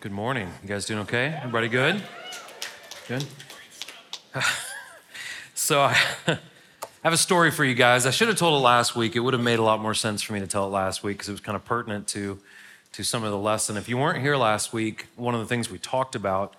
Good 0.00 0.12
morning. 0.12 0.48
You 0.62 0.68
guys 0.68 0.86
doing 0.86 1.00
okay? 1.00 1.34
Everybody 1.38 1.66
good? 1.66 2.00
Good? 3.08 3.24
so, 5.54 5.80
I 6.28 6.38
have 7.02 7.12
a 7.12 7.16
story 7.16 7.50
for 7.50 7.64
you 7.64 7.74
guys. 7.74 8.06
I 8.06 8.12
should 8.12 8.28
have 8.28 8.36
told 8.36 8.54
it 8.60 8.64
last 8.64 8.94
week. 8.94 9.16
It 9.16 9.18
would 9.18 9.34
have 9.34 9.42
made 9.42 9.58
a 9.58 9.62
lot 9.64 9.80
more 9.80 9.94
sense 9.94 10.22
for 10.22 10.34
me 10.34 10.38
to 10.38 10.46
tell 10.46 10.66
it 10.66 10.68
last 10.68 11.02
week 11.02 11.16
because 11.16 11.28
it 11.28 11.32
was 11.32 11.40
kind 11.40 11.56
of 11.56 11.64
pertinent 11.64 12.06
to, 12.08 12.38
to 12.92 13.02
some 13.02 13.24
of 13.24 13.32
the 13.32 13.38
lesson. 13.38 13.76
If 13.76 13.88
you 13.88 13.98
weren't 13.98 14.22
here 14.22 14.36
last 14.36 14.72
week, 14.72 15.08
one 15.16 15.34
of 15.34 15.40
the 15.40 15.46
things 15.46 15.68
we 15.68 15.80
talked 15.80 16.14
about 16.14 16.54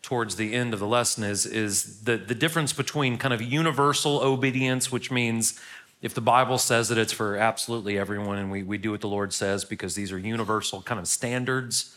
towards 0.00 0.36
the 0.36 0.54
end 0.54 0.72
of 0.72 0.80
the 0.80 0.86
lesson 0.86 1.24
is, 1.24 1.44
is 1.44 2.04
the, 2.04 2.16
the 2.16 2.34
difference 2.34 2.72
between 2.72 3.18
kind 3.18 3.34
of 3.34 3.42
universal 3.42 4.22
obedience, 4.22 4.90
which 4.90 5.10
means 5.10 5.60
if 6.00 6.14
the 6.14 6.22
Bible 6.22 6.56
says 6.56 6.88
that 6.88 6.96
it's 6.96 7.12
for 7.12 7.36
absolutely 7.36 7.98
everyone 7.98 8.38
and 8.38 8.50
we, 8.50 8.62
we 8.62 8.78
do 8.78 8.92
what 8.92 9.02
the 9.02 9.08
Lord 9.08 9.34
says 9.34 9.66
because 9.66 9.94
these 9.94 10.10
are 10.10 10.18
universal 10.18 10.80
kind 10.80 10.98
of 10.98 11.06
standards 11.06 11.94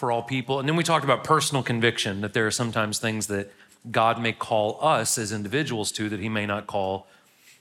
for 0.00 0.10
all 0.10 0.22
people. 0.22 0.58
And 0.58 0.66
then 0.66 0.76
we 0.76 0.82
talked 0.82 1.04
about 1.04 1.24
personal 1.24 1.62
conviction, 1.62 2.22
that 2.22 2.32
there 2.32 2.46
are 2.46 2.50
sometimes 2.50 2.98
things 2.98 3.26
that 3.26 3.52
God 3.90 4.18
may 4.18 4.32
call 4.32 4.78
us 4.80 5.18
as 5.18 5.30
individuals 5.30 5.92
to 5.92 6.08
that 6.08 6.20
he 6.20 6.30
may 6.30 6.46
not 6.46 6.66
call 6.66 7.06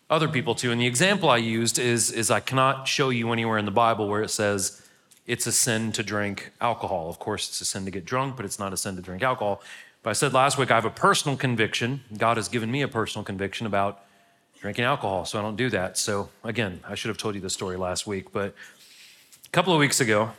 other 0.09 0.29
people 0.29 0.55
to. 0.55 0.71
And 0.71 0.79
the 0.79 0.87
example 0.87 1.29
I 1.29 1.35
used 1.35 1.77
is, 1.77 2.09
is 2.09 2.31
I 2.31 2.39
cannot 2.39 2.87
show 2.87 3.09
you 3.09 3.33
anywhere 3.33 3.57
in 3.57 3.65
the 3.65 3.71
Bible 3.71 4.07
where 4.07 4.23
it 4.23 4.29
says 4.29 4.81
it's 5.27 5.47
a 5.47 5.51
sin 5.51 5.91
to 5.91 6.01
drink 6.01 6.53
alcohol. 6.61 7.09
Of 7.09 7.19
course, 7.19 7.49
it's 7.49 7.59
a 7.59 7.65
sin 7.65 7.83
to 7.83 7.91
get 7.91 8.05
drunk, 8.05 8.37
but 8.37 8.45
it's 8.45 8.57
not 8.57 8.71
a 8.71 8.77
sin 8.77 8.95
to 8.95 9.01
drink 9.01 9.21
alcohol. 9.21 9.61
But 10.01 10.11
I 10.11 10.13
said 10.13 10.31
last 10.31 10.57
week 10.57 10.71
I 10.71 10.75
have 10.75 10.85
a 10.85 10.89
personal 10.89 11.35
conviction. 11.35 12.05
God 12.17 12.37
has 12.37 12.47
given 12.47 12.71
me 12.71 12.83
a 12.83 12.87
personal 12.87 13.25
conviction 13.25 13.67
about 13.67 14.05
drinking 14.61 14.85
alcohol, 14.85 15.25
so 15.25 15.39
I 15.39 15.41
don't 15.41 15.57
do 15.57 15.69
that. 15.71 15.97
So 15.97 16.29
again, 16.45 16.79
I 16.87 16.95
should 16.95 17.09
have 17.09 17.17
told 17.17 17.35
you 17.35 17.41
the 17.41 17.49
story 17.49 17.75
last 17.75 18.07
week, 18.07 18.31
but 18.31 18.55
a 19.45 19.49
couple 19.49 19.73
of 19.73 19.79
weeks 19.79 19.99
ago, 19.99 20.31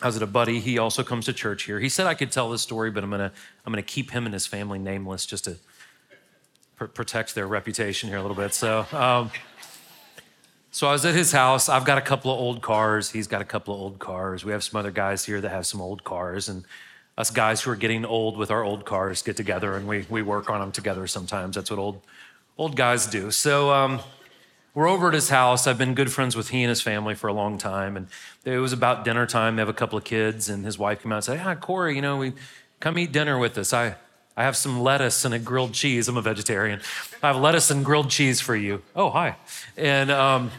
I 0.00 0.06
was 0.06 0.16
at 0.16 0.22
a 0.22 0.26
buddy. 0.26 0.60
He 0.60 0.78
also 0.78 1.02
comes 1.02 1.24
to 1.26 1.32
church 1.32 1.64
here. 1.64 1.80
He 1.80 1.88
said 1.88 2.06
I 2.06 2.14
could 2.14 2.30
tell 2.30 2.50
this 2.50 2.62
story, 2.62 2.90
but 2.90 3.02
I'm 3.02 3.10
gonna 3.10 3.32
I'm 3.66 3.72
gonna 3.72 3.82
keep 3.82 4.10
him 4.10 4.26
and 4.26 4.32
his 4.32 4.46
family 4.46 4.78
nameless 4.78 5.26
just 5.26 5.44
to 5.44 5.56
pr- 6.76 6.86
protect 6.86 7.34
their 7.34 7.46
reputation 7.46 8.08
here 8.08 8.18
a 8.18 8.22
little 8.22 8.36
bit. 8.36 8.54
So. 8.54 8.86
Um, 8.92 9.30
so 10.70 10.86
I 10.86 10.92
was 10.92 11.04
at 11.06 11.14
his 11.14 11.32
house. 11.32 11.70
I've 11.70 11.86
got 11.86 11.96
a 11.96 12.02
couple 12.02 12.30
of 12.30 12.38
old 12.38 12.60
cars. 12.60 13.10
He's 13.10 13.26
got 13.26 13.40
a 13.40 13.44
couple 13.44 13.74
of 13.74 13.80
old 13.80 13.98
cars. 13.98 14.44
We 14.44 14.52
have 14.52 14.62
some 14.62 14.78
other 14.78 14.90
guys 14.90 15.24
here 15.24 15.40
that 15.40 15.48
have 15.48 15.66
some 15.66 15.80
old 15.80 16.04
cars, 16.04 16.48
and 16.48 16.64
us 17.18 17.30
guys 17.30 17.62
who 17.62 17.70
are 17.72 17.76
getting 17.76 18.04
old 18.04 18.36
with 18.36 18.50
our 18.50 18.62
old 18.62 18.84
cars 18.84 19.22
get 19.22 19.36
together 19.36 19.74
and 19.74 19.88
we 19.88 20.06
we 20.08 20.22
work 20.22 20.48
on 20.48 20.60
them 20.60 20.70
together. 20.70 21.06
Sometimes 21.08 21.56
that's 21.56 21.68
what 21.68 21.78
old 21.80 22.00
old 22.56 22.76
guys 22.76 23.06
do. 23.06 23.30
So 23.32 23.72
um, 23.72 24.00
we're 24.78 24.88
over 24.88 25.08
at 25.08 25.14
his 25.14 25.28
house. 25.28 25.66
I've 25.66 25.76
been 25.76 25.92
good 25.92 26.12
friends 26.12 26.36
with 26.36 26.50
he 26.50 26.62
and 26.62 26.68
his 26.68 26.80
family 26.80 27.16
for 27.16 27.26
a 27.26 27.32
long 27.32 27.58
time. 27.58 27.96
And 27.96 28.06
it 28.44 28.58
was 28.58 28.72
about 28.72 29.04
dinner 29.04 29.26
time. 29.26 29.56
They 29.56 29.60
have 29.60 29.68
a 29.68 29.72
couple 29.72 29.98
of 29.98 30.04
kids, 30.04 30.48
and 30.48 30.64
his 30.64 30.78
wife 30.78 31.02
came 31.02 31.10
out 31.10 31.16
and 31.16 31.24
said, 31.24 31.40
Hi, 31.40 31.56
Corey, 31.56 31.96
you 31.96 32.00
know, 32.00 32.16
we 32.16 32.32
come 32.78 32.96
eat 32.96 33.10
dinner 33.10 33.40
with 33.40 33.58
us. 33.58 33.72
I, 33.72 33.96
I 34.36 34.44
have 34.44 34.56
some 34.56 34.80
lettuce 34.80 35.24
and 35.24 35.34
a 35.34 35.40
grilled 35.40 35.72
cheese. 35.72 36.06
I'm 36.06 36.16
a 36.16 36.22
vegetarian. 36.22 36.80
I 37.24 37.26
have 37.26 37.38
lettuce 37.38 37.72
and 37.72 37.84
grilled 37.84 38.08
cheese 38.08 38.40
for 38.40 38.54
you. 38.54 38.82
Oh, 38.94 39.10
hi. 39.10 39.34
And, 39.76 40.12
um, 40.12 40.52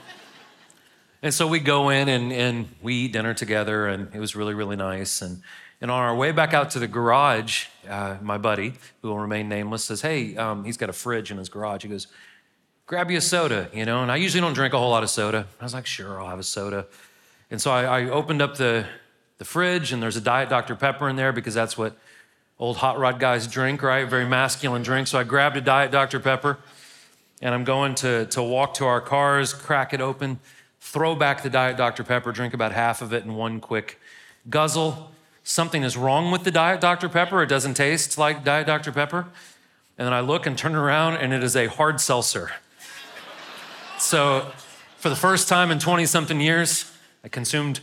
and 1.23 1.34
so 1.34 1.47
we 1.47 1.62
go 1.62 1.88
in 1.88 2.09
and, 2.09 2.34
and 2.34 2.67
we 2.81 2.95
eat 2.95 3.14
dinner 3.14 3.34
together, 3.34 3.88
and 3.88 4.14
it 4.14 4.20
was 4.20 4.36
really, 4.36 4.53
really 4.53 4.75
nice. 4.75 5.22
And, 5.22 5.42
and 5.80 5.90
on 5.90 5.97
our 5.97 6.14
way 6.14 6.34
back 6.34 6.53
out 6.53 6.72
to 6.72 6.80
the 6.80 6.90
garage, 6.90 7.67
uh, 7.88 8.17
my 8.22 8.38
buddy, 8.38 8.73
who 9.02 9.08
will 9.08 9.20
remain 9.20 9.47
nameless, 9.47 9.86
says, 9.86 10.02
Hey, 10.02 10.36
um, 10.36 10.66
he's 10.66 10.75
got 10.75 10.90
a 10.90 10.94
fridge 10.94 11.31
in 11.31 11.38
his 11.38 11.47
garage. 11.47 11.84
He 11.84 11.88
goes, 11.88 12.08
grab 12.90 13.12
you 13.12 13.20
a 13.20 13.22
soda, 13.22 13.70
you 13.72 13.86
know? 13.86 14.02
And 14.02 14.12
I 14.12 14.16
usually 14.16 14.42
don't 14.42 14.54
drink 14.54 14.73
a 14.73 14.80
whole 14.80 14.90
lot 14.90 15.04
of 15.04 15.12
soda. 15.12 15.45
I 15.62 15.64
was 15.64 15.76
like, 15.76 15.86
sure, 15.86 16.20
I'll 16.20 16.28
have 16.28 16.40
a 16.40 16.44
soda. 16.44 16.88
And 17.52 17.62
so 17.62 17.70
I, 17.70 17.84
I 17.84 18.09
opened 18.09 18.42
up 18.42 18.58
the, 18.58 18.84
the 19.38 19.46
fridge, 19.46 19.94
and 19.94 20.02
there's 20.02 20.18
a 20.18 20.22
Diet 20.22 20.50
Dr. 20.50 20.76
Pepper 20.76 21.08
in 21.08 21.16
there 21.16 21.31
because 21.31 21.54
that's 21.54 21.78
what 21.78 21.96
old 22.58 22.78
hot 22.78 22.98
rod 22.98 23.20
guys 23.20 23.46
drink, 23.46 23.84
right? 23.84 24.09
Very 24.09 24.26
masculine 24.26 24.81
drink. 24.81 25.08
So 25.08 25.20
I 25.20 25.23
grabbed 25.23 25.56
a 25.56 25.62
Diet 25.62 25.92
Dr. 25.92 26.20
Pepper, 26.20 26.58
and 27.44 27.54
I'm 27.54 27.64
going 27.64 27.94
to, 27.96 28.26
to 28.26 28.42
walk 28.42 28.74
to 28.75 28.86
our 28.86 29.02
cars, 29.02 29.53
crack 29.53 29.94
it 29.94 30.02
open, 30.02 30.40
throw 30.81 31.13
back 31.13 31.44
the 31.44 31.50
Diet 31.52 31.78
Dr. 31.78 32.03
Pepper, 32.03 32.31
drink 32.31 32.56
about 32.56 32.72
half 32.72 33.03
of 33.03 33.13
it 33.13 33.24
in 33.24 33.36
one 33.36 33.59
quick 33.59 34.00
guzzle. 34.50 35.12
Something 35.44 35.84
is 35.84 35.96
wrong 35.96 36.31
with 36.31 36.44
the 36.44 36.52
Diet 36.52 36.81
Dr. 36.81 37.08
Pepper. 37.08 37.44
It 37.44 37.50
doesn't 37.50 37.75
taste 37.75 38.18
like 38.18 38.44
Diet 38.44 38.66
Dr. 38.66 38.92
Pepper. 38.92 39.28
And 39.96 40.08
then 40.08 40.13
I 40.13 40.22
look 40.22 40.47
and 40.47 40.58
turn 40.58 40.74
around, 40.74 41.18
and 41.18 41.34
it 41.34 41.44
is 41.44 41.56
a 41.56 41.68
hard 41.68 42.02
seltzer. 42.02 42.50
So, 44.00 44.50
for 44.98 45.10
the 45.10 45.16
first 45.16 45.50
time 45.50 45.72
in 45.72 45.80
20 45.80 46.06
something 46.06 46.40
years, 46.40 46.90
I 47.24 47.28
consumed 47.28 47.82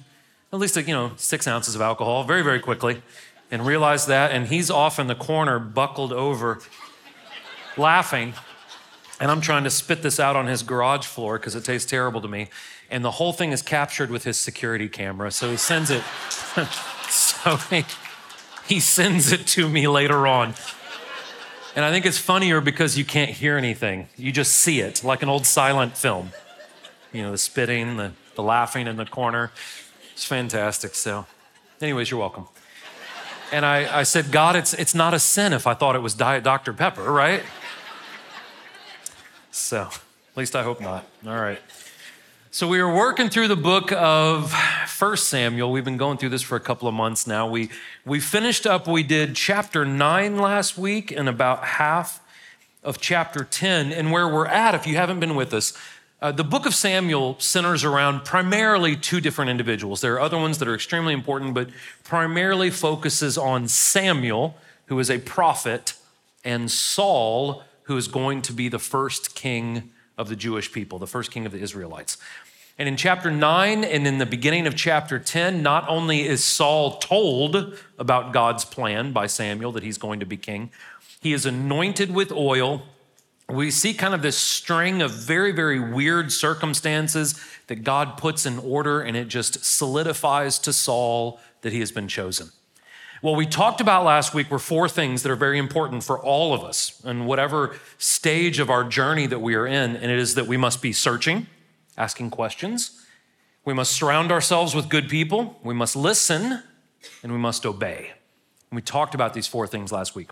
at 0.50 0.58
least, 0.58 0.76
you 0.76 0.94
know, 0.94 1.12
six 1.16 1.46
ounces 1.46 1.74
of 1.74 1.82
alcohol 1.82 2.24
very, 2.24 2.42
very 2.42 2.58
quickly 2.58 3.02
and 3.50 3.66
realized 3.66 4.08
that. 4.08 4.32
And 4.32 4.46
he's 4.46 4.70
off 4.70 4.98
in 4.98 5.08
the 5.08 5.14
corner, 5.14 5.58
buckled 5.58 6.14
over, 6.14 6.60
laughing. 7.76 8.32
And 9.20 9.30
I'm 9.30 9.42
trying 9.42 9.64
to 9.64 9.70
spit 9.70 10.02
this 10.02 10.18
out 10.18 10.36
on 10.36 10.46
his 10.46 10.62
garage 10.62 11.06
floor 11.06 11.38
because 11.38 11.54
it 11.54 11.64
tastes 11.64 11.88
terrible 11.88 12.22
to 12.22 12.28
me. 12.28 12.48
And 12.90 13.04
the 13.04 13.12
whole 13.12 13.34
thing 13.34 13.52
is 13.52 13.60
captured 13.60 14.10
with 14.10 14.24
his 14.24 14.38
security 14.38 14.88
camera. 14.88 15.30
So 15.30 15.50
he 15.50 15.58
sends 15.58 15.90
it. 15.90 16.02
so 17.10 17.56
he, 17.56 17.84
he 18.66 18.80
sends 18.80 19.32
it 19.32 19.46
to 19.48 19.68
me 19.68 19.86
later 19.86 20.26
on. 20.26 20.54
And 21.76 21.84
I 21.84 21.90
think 21.90 22.06
it's 22.06 22.16
funnier 22.16 22.62
because 22.62 22.96
you 22.96 23.04
can't 23.04 23.30
hear 23.30 23.58
anything. 23.58 24.08
You 24.16 24.32
just 24.32 24.54
see 24.54 24.80
it, 24.80 25.04
like 25.04 25.22
an 25.22 25.28
old 25.28 25.44
silent 25.44 25.94
film. 25.94 26.30
You 27.12 27.22
know, 27.22 27.30
the 27.30 27.38
spitting, 27.38 27.98
the, 27.98 28.12
the 28.34 28.42
laughing 28.42 28.86
in 28.86 28.96
the 28.96 29.04
corner. 29.04 29.52
It's 30.14 30.24
fantastic. 30.24 30.94
So, 30.94 31.26
anyways, 31.82 32.10
you're 32.10 32.18
welcome. 32.18 32.46
And 33.52 33.66
I, 33.66 34.00
I 34.00 34.02
said, 34.04 34.32
God, 34.32 34.56
it's, 34.56 34.72
it's 34.72 34.94
not 34.94 35.12
a 35.12 35.18
sin 35.18 35.52
if 35.52 35.66
I 35.66 35.74
thought 35.74 35.94
it 35.94 36.00
was 36.00 36.14
Diet 36.14 36.42
Dr. 36.42 36.72
Pepper, 36.72 37.12
right? 37.12 37.42
So, 39.50 39.82
at 39.82 40.36
least 40.36 40.56
I 40.56 40.62
hope 40.62 40.80
not. 40.80 41.06
All 41.26 41.38
right. 41.38 41.60
So 42.56 42.66
we 42.66 42.80
are 42.80 42.90
working 42.90 43.28
through 43.28 43.48
the 43.48 43.54
book 43.54 43.92
of 43.92 44.50
First 44.86 45.28
Samuel. 45.28 45.70
We've 45.70 45.84
been 45.84 45.98
going 45.98 46.16
through 46.16 46.30
this 46.30 46.40
for 46.40 46.56
a 46.56 46.60
couple 46.60 46.88
of 46.88 46.94
months 46.94 47.26
now. 47.26 47.46
We 47.46 47.68
we 48.06 48.18
finished 48.18 48.66
up. 48.66 48.88
We 48.88 49.02
did 49.02 49.36
chapter 49.36 49.84
nine 49.84 50.38
last 50.38 50.78
week 50.78 51.10
and 51.10 51.28
about 51.28 51.62
half 51.62 52.18
of 52.82 52.98
chapter 52.98 53.44
ten. 53.44 53.92
And 53.92 54.10
where 54.10 54.26
we're 54.26 54.46
at, 54.46 54.74
if 54.74 54.86
you 54.86 54.96
haven't 54.96 55.20
been 55.20 55.34
with 55.34 55.52
us, 55.52 55.74
uh, 56.22 56.32
the 56.32 56.44
book 56.44 56.64
of 56.64 56.74
Samuel 56.74 57.38
centers 57.38 57.84
around 57.84 58.24
primarily 58.24 58.96
two 58.96 59.20
different 59.20 59.50
individuals. 59.50 60.00
There 60.00 60.14
are 60.14 60.20
other 60.20 60.38
ones 60.38 60.56
that 60.56 60.66
are 60.66 60.74
extremely 60.74 61.12
important, 61.12 61.52
but 61.52 61.68
primarily 62.04 62.70
focuses 62.70 63.36
on 63.36 63.68
Samuel, 63.68 64.56
who 64.86 64.98
is 64.98 65.10
a 65.10 65.18
prophet, 65.18 65.92
and 66.42 66.70
Saul, 66.70 67.64
who 67.82 67.98
is 67.98 68.08
going 68.08 68.40
to 68.40 68.54
be 68.54 68.70
the 68.70 68.78
first 68.78 69.34
king 69.34 69.90
of 70.16 70.28
the 70.28 70.36
Jewish 70.36 70.72
people, 70.72 70.98
the 70.98 71.06
first 71.06 71.30
king 71.30 71.46
of 71.46 71.52
the 71.52 71.60
Israelites. 71.60 72.18
And 72.78 72.88
in 72.88 72.96
chapter 72.96 73.30
9 73.30 73.84
and 73.84 74.06
in 74.06 74.18
the 74.18 74.26
beginning 74.26 74.66
of 74.66 74.76
chapter 74.76 75.18
10, 75.18 75.62
not 75.62 75.88
only 75.88 76.26
is 76.26 76.44
Saul 76.44 76.98
told 76.98 77.78
about 77.98 78.32
God's 78.34 78.66
plan 78.66 79.12
by 79.12 79.26
Samuel 79.26 79.72
that 79.72 79.82
he's 79.82 79.96
going 79.96 80.20
to 80.20 80.26
be 80.26 80.36
king, 80.36 80.70
he 81.22 81.32
is 81.32 81.46
anointed 81.46 82.14
with 82.14 82.30
oil. 82.32 82.82
We 83.48 83.70
see 83.70 83.94
kind 83.94 84.12
of 84.12 84.20
this 84.20 84.36
string 84.36 85.00
of 85.00 85.10
very, 85.10 85.52
very 85.52 85.80
weird 85.80 86.30
circumstances 86.32 87.40
that 87.68 87.76
God 87.76 88.18
puts 88.18 88.44
in 88.44 88.58
order, 88.58 89.00
and 89.00 89.16
it 89.16 89.28
just 89.28 89.64
solidifies 89.64 90.58
to 90.60 90.72
Saul 90.72 91.40
that 91.62 91.72
he 91.72 91.80
has 91.80 91.92
been 91.92 92.08
chosen. 92.08 92.50
What 93.26 93.36
we 93.36 93.44
talked 93.44 93.80
about 93.80 94.04
last 94.04 94.34
week 94.34 94.52
were 94.52 94.58
four 94.60 94.88
things 94.88 95.24
that 95.24 95.32
are 95.32 95.34
very 95.34 95.58
important 95.58 96.04
for 96.04 96.16
all 96.16 96.54
of 96.54 96.62
us 96.62 97.02
in 97.04 97.26
whatever 97.26 97.74
stage 97.98 98.60
of 98.60 98.70
our 98.70 98.84
journey 98.84 99.26
that 99.26 99.40
we 99.40 99.56
are 99.56 99.66
in, 99.66 99.96
and 99.96 100.12
it 100.12 100.16
is 100.16 100.36
that 100.36 100.46
we 100.46 100.56
must 100.56 100.80
be 100.80 100.92
searching 100.92 101.48
asking 101.98 102.30
questions. 102.30 103.04
We 103.64 103.74
must 103.74 103.90
surround 103.90 104.30
ourselves 104.30 104.76
with 104.76 104.88
good 104.88 105.08
people. 105.08 105.58
We 105.64 105.74
must 105.74 105.96
listen 105.96 106.62
and 107.24 107.32
we 107.32 107.38
must 107.38 107.66
obey. 107.66 108.12
And 108.70 108.76
we 108.76 108.80
talked 108.80 109.12
about 109.12 109.34
these 109.34 109.48
four 109.48 109.66
things 109.66 109.90
last 109.90 110.14
week. 110.14 110.30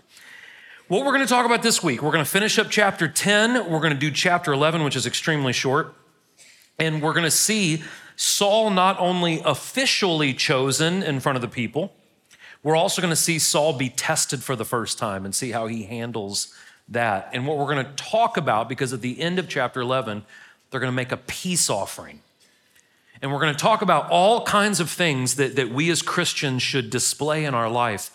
What 0.87 1.05
we're 1.05 1.11
going 1.11 1.27
to 1.27 1.29
talk 1.29 1.47
about 1.47 1.65
this 1.65 1.83
week, 1.83 2.01
we're 2.01 2.13
going 2.13 2.25
to 2.25 2.31
finish 2.31 2.61
up 2.61 2.71
chapter 2.71 3.09
10. 3.09 3.73
We're 3.73 3.81
going 3.81 3.93
to 3.93 3.99
do 3.99 4.13
chapter 4.13 4.53
11, 4.53 4.85
which 4.85 4.95
is 4.95 5.05
extremely 5.05 5.53
short. 5.53 5.97
And 6.79 7.03
we're 7.03 7.13
going 7.13 7.25
to 7.25 7.31
see 7.33 7.83
Saul 8.15 8.71
not 8.71 9.01
only 9.01 9.43
officially 9.45 10.33
chosen 10.33 11.03
in 11.03 11.19
front 11.19 11.35
of 11.35 11.43
the 11.43 11.49
people, 11.49 11.93
we're 12.65 12.77
also 12.77 13.01
going 13.01 13.13
to 13.13 13.17
see 13.17 13.39
Saul 13.39 13.75
be 13.75 13.91
tested 13.91 14.43
for 14.43 14.57
the 14.57 14.65
first 14.65 14.99
time 14.99 15.25
and 15.25 15.35
see 15.35 15.53
how 15.53 15.67
he 15.67 15.85
handles 15.85 16.53
that. 16.89 17.29
And 17.33 17.47
what 17.47 17.59
we're 17.59 17.73
going 17.73 17.85
to 17.85 17.93
talk 17.93 18.37
about, 18.39 18.69
because 18.69 18.93
at 18.93 19.03
the 19.03 19.21
end 19.21 19.39
of 19.39 19.49
chapter 19.49 19.81
11, 19.81 20.25
they're 20.71 20.81
going 20.81 20.91
to 20.91 20.97
make 20.97 21.13
a 21.13 21.19
peace 21.19 21.69
offering. 21.69 22.21
And 23.21 23.31
we're 23.31 23.39
going 23.39 23.55
to 23.55 23.61
talk 23.61 23.83
about 23.83 24.11
all 24.11 24.45
kinds 24.45 24.81
of 24.81 24.91
things 24.91 25.37
that, 25.37 25.57
that 25.57 25.69
we 25.69 25.91
as 25.91 26.03
Christians 26.03 26.63
should 26.63 26.89
display 26.91 27.45
in 27.45 27.55
our 27.55 27.71
life. 27.71 28.11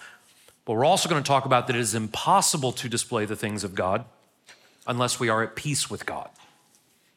But 0.65 0.73
we're 0.73 0.85
also 0.85 1.07
going 1.09 1.21
to 1.21 1.27
talk 1.27 1.45
about 1.45 1.67
that 1.67 1.75
it 1.75 1.79
is 1.79 1.95
impossible 1.95 2.71
to 2.73 2.89
display 2.89 3.25
the 3.25 3.35
things 3.35 3.63
of 3.63 3.75
God 3.75 4.03
unless 4.87 5.19
we 5.19 5.29
are 5.29 5.43
at 5.43 5.55
peace 5.55 5.89
with 5.89 6.05
God. 6.05 6.29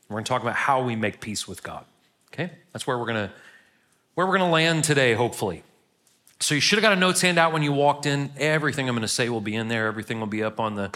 We're 0.09 0.17
going 0.17 0.25
to 0.25 0.29
talk 0.29 0.43
about 0.43 0.55
how 0.55 0.83
we 0.83 0.97
make 0.97 1.21
peace 1.21 1.49
with 1.49 1.63
God. 1.63 1.87
Okay? 2.33 2.51
That's 2.73 2.87
where 2.87 2.99
we're 2.99 3.07
going 3.07 3.29
to 3.29 3.33
where 4.15 4.27
we're 4.27 4.37
going 4.37 4.49
to 4.49 4.53
land 4.53 4.85
today 4.85 5.15
hopefully. 5.15 5.63
So 6.43 6.57
you 6.57 6.61
should 6.61 6.77
have 6.79 6.83
got 6.83 6.93
a 6.93 6.97
notes 6.97 7.21
handout 7.21 7.53
when 7.53 7.63
you 7.63 7.73
walked 7.73 8.05
in. 8.05 8.33
Everything 8.37 8.89
I'm 8.89 8.97
going 8.97 9.03
to 9.03 9.09
say 9.09 9.29
will 9.29 9.41
be 9.41 9.55
in 9.55 9.69
there. 9.69 9.87
Everything 9.87 10.19
will 10.19 10.27
be 10.27 10.43
up 10.43 10.59
on 10.59 10.75
the, 10.75 10.91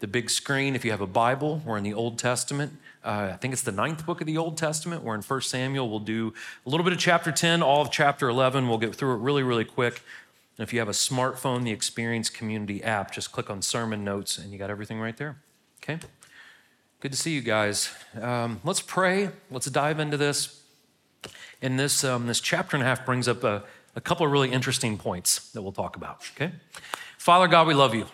the 0.00 0.08
big 0.08 0.28
screen. 0.28 0.74
If 0.74 0.84
you 0.84 0.90
have 0.90 1.00
a 1.00 1.06
Bible, 1.06 1.62
we're 1.64 1.78
in 1.78 1.84
the 1.84 1.94
Old 1.94 2.18
Testament. 2.18 2.72
Uh, 3.04 3.30
I 3.32 3.36
think 3.36 3.52
it's 3.52 3.62
the 3.62 3.70
ninth 3.70 4.04
book 4.04 4.20
of 4.20 4.26
the 4.26 4.36
Old 4.36 4.56
Testament. 4.56 5.04
We're 5.04 5.14
in 5.14 5.22
1 5.22 5.40
Samuel. 5.42 5.88
We'll 5.88 6.00
do 6.00 6.34
a 6.66 6.68
little 6.68 6.82
bit 6.82 6.92
of 6.92 6.98
chapter 6.98 7.30
10, 7.30 7.62
all 7.62 7.82
of 7.82 7.92
chapter 7.92 8.28
11. 8.28 8.68
We'll 8.68 8.78
get 8.78 8.92
through 8.92 9.14
it 9.14 9.18
really, 9.18 9.44
really 9.44 9.64
quick. 9.64 10.02
And 10.58 10.66
if 10.66 10.72
you 10.72 10.80
have 10.80 10.88
a 10.88 10.92
smartphone, 10.92 11.62
the 11.62 11.70
Experience 11.70 12.28
Community 12.28 12.82
app, 12.82 13.12
just 13.12 13.30
click 13.30 13.50
on 13.50 13.62
sermon 13.62 14.02
notes 14.02 14.36
and 14.36 14.50
you 14.50 14.58
got 14.58 14.68
everything 14.68 14.98
right 14.98 15.16
there. 15.16 15.36
Okay? 15.80 16.00
Good 16.98 17.12
to 17.12 17.18
see 17.18 17.30
you 17.30 17.40
guys. 17.40 17.94
Um, 18.20 18.60
let's 18.64 18.80
pray. 18.80 19.30
Let's 19.48 19.70
dive 19.70 20.00
into 20.00 20.16
this. 20.16 20.60
And 21.62 21.78
this, 21.78 22.02
um, 22.02 22.26
this 22.26 22.40
chapter 22.40 22.76
and 22.76 22.82
a 22.82 22.86
half 22.86 23.06
brings 23.06 23.28
up 23.28 23.44
a, 23.44 23.62
a 23.98 24.00
couple 24.00 24.24
of 24.24 24.30
really 24.30 24.52
interesting 24.52 24.96
points 24.96 25.50
that 25.50 25.60
we'll 25.60 25.72
talk 25.72 25.96
about. 25.96 26.22
Okay? 26.36 26.52
Father 27.18 27.48
God, 27.48 27.66
we 27.66 27.74
love 27.74 27.96
you. 27.96 28.06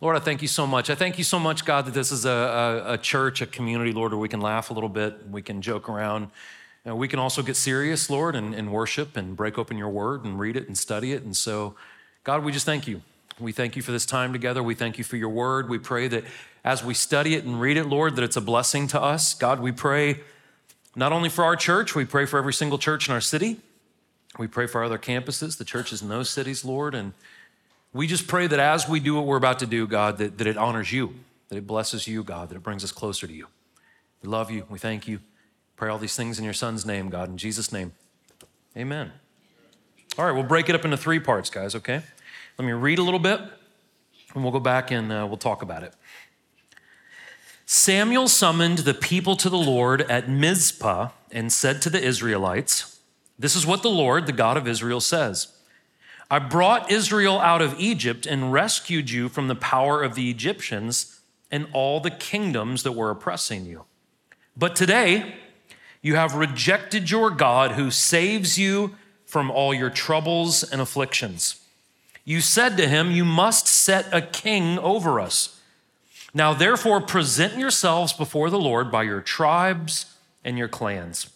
Lord, 0.00 0.16
I 0.16 0.18
thank 0.18 0.42
you 0.42 0.48
so 0.48 0.66
much. 0.66 0.90
I 0.90 0.96
thank 0.96 1.16
you 1.16 1.22
so 1.22 1.38
much, 1.38 1.64
God, 1.64 1.86
that 1.86 1.94
this 1.94 2.10
is 2.10 2.24
a, 2.24 2.30
a, 2.30 2.92
a 2.94 2.98
church, 2.98 3.40
a 3.40 3.46
community, 3.46 3.92
Lord, 3.92 4.10
where 4.10 4.18
we 4.18 4.28
can 4.28 4.40
laugh 4.40 4.70
a 4.70 4.74
little 4.74 4.88
bit, 4.88 5.28
we 5.30 5.42
can 5.42 5.62
joke 5.62 5.88
around. 5.88 6.30
And 6.84 6.98
we 6.98 7.06
can 7.06 7.20
also 7.20 7.40
get 7.40 7.54
serious, 7.54 8.10
Lord, 8.10 8.34
and, 8.34 8.52
and 8.52 8.72
worship 8.72 9.16
and 9.16 9.36
break 9.36 9.58
open 9.58 9.78
your 9.78 9.90
word 9.90 10.24
and 10.24 10.40
read 10.40 10.56
it 10.56 10.66
and 10.66 10.76
study 10.76 11.12
it. 11.12 11.22
And 11.22 11.36
so, 11.36 11.76
God, 12.24 12.42
we 12.42 12.50
just 12.50 12.66
thank 12.66 12.88
you. 12.88 13.02
We 13.38 13.52
thank 13.52 13.76
you 13.76 13.82
for 13.82 13.92
this 13.92 14.06
time 14.06 14.32
together. 14.32 14.60
We 14.60 14.74
thank 14.74 14.98
you 14.98 15.04
for 15.04 15.16
your 15.16 15.28
word. 15.28 15.68
We 15.68 15.78
pray 15.78 16.08
that 16.08 16.24
as 16.64 16.84
we 16.84 16.94
study 16.94 17.34
it 17.34 17.44
and 17.44 17.60
read 17.60 17.76
it, 17.76 17.84
Lord, 17.84 18.16
that 18.16 18.24
it's 18.24 18.36
a 18.36 18.40
blessing 18.40 18.88
to 18.88 19.00
us. 19.00 19.34
God, 19.34 19.60
we 19.60 19.70
pray 19.70 20.20
not 20.96 21.12
only 21.12 21.28
for 21.28 21.44
our 21.44 21.54
church, 21.54 21.94
we 21.94 22.04
pray 22.04 22.26
for 22.26 22.38
every 22.38 22.52
single 22.52 22.78
church 22.78 23.08
in 23.08 23.14
our 23.14 23.20
city. 23.20 23.60
We 24.38 24.46
pray 24.46 24.66
for 24.66 24.84
other 24.84 24.98
campuses, 24.98 25.58
the 25.58 25.64
churches 25.64 26.00
in 26.00 26.08
those 26.08 26.30
cities, 26.30 26.64
Lord. 26.64 26.94
And 26.94 27.12
we 27.92 28.06
just 28.06 28.28
pray 28.28 28.46
that 28.46 28.60
as 28.60 28.88
we 28.88 29.00
do 29.00 29.16
what 29.16 29.26
we're 29.26 29.36
about 29.36 29.58
to 29.58 29.66
do, 29.66 29.86
God, 29.86 30.18
that, 30.18 30.38
that 30.38 30.46
it 30.46 30.56
honors 30.56 30.92
you, 30.92 31.14
that 31.48 31.56
it 31.56 31.66
blesses 31.66 32.06
you, 32.06 32.22
God, 32.22 32.48
that 32.50 32.56
it 32.56 32.62
brings 32.62 32.84
us 32.84 32.92
closer 32.92 33.26
to 33.26 33.32
you. 33.32 33.48
We 34.22 34.28
love 34.28 34.50
you. 34.50 34.64
We 34.70 34.78
thank 34.78 35.08
you. 35.08 35.20
Pray 35.76 35.90
all 35.90 35.98
these 35.98 36.16
things 36.16 36.38
in 36.38 36.44
your 36.44 36.54
son's 36.54 36.86
name, 36.86 37.08
God, 37.08 37.28
in 37.28 37.36
Jesus' 37.36 37.72
name. 37.72 37.92
Amen. 38.76 39.12
All 40.16 40.24
right, 40.24 40.32
we'll 40.32 40.42
break 40.42 40.68
it 40.68 40.74
up 40.74 40.84
into 40.84 40.96
three 40.96 41.20
parts, 41.20 41.50
guys, 41.50 41.74
okay? 41.74 42.02
Let 42.58 42.64
me 42.64 42.72
read 42.72 42.98
a 42.98 43.02
little 43.02 43.20
bit, 43.20 43.40
and 44.34 44.42
we'll 44.42 44.52
go 44.52 44.60
back 44.60 44.90
and 44.90 45.12
uh, 45.12 45.24
we'll 45.28 45.36
talk 45.36 45.62
about 45.62 45.84
it. 45.84 45.94
Samuel 47.64 48.28
summoned 48.28 48.78
the 48.78 48.94
people 48.94 49.36
to 49.36 49.48
the 49.48 49.58
Lord 49.58 50.00
at 50.02 50.28
Mizpah 50.28 51.10
and 51.30 51.52
said 51.52 51.82
to 51.82 51.90
the 51.90 52.02
Israelites, 52.02 52.97
This 53.38 53.54
is 53.54 53.66
what 53.66 53.82
the 53.82 53.90
Lord, 53.90 54.26
the 54.26 54.32
God 54.32 54.56
of 54.56 54.66
Israel, 54.66 55.00
says 55.00 55.48
I 56.30 56.38
brought 56.38 56.90
Israel 56.90 57.38
out 57.38 57.62
of 57.62 57.78
Egypt 57.78 58.26
and 58.26 58.52
rescued 58.52 59.10
you 59.10 59.28
from 59.28 59.48
the 59.48 59.54
power 59.54 60.02
of 60.02 60.14
the 60.14 60.30
Egyptians 60.30 61.20
and 61.50 61.66
all 61.72 62.00
the 62.00 62.10
kingdoms 62.10 62.82
that 62.82 62.92
were 62.92 63.10
oppressing 63.10 63.64
you. 63.64 63.84
But 64.56 64.76
today, 64.76 65.36
you 66.02 66.16
have 66.16 66.34
rejected 66.34 67.10
your 67.10 67.30
God 67.30 67.72
who 67.72 67.90
saves 67.90 68.58
you 68.58 68.96
from 69.24 69.50
all 69.50 69.72
your 69.72 69.90
troubles 69.90 70.62
and 70.62 70.80
afflictions. 70.80 71.60
You 72.24 72.40
said 72.40 72.76
to 72.76 72.88
him, 72.88 73.10
You 73.10 73.24
must 73.24 73.66
set 73.66 74.06
a 74.12 74.20
king 74.20 74.78
over 74.78 75.18
us. 75.18 75.60
Now, 76.34 76.52
therefore, 76.52 77.00
present 77.00 77.56
yourselves 77.56 78.12
before 78.12 78.50
the 78.50 78.58
Lord 78.58 78.92
by 78.92 79.04
your 79.04 79.22
tribes 79.22 80.14
and 80.44 80.58
your 80.58 80.68
clans. 80.68 81.30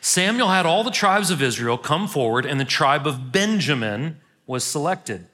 Samuel 0.00 0.48
had 0.48 0.66
all 0.66 0.84
the 0.84 0.90
tribes 0.90 1.30
of 1.30 1.42
Israel 1.42 1.78
come 1.78 2.08
forward, 2.08 2.46
and 2.46 2.60
the 2.60 2.64
tribe 2.64 3.06
of 3.06 3.32
Benjamin 3.32 4.18
was 4.46 4.64
selected. 4.64 5.26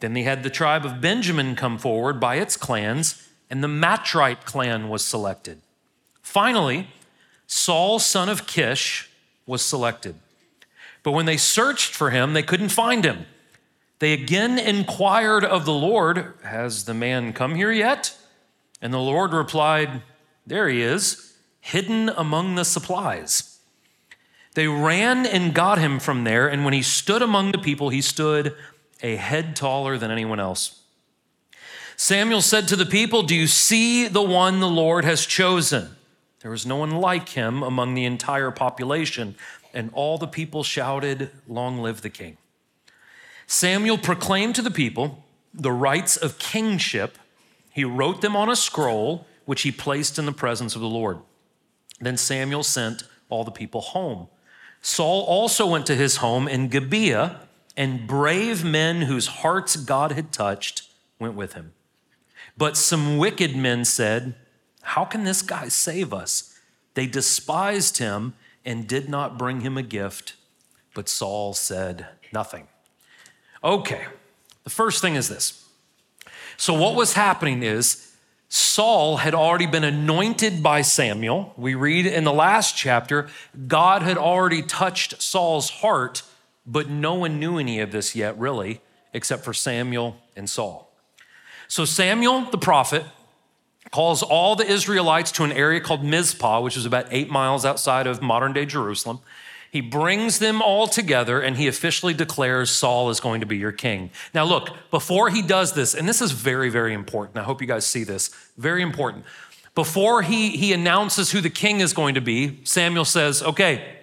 Then 0.00 0.12
they 0.12 0.22
had 0.22 0.42
the 0.42 0.50
tribe 0.50 0.84
of 0.84 1.00
Benjamin 1.00 1.56
come 1.56 1.78
forward 1.78 2.20
by 2.20 2.36
its 2.36 2.56
clans, 2.56 3.28
and 3.48 3.62
the 3.62 3.68
Matrite 3.68 4.44
clan 4.44 4.88
was 4.88 5.04
selected. 5.04 5.60
Finally, 6.22 6.88
Saul, 7.46 7.98
son 7.98 8.28
of 8.28 8.46
Kish, 8.46 9.10
was 9.46 9.62
selected. 9.62 10.16
But 11.02 11.12
when 11.12 11.26
they 11.26 11.36
searched 11.36 11.94
for 11.94 12.10
him, 12.10 12.32
they 12.32 12.42
couldn't 12.42 12.70
find 12.70 13.04
him. 13.04 13.26
They 13.98 14.12
again 14.12 14.58
inquired 14.58 15.44
of 15.44 15.64
the 15.64 15.72
Lord, 15.72 16.34
Has 16.42 16.84
the 16.84 16.94
man 16.94 17.32
come 17.32 17.54
here 17.54 17.70
yet? 17.70 18.16
And 18.82 18.92
the 18.92 18.98
Lord 18.98 19.32
replied, 19.32 20.02
There 20.46 20.68
he 20.68 20.82
is, 20.82 21.34
hidden 21.60 22.08
among 22.10 22.54
the 22.54 22.64
supplies. 22.64 23.53
They 24.54 24.68
ran 24.68 25.26
and 25.26 25.52
got 25.52 25.78
him 25.78 25.98
from 25.98 26.24
there, 26.24 26.48
and 26.48 26.64
when 26.64 26.74
he 26.74 26.82
stood 26.82 27.22
among 27.22 27.52
the 27.52 27.58
people, 27.58 27.88
he 27.88 28.00
stood 28.00 28.54
a 29.02 29.16
head 29.16 29.56
taller 29.56 29.98
than 29.98 30.10
anyone 30.10 30.40
else. 30.40 30.80
Samuel 31.96 32.42
said 32.42 32.66
to 32.68 32.76
the 32.76 32.86
people, 32.86 33.22
Do 33.22 33.34
you 33.34 33.46
see 33.46 34.08
the 34.08 34.22
one 34.22 34.60
the 34.60 34.68
Lord 34.68 35.04
has 35.04 35.26
chosen? 35.26 35.96
There 36.40 36.50
was 36.50 36.66
no 36.66 36.76
one 36.76 36.90
like 36.90 37.30
him 37.30 37.62
among 37.62 37.94
the 37.94 38.04
entire 38.04 38.50
population. 38.50 39.36
And 39.72 39.90
all 39.92 40.18
the 40.18 40.26
people 40.26 40.62
shouted, 40.62 41.30
Long 41.48 41.78
live 41.80 42.02
the 42.02 42.10
king. 42.10 42.36
Samuel 43.46 43.98
proclaimed 43.98 44.54
to 44.56 44.62
the 44.62 44.70
people 44.70 45.24
the 45.52 45.72
rights 45.72 46.16
of 46.16 46.38
kingship. 46.38 47.18
He 47.70 47.84
wrote 47.84 48.20
them 48.20 48.36
on 48.36 48.50
a 48.50 48.56
scroll, 48.56 49.26
which 49.44 49.62
he 49.62 49.72
placed 49.72 50.18
in 50.18 50.26
the 50.26 50.32
presence 50.32 50.74
of 50.74 50.80
the 50.80 50.88
Lord. 50.88 51.18
Then 52.00 52.16
Samuel 52.16 52.62
sent 52.62 53.04
all 53.28 53.44
the 53.44 53.50
people 53.50 53.80
home. 53.80 54.28
Saul 54.84 55.22
also 55.22 55.66
went 55.66 55.86
to 55.86 55.96
his 55.96 56.16
home 56.16 56.46
in 56.46 56.68
Gibeah, 56.68 57.40
and 57.74 58.06
brave 58.06 58.62
men 58.62 59.02
whose 59.02 59.26
hearts 59.26 59.76
God 59.76 60.12
had 60.12 60.30
touched 60.30 60.82
went 61.18 61.34
with 61.34 61.54
him. 61.54 61.72
But 62.58 62.76
some 62.76 63.16
wicked 63.16 63.56
men 63.56 63.86
said, 63.86 64.34
How 64.82 65.06
can 65.06 65.24
this 65.24 65.40
guy 65.40 65.68
save 65.68 66.12
us? 66.12 66.60
They 66.92 67.06
despised 67.06 67.96
him 67.96 68.34
and 68.62 68.86
did 68.86 69.08
not 69.08 69.38
bring 69.38 69.62
him 69.62 69.78
a 69.78 69.82
gift. 69.82 70.34
But 70.92 71.08
Saul 71.08 71.54
said 71.54 72.06
nothing. 72.30 72.68
Okay, 73.64 74.04
the 74.64 74.70
first 74.70 75.00
thing 75.00 75.14
is 75.14 75.30
this. 75.30 75.66
So, 76.58 76.74
what 76.74 76.94
was 76.94 77.14
happening 77.14 77.62
is 77.62 78.13
Saul 78.54 79.16
had 79.16 79.34
already 79.34 79.66
been 79.66 79.82
anointed 79.82 80.62
by 80.62 80.82
Samuel. 80.82 81.52
We 81.56 81.74
read 81.74 82.06
in 82.06 82.22
the 82.22 82.32
last 82.32 82.76
chapter, 82.76 83.28
God 83.66 84.02
had 84.02 84.16
already 84.16 84.62
touched 84.62 85.20
Saul's 85.20 85.70
heart, 85.70 86.22
but 86.64 86.88
no 86.88 87.14
one 87.14 87.40
knew 87.40 87.58
any 87.58 87.80
of 87.80 87.90
this 87.90 88.14
yet, 88.14 88.38
really, 88.38 88.80
except 89.12 89.44
for 89.44 89.52
Samuel 89.52 90.18
and 90.36 90.48
Saul. 90.48 90.88
So, 91.66 91.84
Samuel, 91.84 92.48
the 92.52 92.58
prophet, 92.58 93.04
calls 93.90 94.22
all 94.22 94.54
the 94.54 94.70
Israelites 94.70 95.32
to 95.32 95.42
an 95.42 95.50
area 95.50 95.80
called 95.80 96.04
Mizpah, 96.04 96.60
which 96.60 96.76
is 96.76 96.86
about 96.86 97.06
eight 97.10 97.28
miles 97.28 97.64
outside 97.64 98.06
of 98.06 98.22
modern 98.22 98.52
day 98.52 98.66
Jerusalem. 98.66 99.18
He 99.74 99.80
brings 99.80 100.38
them 100.38 100.62
all 100.62 100.86
together 100.86 101.40
and 101.40 101.56
he 101.56 101.66
officially 101.66 102.14
declares 102.14 102.70
Saul 102.70 103.10
is 103.10 103.18
going 103.18 103.40
to 103.40 103.46
be 103.46 103.56
your 103.56 103.72
king. 103.72 104.10
Now, 104.32 104.44
look, 104.44 104.68
before 104.92 105.30
he 105.30 105.42
does 105.42 105.72
this, 105.72 105.94
and 105.94 106.08
this 106.08 106.22
is 106.22 106.30
very, 106.30 106.70
very 106.70 106.94
important. 106.94 107.38
I 107.38 107.42
hope 107.42 107.60
you 107.60 107.66
guys 107.66 107.84
see 107.84 108.04
this. 108.04 108.28
Very 108.56 108.82
important. 108.82 109.24
Before 109.74 110.22
he, 110.22 110.50
he 110.50 110.72
announces 110.72 111.32
who 111.32 111.40
the 111.40 111.50
king 111.50 111.80
is 111.80 111.92
going 111.92 112.14
to 112.14 112.20
be, 112.20 112.60
Samuel 112.62 113.04
says, 113.04 113.42
Okay, 113.42 113.96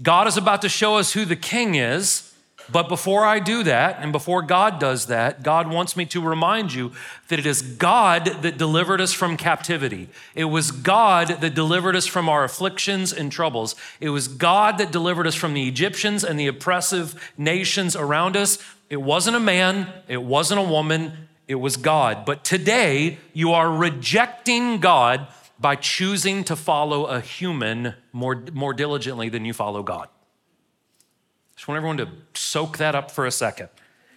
God 0.00 0.26
is 0.26 0.38
about 0.38 0.62
to 0.62 0.70
show 0.70 0.96
us 0.96 1.12
who 1.12 1.26
the 1.26 1.36
king 1.36 1.74
is. 1.74 2.29
But 2.72 2.88
before 2.88 3.24
I 3.24 3.40
do 3.40 3.62
that, 3.64 3.98
and 4.00 4.12
before 4.12 4.42
God 4.42 4.78
does 4.78 5.06
that, 5.06 5.42
God 5.42 5.68
wants 5.68 5.96
me 5.96 6.06
to 6.06 6.20
remind 6.20 6.72
you 6.72 6.92
that 7.28 7.38
it 7.38 7.46
is 7.46 7.62
God 7.62 8.26
that 8.42 8.58
delivered 8.58 9.00
us 9.00 9.12
from 9.12 9.36
captivity. 9.36 10.08
It 10.34 10.44
was 10.44 10.70
God 10.70 11.28
that 11.40 11.54
delivered 11.54 11.96
us 11.96 12.06
from 12.06 12.28
our 12.28 12.44
afflictions 12.44 13.12
and 13.12 13.32
troubles. 13.32 13.74
It 14.00 14.10
was 14.10 14.28
God 14.28 14.78
that 14.78 14.92
delivered 14.92 15.26
us 15.26 15.34
from 15.34 15.54
the 15.54 15.66
Egyptians 15.66 16.22
and 16.22 16.38
the 16.38 16.46
oppressive 16.46 17.32
nations 17.36 17.96
around 17.96 18.36
us. 18.36 18.58
It 18.88 19.00
wasn't 19.02 19.36
a 19.36 19.40
man, 19.40 19.92
it 20.08 20.22
wasn't 20.22 20.60
a 20.60 20.64
woman, 20.64 21.28
it 21.48 21.56
was 21.56 21.76
God. 21.76 22.24
But 22.24 22.44
today, 22.44 23.18
you 23.32 23.52
are 23.52 23.70
rejecting 23.70 24.78
God 24.78 25.26
by 25.58 25.76
choosing 25.76 26.44
to 26.44 26.56
follow 26.56 27.06
a 27.06 27.20
human 27.20 27.94
more, 28.12 28.42
more 28.52 28.72
diligently 28.72 29.28
than 29.28 29.44
you 29.44 29.52
follow 29.52 29.82
God. 29.82 30.08
Just 31.60 31.68
want 31.68 31.76
everyone 31.76 31.98
to 31.98 32.08
soak 32.32 32.78
that 32.78 32.94
up 32.94 33.10
for 33.10 33.26
a 33.26 33.30
second. 33.30 33.68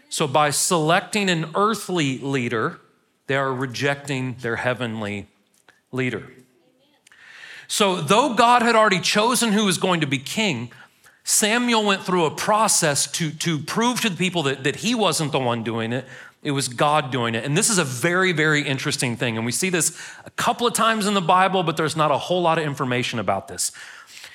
So, 0.07 0.27
by 0.27 0.49
selecting 0.49 1.29
an 1.29 1.47
earthly 1.55 2.17
leader, 2.19 2.79
they 3.27 3.35
are 3.35 3.53
rejecting 3.53 4.37
their 4.39 4.55
heavenly 4.55 5.27
leader. 5.91 6.31
So, 7.67 7.99
though 7.99 8.33
God 8.33 8.61
had 8.61 8.77
already 8.77 9.01
chosen 9.01 9.51
who 9.51 9.65
was 9.65 9.77
going 9.77 9.99
to 9.99 10.07
be 10.07 10.19
king, 10.19 10.71
Samuel 11.25 11.83
went 11.83 12.03
through 12.03 12.23
a 12.23 12.31
process 12.31 13.11
to, 13.11 13.31
to 13.31 13.59
prove 13.59 13.99
to 13.99 14.09
the 14.09 14.15
people 14.15 14.43
that, 14.43 14.63
that 14.63 14.77
he 14.77 14.95
wasn't 14.95 15.33
the 15.33 15.39
one 15.39 15.65
doing 15.65 15.91
it, 15.91 16.05
it 16.43 16.51
was 16.51 16.69
God 16.69 17.11
doing 17.11 17.35
it. 17.35 17.43
And 17.43 17.57
this 17.57 17.69
is 17.69 17.77
a 17.77 17.83
very, 17.83 18.31
very 18.31 18.61
interesting 18.61 19.17
thing. 19.17 19.35
And 19.35 19.45
we 19.45 19.51
see 19.51 19.69
this 19.69 19.99
a 20.23 20.31
couple 20.31 20.65
of 20.65 20.73
times 20.73 21.07
in 21.07 21.13
the 21.13 21.19
Bible, 21.19 21.63
but 21.63 21.75
there's 21.75 21.97
not 21.97 22.09
a 22.09 22.17
whole 22.17 22.41
lot 22.41 22.57
of 22.57 22.63
information 22.63 23.19
about 23.19 23.49
this. 23.49 23.73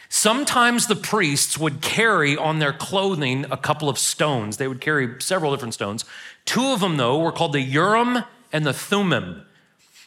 Sometimes 0.09 0.87
the 0.87 0.97
priests 0.97 1.59
would 1.59 1.83
carry 1.83 2.37
on 2.37 2.59
their 2.59 2.73
clothing 2.73 3.45
a 3.51 3.57
couple 3.57 3.89
of 3.89 3.99
stones. 3.99 4.57
They 4.57 4.67
would 4.67 4.81
carry 4.81 5.21
several 5.21 5.53
different 5.53 5.75
stones. 5.75 6.05
Two 6.45 6.67
of 6.69 6.81
them, 6.81 6.97
though, 6.97 7.19
were 7.19 7.33
called 7.33 7.53
the 7.53 7.61
Urim 7.61 8.25
and 8.53 8.65
the 8.65 8.73
Thummim. 8.73 9.43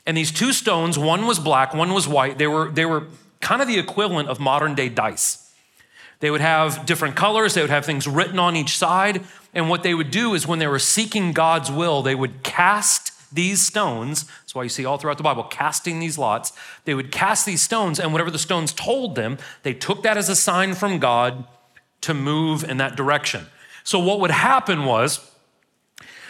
And 0.05 0.17
these 0.17 0.31
two 0.31 0.53
stones, 0.53 0.97
one 0.97 1.27
was 1.27 1.37
black, 1.37 1.73
one 1.73 1.93
was 1.93 2.07
white. 2.07 2.39
They 2.39 2.47
were, 2.47 2.71
they 2.71 2.85
were 2.85 3.07
kind 3.39 3.61
of 3.61 3.67
the 3.67 3.77
equivalent 3.77 4.29
of 4.29 4.39
modern 4.39 4.73
day 4.73 4.89
dice. 4.89 5.53
They 6.19 6.31
would 6.31 6.41
have 6.41 6.85
different 6.85 7.15
colors, 7.15 7.53
they 7.53 7.61
would 7.61 7.69
have 7.69 7.85
things 7.85 8.07
written 8.07 8.39
on 8.39 8.55
each 8.55 8.77
side. 8.77 9.23
And 9.53 9.69
what 9.69 9.83
they 9.83 9.93
would 9.93 10.11
do 10.11 10.33
is 10.33 10.47
when 10.47 10.59
they 10.59 10.67
were 10.67 10.79
seeking 10.79 11.33
God's 11.33 11.71
will, 11.71 12.01
they 12.01 12.15
would 12.15 12.43
cast 12.43 13.11
these 13.33 13.61
stones. 13.61 14.25
That's 14.51 14.55
why 14.57 14.63
you 14.63 14.69
see 14.69 14.83
all 14.83 14.97
throughout 14.97 15.15
the 15.15 15.23
Bible 15.23 15.45
casting 15.45 15.99
these 15.99 16.17
lots. 16.17 16.51
They 16.83 16.93
would 16.93 17.09
cast 17.09 17.45
these 17.45 17.61
stones, 17.61 18.01
and 18.01 18.11
whatever 18.11 18.29
the 18.29 18.37
stones 18.37 18.73
told 18.73 19.15
them, 19.15 19.37
they 19.63 19.73
took 19.73 20.03
that 20.03 20.17
as 20.17 20.27
a 20.27 20.35
sign 20.35 20.73
from 20.73 20.99
God 20.99 21.45
to 22.01 22.13
move 22.13 22.65
in 22.65 22.75
that 22.75 22.97
direction. 22.97 23.45
So, 23.85 23.97
what 23.97 24.19
would 24.19 24.29
happen 24.29 24.83
was 24.83 25.21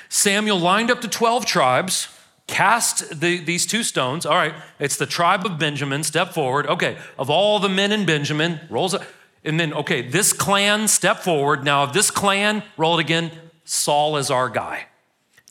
Samuel 0.08 0.60
lined 0.60 0.92
up 0.92 1.02
the 1.02 1.08
12 1.08 1.48
tribes, 1.48 2.10
cast 2.46 3.22
the, 3.22 3.40
these 3.40 3.66
two 3.66 3.82
stones. 3.82 4.24
All 4.28 4.36
right, 4.36 4.54
it's 4.78 4.98
the 4.98 5.08
tribe 5.08 5.44
of 5.44 5.58
Benjamin, 5.58 6.04
step 6.04 6.32
forward. 6.32 6.68
Okay, 6.68 7.00
of 7.18 7.32
all 7.32 7.58
the 7.58 7.70
men 7.70 7.92
in 7.92 8.06
Benjamin, 8.06 8.60
rolls 8.70 8.94
up. 8.94 9.02
And 9.44 9.60
then, 9.60 9.74
okay, 9.74 10.08
this 10.08 10.32
clan, 10.32 10.88
step 10.88 11.22
forward. 11.22 11.64
Now, 11.64 11.86
of 11.86 11.94
this 11.94 12.12
clan, 12.12 12.62
roll 12.78 13.00
it 13.00 13.02
again. 13.02 13.32
Saul 13.66 14.18
is 14.18 14.30
our 14.30 14.48
guy. 14.48 14.86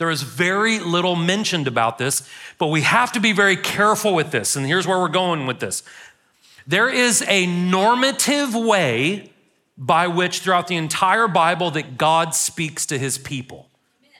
There 0.01 0.09
is 0.09 0.23
very 0.23 0.79
little 0.79 1.15
mentioned 1.15 1.69
about 1.69 1.99
this, 1.99 2.27
but 2.57 2.69
we 2.69 2.81
have 2.81 3.13
to 3.13 3.21
be 3.21 3.33
very 3.33 3.55
careful 3.55 4.15
with 4.15 4.31
this. 4.31 4.57
And 4.57 4.65
here's 4.65 4.87
where 4.87 4.99
we're 4.99 5.09
going 5.09 5.47
with 5.47 5.61
this 5.61 5.83
there 6.67 6.89
is 6.89 7.23
a 7.29 7.47
normative 7.47 8.55
way 8.55 9.31
by 9.77 10.07
which, 10.07 10.39
throughout 10.41 10.69
the 10.69 10.77
entire 10.77 11.29
Bible, 11.29 11.71
that 11.73 11.99
God 11.99 12.35
speaks 12.35 12.87
to 12.87 12.99
his 12.99 13.19
people. 13.19 13.69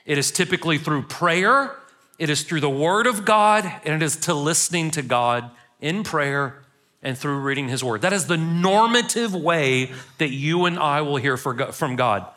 It 0.05 0.19
is 0.19 0.29
typically 0.29 0.77
through 0.77 1.01
prayer, 1.07 1.75
it 2.19 2.29
is 2.29 2.43
through 2.43 2.59
the 2.59 2.69
word 2.69 3.07
of 3.07 3.25
God, 3.25 3.65
and 3.83 3.95
it 3.95 4.05
is 4.05 4.17
to 4.17 4.35
listening 4.35 4.91
to 4.91 5.01
God 5.01 5.49
in 5.79 6.03
prayer 6.03 6.61
and 7.01 7.17
through 7.17 7.39
reading 7.39 7.69
his 7.69 7.83
word. 7.83 8.01
That 8.01 8.13
is 8.13 8.27
the 8.27 8.37
normative 8.37 9.33
way 9.33 9.93
that 10.19 10.29
you 10.29 10.65
and 10.65 10.77
I 10.77 11.01
will 11.01 11.17
hear 11.17 11.37
from 11.37 11.95
God. 11.95 12.27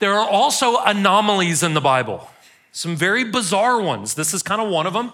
There 0.00 0.14
are 0.14 0.28
also 0.28 0.78
anomalies 0.78 1.62
in 1.62 1.74
the 1.74 1.80
Bible 1.80 2.28
some 2.72 2.96
very 2.96 3.24
bizarre 3.24 3.80
ones. 3.80 4.14
This 4.14 4.34
is 4.34 4.42
kind 4.42 4.60
of 4.60 4.68
one 4.68 4.86
of 4.86 4.94
them. 4.94 5.12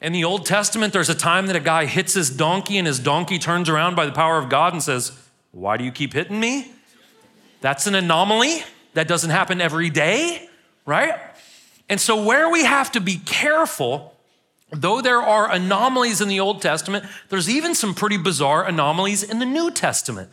In 0.00 0.12
the 0.12 0.24
Old 0.24 0.46
Testament, 0.46 0.92
there's 0.92 1.08
a 1.08 1.14
time 1.14 1.46
that 1.46 1.56
a 1.56 1.60
guy 1.60 1.84
hits 1.84 2.14
his 2.14 2.30
donkey 2.30 2.78
and 2.78 2.86
his 2.86 2.98
donkey 2.98 3.38
turns 3.38 3.68
around 3.68 3.94
by 3.94 4.06
the 4.06 4.12
power 4.12 4.38
of 4.38 4.48
God 4.48 4.72
and 4.72 4.82
says, 4.82 5.12
Why 5.52 5.76
do 5.76 5.84
you 5.84 5.92
keep 5.92 6.12
hitting 6.14 6.40
me? 6.40 6.72
That's 7.60 7.86
an 7.86 7.94
anomaly. 7.94 8.62
That 8.94 9.06
doesn't 9.06 9.30
happen 9.30 9.60
every 9.60 9.90
day, 9.90 10.48
right? 10.86 11.14
And 11.88 12.00
so, 12.00 12.22
where 12.22 12.48
we 12.50 12.64
have 12.64 12.92
to 12.92 13.00
be 13.00 13.16
careful, 13.16 14.14
though 14.70 15.00
there 15.00 15.22
are 15.22 15.50
anomalies 15.50 16.20
in 16.20 16.28
the 16.28 16.40
Old 16.40 16.62
Testament, 16.62 17.04
there's 17.28 17.50
even 17.50 17.74
some 17.74 17.94
pretty 17.94 18.16
bizarre 18.16 18.66
anomalies 18.66 19.22
in 19.22 19.40
the 19.40 19.46
New 19.46 19.70
Testament. 19.70 20.32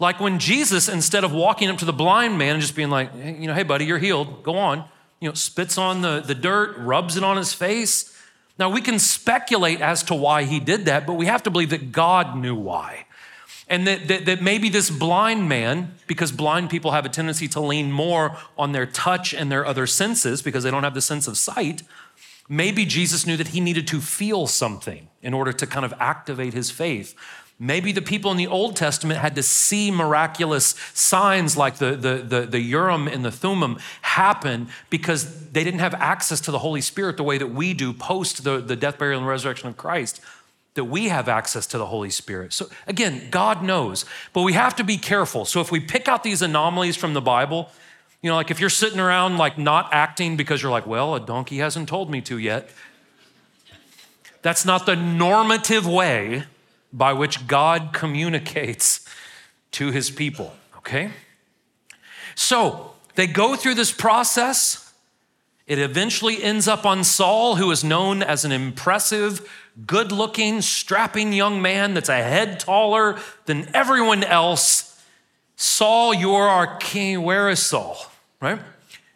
Like 0.00 0.18
when 0.18 0.38
Jesus, 0.38 0.88
instead 0.88 1.24
of 1.24 1.32
walking 1.32 1.68
up 1.68 1.78
to 1.78 1.84
the 1.84 1.92
blind 1.92 2.36
man 2.36 2.54
and 2.54 2.60
just 2.60 2.74
being 2.74 2.90
like, 2.90 3.14
hey, 3.14 3.36
you 3.38 3.46
know, 3.46 3.54
hey, 3.54 3.62
buddy, 3.62 3.84
you're 3.84 3.98
healed, 3.98 4.42
go 4.42 4.56
on, 4.56 4.84
you 5.24 5.30
know, 5.30 5.34
spits 5.34 5.78
on 5.78 6.02
the, 6.02 6.20
the 6.20 6.34
dirt, 6.34 6.76
rubs 6.76 7.16
it 7.16 7.24
on 7.24 7.38
his 7.38 7.54
face. 7.54 8.14
Now, 8.58 8.68
we 8.68 8.82
can 8.82 8.98
speculate 8.98 9.80
as 9.80 10.02
to 10.02 10.14
why 10.14 10.42
he 10.42 10.60
did 10.60 10.84
that, 10.84 11.06
but 11.06 11.14
we 11.14 11.24
have 11.24 11.42
to 11.44 11.50
believe 11.50 11.70
that 11.70 11.92
God 11.92 12.36
knew 12.36 12.54
why. 12.54 13.06
And 13.66 13.86
that, 13.86 14.06
that, 14.08 14.26
that, 14.26 14.42
maybe 14.42 14.68
this 14.68 14.90
blind 14.90 15.48
man, 15.48 15.94
because 16.06 16.30
blind 16.30 16.68
people 16.68 16.90
have 16.90 17.06
a 17.06 17.08
tendency 17.08 17.48
to 17.48 17.60
lean 17.60 17.90
more 17.90 18.36
on 18.58 18.72
their 18.72 18.84
touch 18.84 19.32
and 19.32 19.50
their 19.50 19.64
other 19.64 19.86
senses 19.86 20.42
because 20.42 20.62
they 20.62 20.70
don't 20.70 20.84
have 20.84 20.92
the 20.92 21.00
sense 21.00 21.26
of 21.26 21.38
sight, 21.38 21.84
maybe 22.46 22.84
Jesus 22.84 23.26
knew 23.26 23.38
that 23.38 23.48
he 23.48 23.60
needed 23.60 23.86
to 23.88 24.02
feel 24.02 24.46
something 24.46 25.08
in 25.22 25.32
order 25.32 25.54
to 25.54 25.66
kind 25.66 25.86
of 25.86 25.94
activate 25.98 26.52
his 26.52 26.70
faith. 26.70 27.14
Maybe 27.58 27.92
the 27.92 28.02
people 28.02 28.32
in 28.32 28.36
the 28.36 28.48
Old 28.48 28.74
Testament 28.74 29.20
had 29.20 29.36
to 29.36 29.42
see 29.42 29.90
miraculous 29.92 30.74
signs 30.92 31.56
like 31.56 31.76
the, 31.76 31.94
the, 31.94 32.16
the, 32.16 32.40
the 32.46 32.60
Urim 32.60 33.06
and 33.06 33.24
the 33.24 33.30
Thummim 33.30 33.78
happen 34.02 34.68
because 34.90 35.50
they 35.50 35.62
didn't 35.62 35.78
have 35.78 35.94
access 35.94 36.40
to 36.42 36.50
the 36.50 36.58
Holy 36.58 36.80
Spirit 36.80 37.16
the 37.16 37.22
way 37.22 37.38
that 37.38 37.46
we 37.46 37.72
do 37.72 37.92
post 37.92 38.42
the, 38.42 38.58
the 38.58 38.74
death, 38.74 38.98
burial, 38.98 39.20
and 39.20 39.28
resurrection 39.28 39.68
of 39.68 39.76
Christ, 39.76 40.20
that 40.74 40.84
we 40.84 41.08
have 41.08 41.28
access 41.28 41.64
to 41.68 41.78
the 41.78 41.86
Holy 41.86 42.10
Spirit. 42.10 42.52
So 42.52 42.66
again, 42.88 43.28
God 43.30 43.62
knows, 43.62 44.04
but 44.32 44.42
we 44.42 44.54
have 44.54 44.74
to 44.76 44.84
be 44.84 44.98
careful. 44.98 45.44
So 45.44 45.60
if 45.60 45.70
we 45.70 45.78
pick 45.78 46.08
out 46.08 46.24
these 46.24 46.42
anomalies 46.42 46.96
from 46.96 47.14
the 47.14 47.20
Bible, 47.20 47.70
you 48.20 48.30
know, 48.30 48.34
like 48.34 48.50
if 48.50 48.58
you're 48.58 48.68
sitting 48.68 48.98
around 48.98 49.38
like 49.38 49.58
not 49.58 49.90
acting 49.92 50.36
because 50.36 50.60
you're 50.60 50.72
like, 50.72 50.88
well, 50.88 51.14
a 51.14 51.20
donkey 51.20 51.58
hasn't 51.58 51.88
told 51.88 52.10
me 52.10 52.20
to 52.22 52.36
yet. 52.36 52.68
That's 54.42 54.64
not 54.64 54.86
the 54.86 54.96
normative 54.96 55.86
way 55.86 56.44
by 56.94 57.12
which 57.12 57.48
God 57.48 57.90
communicates 57.92 59.06
to 59.72 59.90
his 59.90 60.10
people, 60.10 60.54
okay? 60.78 61.10
So 62.36 62.92
they 63.16 63.26
go 63.26 63.56
through 63.56 63.74
this 63.74 63.90
process. 63.90 64.92
It 65.66 65.80
eventually 65.80 66.40
ends 66.40 66.68
up 66.68 66.86
on 66.86 67.02
Saul, 67.02 67.56
who 67.56 67.70
is 67.72 67.82
known 67.82 68.22
as 68.22 68.44
an 68.44 68.52
impressive, 68.52 69.50
good 69.86 70.12
looking, 70.12 70.62
strapping 70.62 71.32
young 71.32 71.60
man 71.60 71.94
that's 71.94 72.08
a 72.08 72.22
head 72.22 72.60
taller 72.60 73.18
than 73.46 73.68
everyone 73.74 74.22
else. 74.22 75.02
Saul, 75.56 76.14
you're 76.14 76.48
our 76.48 76.76
king. 76.76 77.22
Where 77.22 77.50
is 77.50 77.60
Saul? 77.60 77.96
Right? 78.40 78.60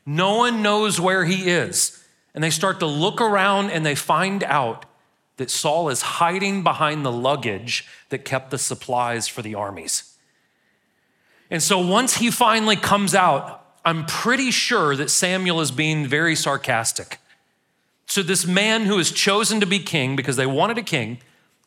No 0.04 0.38
one 0.38 0.62
knows 0.62 1.00
where 1.00 1.24
he 1.24 1.48
is. 1.48 2.04
And 2.34 2.42
they 2.42 2.50
start 2.50 2.80
to 2.80 2.86
look 2.86 3.20
around 3.20 3.70
and 3.70 3.86
they 3.86 3.94
find 3.94 4.42
out 4.44 4.84
that 5.38 5.50
Saul 5.50 5.88
is 5.88 6.02
hiding 6.02 6.62
behind 6.62 7.04
the 7.04 7.12
luggage 7.12 7.86
that 8.10 8.24
kept 8.24 8.50
the 8.50 8.58
supplies 8.58 9.26
for 9.26 9.40
the 9.40 9.54
armies. 9.54 10.14
And 11.50 11.62
so 11.62 11.78
once 11.78 12.18
he 12.18 12.30
finally 12.30 12.76
comes 12.76 13.14
out, 13.14 13.64
I'm 13.84 14.04
pretty 14.04 14.50
sure 14.50 14.94
that 14.96 15.10
Samuel 15.10 15.60
is 15.60 15.70
being 15.70 16.06
very 16.06 16.34
sarcastic. 16.34 17.18
So 18.06 18.22
this 18.22 18.46
man 18.46 18.84
who 18.84 18.98
is 18.98 19.10
chosen 19.10 19.60
to 19.60 19.66
be 19.66 19.78
king 19.78 20.16
because 20.16 20.36
they 20.36 20.46
wanted 20.46 20.76
a 20.76 20.82
king 20.82 21.18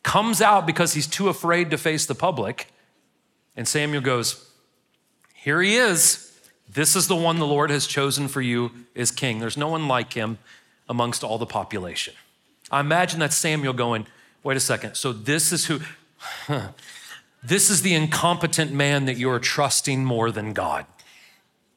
comes 0.02 0.40
out 0.40 0.66
because 0.66 0.94
he's 0.94 1.06
too 1.06 1.28
afraid 1.28 1.70
to 1.70 1.78
face 1.78 2.06
the 2.06 2.14
public. 2.14 2.68
And 3.56 3.66
Samuel 3.66 4.02
goes, 4.02 4.50
Here 5.34 5.62
he 5.62 5.76
is. 5.76 6.28
This 6.68 6.96
is 6.96 7.06
the 7.06 7.16
one 7.16 7.38
the 7.38 7.46
Lord 7.46 7.70
has 7.70 7.86
chosen 7.86 8.28
for 8.28 8.40
you 8.40 8.70
as 8.96 9.10
king. 9.10 9.38
There's 9.38 9.56
no 9.56 9.68
one 9.68 9.88
like 9.88 10.14
him 10.14 10.38
amongst 10.88 11.22
all 11.22 11.38
the 11.38 11.46
population. 11.46 12.14
I 12.72 12.80
imagine 12.80 13.20
that 13.20 13.34
Samuel 13.34 13.74
going, 13.74 14.06
wait 14.42 14.56
a 14.56 14.60
second, 14.60 14.94
so 14.94 15.12
this 15.12 15.52
is 15.52 15.66
who, 15.66 15.80
huh, 16.18 16.68
this 17.42 17.68
is 17.68 17.82
the 17.82 17.94
incompetent 17.94 18.72
man 18.72 19.04
that 19.04 19.18
you 19.18 19.30
are 19.30 19.38
trusting 19.38 20.04
more 20.04 20.30
than 20.30 20.54
God. 20.54 20.86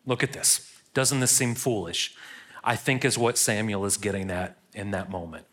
Look 0.06 0.24
at 0.24 0.32
this. 0.32 0.72
Doesn't 0.94 1.20
this 1.20 1.32
seem 1.32 1.54
foolish? 1.54 2.16
I 2.64 2.75
think 2.75 3.04
is 3.04 3.18
what 3.18 3.38
Samuel 3.38 3.86
is 3.86 3.98
getting 3.98 4.32
at 4.32 4.58
in 4.74 4.92
that 4.92 5.10
moment. 5.10 5.46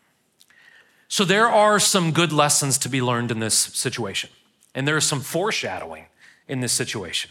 So 1.07 1.25
there 1.25 1.47
are 1.47 1.79
some 1.79 2.11
good 2.11 2.31
lessons 2.31 2.77
to 2.79 2.89
be 2.89 3.01
learned 3.01 3.29
in 3.29 3.39
this 3.39 3.53
situation, 3.53 4.29
and 4.73 4.87
there 4.87 4.97
is 4.97 5.05
some 5.05 5.19
foreshadowing 5.19 6.05
in 6.47 6.61
this 6.61 6.71
situation. 6.71 7.29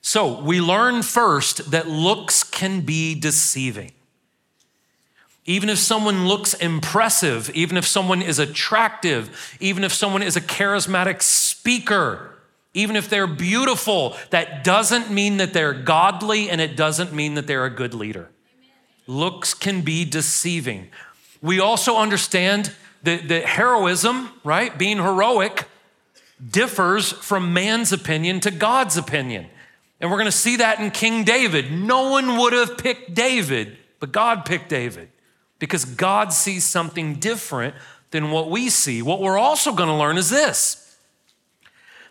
So 0.00 0.40
we 0.40 0.60
learn 0.60 1.02
first 1.02 1.70
that 1.72 1.88
looks 1.88 2.42
can 2.42 2.80
be 2.80 3.14
deceiving. 3.14 3.92
Even 5.44 5.68
if 5.68 5.78
someone 5.78 6.28
looks 6.28 6.54
impressive, 6.54 7.50
even 7.50 7.76
if 7.76 7.84
someone 7.84 8.22
is 8.22 8.38
attractive, 8.38 9.56
even 9.60 9.82
if 9.82 9.92
someone 9.92 10.22
is 10.22 10.36
a 10.36 10.40
charismatic 10.40 11.20
speaker, 11.20 12.30
even 12.74 12.94
if 12.94 13.10
they're 13.10 13.26
beautiful, 13.26 14.16
that 14.30 14.62
doesn't 14.62 15.10
mean 15.10 15.38
that 15.38 15.52
they're 15.52 15.74
godly 15.74 16.48
and 16.48 16.60
it 16.60 16.76
doesn't 16.76 17.12
mean 17.12 17.34
that 17.34 17.48
they're 17.48 17.64
a 17.64 17.70
good 17.70 17.92
leader. 17.92 18.30
Amen. 18.54 18.70
Looks 19.20 19.52
can 19.52 19.82
be 19.82 20.04
deceiving. 20.04 20.88
We 21.42 21.58
also 21.58 21.96
understand 21.96 22.72
that, 23.02 23.26
that 23.28 23.44
heroism, 23.44 24.30
right, 24.44 24.76
being 24.78 24.98
heroic, 24.98 25.66
differs 26.50 27.10
from 27.10 27.52
man's 27.52 27.92
opinion 27.92 28.38
to 28.40 28.52
God's 28.52 28.96
opinion. 28.96 29.46
And 30.00 30.08
we're 30.08 30.18
going 30.18 30.26
to 30.26 30.32
see 30.32 30.56
that 30.56 30.78
in 30.78 30.92
King 30.92 31.24
David. 31.24 31.72
No 31.72 32.10
one 32.10 32.38
would 32.38 32.52
have 32.52 32.78
picked 32.78 33.12
David, 33.12 33.76
but 33.98 34.12
God 34.12 34.44
picked 34.44 34.68
David 34.68 35.08
because 35.62 35.84
God 35.84 36.32
sees 36.32 36.64
something 36.64 37.20
different 37.20 37.76
than 38.10 38.32
what 38.32 38.50
we 38.50 38.68
see. 38.68 39.00
What 39.00 39.20
we're 39.20 39.38
also 39.38 39.72
going 39.72 39.88
to 39.88 39.94
learn 39.94 40.18
is 40.18 40.28
this 40.28 40.98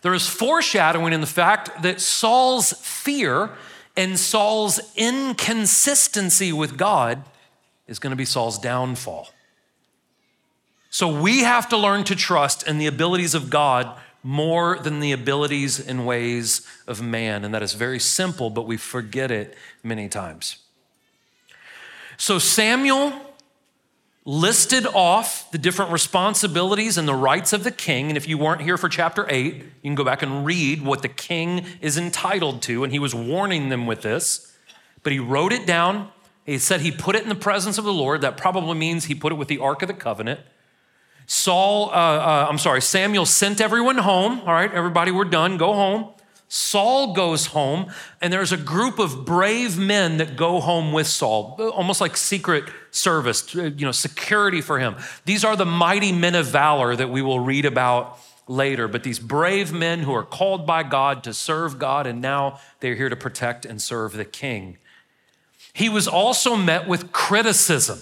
there 0.04 0.14
is 0.14 0.26
foreshadowing 0.26 1.12
in 1.12 1.20
the 1.20 1.28
fact 1.28 1.84
that 1.84 2.00
Saul's 2.00 2.72
fear 2.72 3.50
and 3.98 4.18
Saul's 4.18 4.80
inconsistency 4.96 6.54
with 6.54 6.78
God 6.78 7.26
is 7.88 8.00
going 8.00 8.12
to 8.12 8.16
be 8.16 8.24
Saul's 8.24 8.58
downfall. 8.58 9.28
So 10.90 11.22
we 11.22 11.42
have 11.42 11.68
to 11.70 11.78
learn 11.78 12.06
to 12.06 12.16
trust 12.16 12.66
in 12.66 12.78
the 12.78 12.88
abilities 12.88 13.36
of 13.36 13.50
God 13.50 14.00
more 14.24 14.80
than 14.80 15.02
the 15.02 15.12
abilities 15.12 15.78
and 15.78 16.08
ways 16.08 16.66
of 16.88 17.02
man. 17.02 17.44
And 17.44 17.54
that 17.54 17.64
is 17.64 17.74
very 17.74 18.00
simple, 18.00 18.50
but 18.50 18.66
we 18.66 18.78
forget 18.78 19.30
it 19.30 19.58
many 19.84 20.08
times. 20.08 20.56
So 22.16 22.40
Samuel 22.40 23.20
listed 24.24 24.86
off 24.86 25.50
the 25.52 25.58
different 25.58 25.92
responsibilities 25.92 26.98
and 26.98 27.08
the 27.08 27.16
rights 27.16 27.54
of 27.54 27.64
the 27.64 27.72
king. 27.72 28.10
And 28.10 28.18
if 28.18 28.28
you 28.28 28.38
weren't 28.38 28.62
here 28.62 28.78
for 28.78 28.88
chapter 28.88 29.26
8, 29.28 29.56
you 29.56 29.64
can 29.84 29.96
go 29.96 30.04
back 30.04 30.22
and 30.22 30.46
read 30.46 30.84
what 30.84 31.02
the 31.02 31.10
king 31.10 31.66
is 31.82 31.98
entitled 31.98 32.62
to. 32.64 32.84
And 32.84 32.94
he 32.94 33.00
was 33.00 33.16
warning 33.16 33.70
them 33.70 33.88
with 33.88 34.04
this, 34.04 34.56
but 35.02 35.12
he 35.12 35.20
wrote 35.20 35.52
it 35.52 35.66
down. 35.66 36.10
He 36.46 36.60
said 36.60 36.82
he 36.82 36.92
put 36.92 37.16
it 37.16 37.24
in 37.24 37.30
the 37.30 37.36
presence 37.36 37.78
of 37.78 37.86
the 37.86 37.94
Lord. 37.94 38.22
That 38.22 38.38
probably 38.38 38.78
means 38.78 39.06
he 39.06 39.16
put 39.16 39.32
it 39.32 39.36
with 39.36 39.48
the 39.48 39.58
Ark 39.58 39.82
of 39.82 39.88
the 39.88 39.94
Covenant. 39.94 40.40
Saul, 41.26 41.90
uh, 41.90 41.94
uh, 41.94 42.48
I'm 42.50 42.58
sorry, 42.58 42.82
Samuel 42.82 43.26
sent 43.26 43.62
everyone 43.62 43.98
home. 44.00 44.42
All 44.42 44.54
right, 44.54 44.72
everybody, 44.72 45.12
we're 45.12 45.26
done. 45.26 45.58
Go 45.58 45.74
home. 45.74 46.10
Saul 46.54 47.14
goes 47.14 47.46
home, 47.46 47.94
and 48.20 48.34
there's 48.34 48.52
a 48.52 48.58
group 48.58 49.00
of 49.00 49.24
brave 49.24 49.78
men 49.78 50.18
that 50.18 50.36
go 50.36 50.60
home 50.60 50.92
with 50.92 51.08
Saul, 51.08 51.56
almost 51.74 52.02
like 52.02 52.18
secret 52.18 52.66
service, 52.92 53.56
uh, 53.56 53.72
you 53.74 53.86
know, 53.86 53.94
security 53.94 54.60
for 54.60 54.78
him. 54.78 54.98
These 55.24 55.46
are 55.46 55.56
the 55.56 55.66
mighty 55.66 56.12
men 56.12 56.36
of 56.36 56.48
valor 56.48 56.94
that 56.94 57.10
we 57.10 57.22
will 57.22 57.40
read 57.40 57.64
about 57.64 58.20
later, 58.50 58.90
but 58.90 59.04
these 59.04 59.18
brave 59.18 59.72
men 59.72 60.00
who 60.00 60.12
are 60.14 60.26
called 60.26 60.68
by 60.68 60.84
God 60.84 61.24
to 61.24 61.34
serve 61.34 61.80
God, 61.80 62.06
and 62.06 62.20
now 62.20 62.60
they're 62.82 62.96
here 62.96 63.08
to 63.08 63.16
protect 63.16 63.66
and 63.66 63.82
serve 63.82 64.12
the 64.12 64.26
king. 64.26 64.78
He 65.72 65.88
was 65.88 66.06
also 66.06 66.58
met 66.58 66.86
with 66.86 67.14
criticism. 67.14 68.02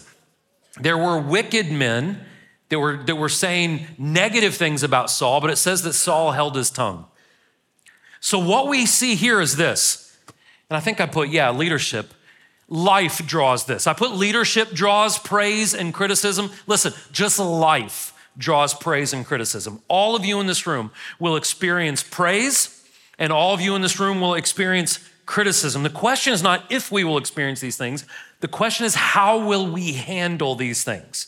There 0.82 0.98
were 0.98 1.20
wicked 1.20 1.72
men 1.72 2.26
that 2.70 2.80
were, 2.80 2.98
that 3.04 3.16
were 3.16 3.30
saying 3.30 3.86
negative 4.00 4.56
things 4.56 4.82
about 4.82 5.12
Saul, 5.12 5.40
but 5.40 5.52
it 5.52 5.58
says 5.58 5.84
that 5.84 5.94
Saul 5.94 6.32
held 6.32 6.56
his 6.56 6.72
tongue. 6.72 7.06
So, 8.20 8.40
what 8.40 8.68
we 8.68 8.86
see 8.86 9.16
here 9.16 9.40
is 9.40 9.56
this, 9.56 10.18
and 10.70 10.78
I 10.78 10.80
think 10.80 11.00
I 11.00 11.06
put, 11.06 11.30
yeah, 11.30 11.52
leadership. 11.52 12.14
Life 12.72 13.26
draws 13.26 13.66
this. 13.66 13.88
I 13.88 13.94
put 13.94 14.12
leadership 14.12 14.72
draws 14.72 15.18
praise 15.18 15.74
and 15.74 15.92
criticism. 15.92 16.52
Listen, 16.68 16.94
just 17.12 17.40
life 17.40 18.14
draws 18.38 18.76
praise 18.76 19.12
and 19.12 19.26
criticism. 19.26 19.82
All 19.88 20.16
of 20.16 20.24
you 20.24 20.40
in 20.40 20.46
this 20.46 20.68
room 20.68 20.92
will 21.18 21.36
experience 21.36 22.04
praise, 22.04 22.84
and 23.18 23.34
all 23.34 23.56
of 23.56 23.62
you 23.62 23.76
in 23.76 23.82
this 23.82 24.00
room 24.00 24.22
will 24.22 24.36
experience 24.36 25.00
criticism. 25.26 25.84
The 25.84 25.90
question 25.90 26.34
is 26.34 26.44
not 26.44 26.64
if 26.72 26.92
we 26.92 27.04
will 27.04 27.18
experience 27.18 27.60
these 27.60 27.78
things, 27.78 28.06
the 28.40 28.48
question 28.48 28.86
is 28.86 28.96
how 28.96 29.46
will 29.46 29.72
we 29.72 29.94
handle 29.94 30.56
these 30.56 30.84
things? 30.84 31.28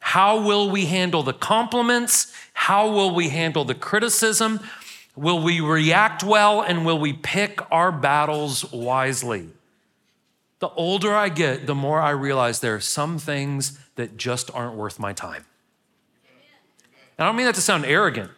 How 0.00 0.40
will 0.40 0.70
we 0.70 0.86
handle 0.86 1.22
the 1.22 1.32
compliments? 1.32 2.32
How 2.52 2.90
will 2.90 3.14
we 3.14 3.30
handle 3.30 3.64
the 3.64 3.74
criticism? 3.74 4.60
Will 5.16 5.42
we 5.42 5.60
react 5.60 6.24
well 6.24 6.60
and 6.60 6.84
will 6.84 6.98
we 6.98 7.12
pick 7.12 7.60
our 7.70 7.92
battles 7.92 8.70
wisely? 8.72 9.48
The 10.58 10.68
older 10.70 11.14
I 11.14 11.28
get, 11.28 11.66
the 11.66 11.74
more 11.74 12.00
I 12.00 12.10
realize 12.10 12.60
there 12.60 12.74
are 12.74 12.80
some 12.80 13.18
things 13.18 13.78
that 13.96 14.16
just 14.16 14.50
aren't 14.54 14.74
worth 14.76 14.98
my 14.98 15.12
time. 15.12 15.44
And 17.16 17.24
I 17.24 17.28
don't 17.28 17.36
mean 17.36 17.46
that 17.46 17.54
to 17.56 17.60
sound 17.60 17.84
arrogant. 17.84 18.30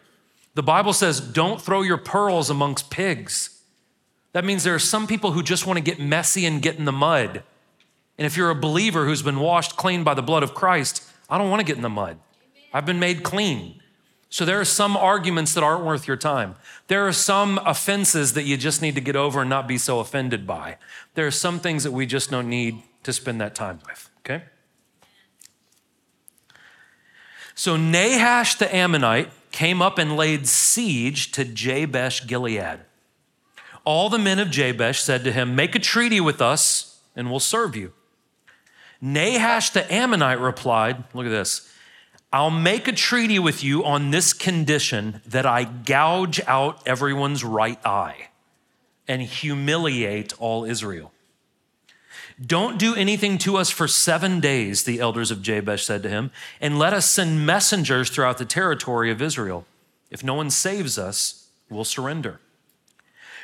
The 0.53 0.63
Bible 0.63 0.93
says, 0.93 1.19
don't 1.19 1.61
throw 1.61 1.81
your 1.81 1.97
pearls 1.97 2.49
amongst 2.49 2.89
pigs. 2.89 3.61
That 4.33 4.45
means 4.45 4.63
there 4.63 4.75
are 4.75 4.79
some 4.79 5.07
people 5.07 5.31
who 5.31 5.41
just 5.41 5.65
want 5.65 5.77
to 5.77 5.83
get 5.83 5.99
messy 5.99 6.45
and 6.45 6.61
get 6.61 6.77
in 6.77 6.85
the 6.85 6.91
mud. 6.91 7.43
And 8.17 8.25
if 8.25 8.35
you're 8.37 8.49
a 8.49 8.55
believer 8.55 9.05
who's 9.05 9.21
been 9.21 9.39
washed 9.39 9.77
clean 9.77 10.03
by 10.03 10.13
the 10.13 10.21
blood 10.21 10.43
of 10.43 10.53
Christ, 10.53 11.03
I 11.29 11.37
don't 11.37 11.49
want 11.49 11.59
to 11.59 11.65
get 11.65 11.75
in 11.75 11.81
the 11.81 11.89
mud. 11.89 12.17
I've 12.73 12.85
been 12.85 12.99
made 12.99 13.23
clean. 13.23 13.81
So 14.29 14.43
there 14.43 14.59
are 14.59 14.65
some 14.65 14.97
arguments 14.97 15.53
that 15.53 15.63
aren't 15.63 15.85
worth 15.85 16.07
your 16.07 16.17
time. 16.17 16.55
There 16.87 17.07
are 17.07 17.13
some 17.13 17.59
offenses 17.65 18.33
that 18.33 18.43
you 18.43 18.57
just 18.57 18.81
need 18.81 18.95
to 18.95 19.01
get 19.01 19.15
over 19.15 19.41
and 19.41 19.49
not 19.49 19.67
be 19.67 19.77
so 19.77 19.99
offended 19.99 20.45
by. 20.45 20.77
There 21.13 21.25
are 21.25 21.31
some 21.31 21.59
things 21.59 21.83
that 21.83 21.91
we 21.91 22.05
just 22.05 22.29
don't 22.29 22.49
need 22.49 22.83
to 23.03 23.13
spend 23.13 23.39
that 23.39 23.55
time 23.55 23.79
with, 23.87 24.09
okay? 24.19 24.43
So 27.55 27.77
Nahash 27.77 28.55
the 28.55 28.73
Ammonite 28.73 29.29
came 29.51 29.81
up 29.81 29.97
and 29.97 30.17
laid 30.17 30.45
siege 30.47 31.31
to 31.31 31.45
Jabesh 31.45 32.27
Gilead. 32.27 32.81
All 33.85 34.09
the 34.09 34.19
men 34.19 34.39
of 34.39 34.49
Jabesh 34.49 34.99
said 34.99 35.23
to 35.23 35.31
him, 35.31 35.55
Make 35.55 35.73
a 35.73 35.79
treaty 35.79 36.19
with 36.19 36.41
us, 36.41 36.99
and 37.15 37.31
we'll 37.31 37.39
serve 37.39 37.75
you. 37.75 37.93
Nahash 39.01 39.69
the 39.69 39.91
Ammonite 39.91 40.39
replied, 40.39 41.05
Look 41.13 41.25
at 41.25 41.29
this. 41.29 41.71
I'll 42.31 42.49
make 42.51 42.87
a 42.87 42.91
treaty 42.91 43.39
with 43.39 43.63
you 43.63 43.85
on 43.85 44.11
this 44.11 44.33
condition 44.33 45.21
that 45.25 45.45
I 45.45 45.63
gouge 45.63 46.41
out 46.45 46.85
everyone's 46.85 47.43
right 47.43 47.83
eye 47.85 48.29
and 49.07 49.21
humiliate 49.21 50.33
all 50.39 50.65
Israel. 50.65 51.13
Don't 52.45 52.77
do 52.77 52.93
anything 52.93 53.37
to 53.39 53.57
us 53.57 53.69
for 53.69 53.87
seven 53.87 54.39
days, 54.39 54.83
the 54.83 54.99
elders 54.99 55.31
of 55.31 55.41
Jabesh 55.41 55.85
said 55.85 56.03
to 56.03 56.09
him, 56.09 56.31
and 56.61 56.77
let 56.77 56.93
us 56.93 57.09
send 57.09 57.45
messengers 57.45 58.09
throughout 58.09 58.37
the 58.37 58.45
territory 58.45 59.09
of 59.09 59.21
Israel. 59.21 59.65
If 60.11 60.23
no 60.23 60.35
one 60.35 60.51
saves 60.51 60.99
us, 60.99 61.47
we'll 61.69 61.83
surrender. 61.83 62.39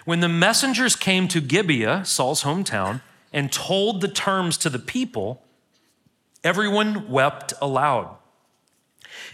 When 0.06 0.20
the 0.20 0.30
messengers 0.30 0.96
came 0.96 1.28
to 1.30 1.42
Gibeah, 1.42 2.04
Saul's 2.06 2.44
hometown, 2.44 3.02
and 3.32 3.52
told 3.52 4.02
the 4.02 4.08
terms 4.10 4.58
to 4.58 4.70
the 4.70 4.78
people, 4.78 5.42
everyone 6.44 7.10
wept 7.10 7.54
aloud. 7.62 8.18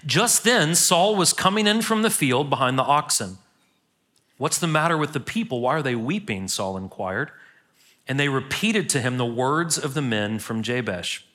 Just 0.06 0.44
then, 0.44 0.76
Saul 0.76 1.16
was 1.16 1.34
coming 1.34 1.68
in 1.68 1.82
from 1.82 2.02
the 2.02 2.10
field 2.10 2.50
behind 2.50 2.78
the 2.78 2.84
oxen. 2.84 3.38
What's 4.38 4.58
the 4.58 4.68
matter 4.68 4.98
with 4.98 5.14
the 5.14 5.20
people? 5.20 5.62
Why 5.62 5.76
are 5.76 5.82
they 5.82 5.96
weeping? 5.96 6.48
Saul 6.48 6.78
inquired. 6.78 7.32
And 8.08 8.20
they 8.20 8.30
repeated 8.30 8.90
to 8.90 9.02
him 9.02 9.18
the 9.18 9.26
words 9.26 9.78
of 9.78 9.94
the 9.94 10.02
men 10.02 10.40
from 10.40 10.64
Jabesh. 10.64 11.26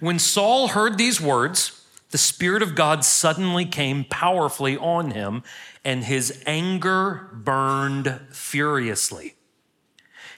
When 0.00 0.18
Saul 0.18 0.68
heard 0.68 0.98
these 0.98 1.20
words, 1.20 1.82
the 2.10 2.18
Spirit 2.18 2.62
of 2.62 2.74
God 2.74 3.04
suddenly 3.04 3.64
came 3.64 4.04
powerfully 4.04 4.76
on 4.76 5.12
him, 5.12 5.42
and 5.84 6.04
his 6.04 6.42
anger 6.44 7.30
burned 7.32 8.20
furiously. 8.30 9.34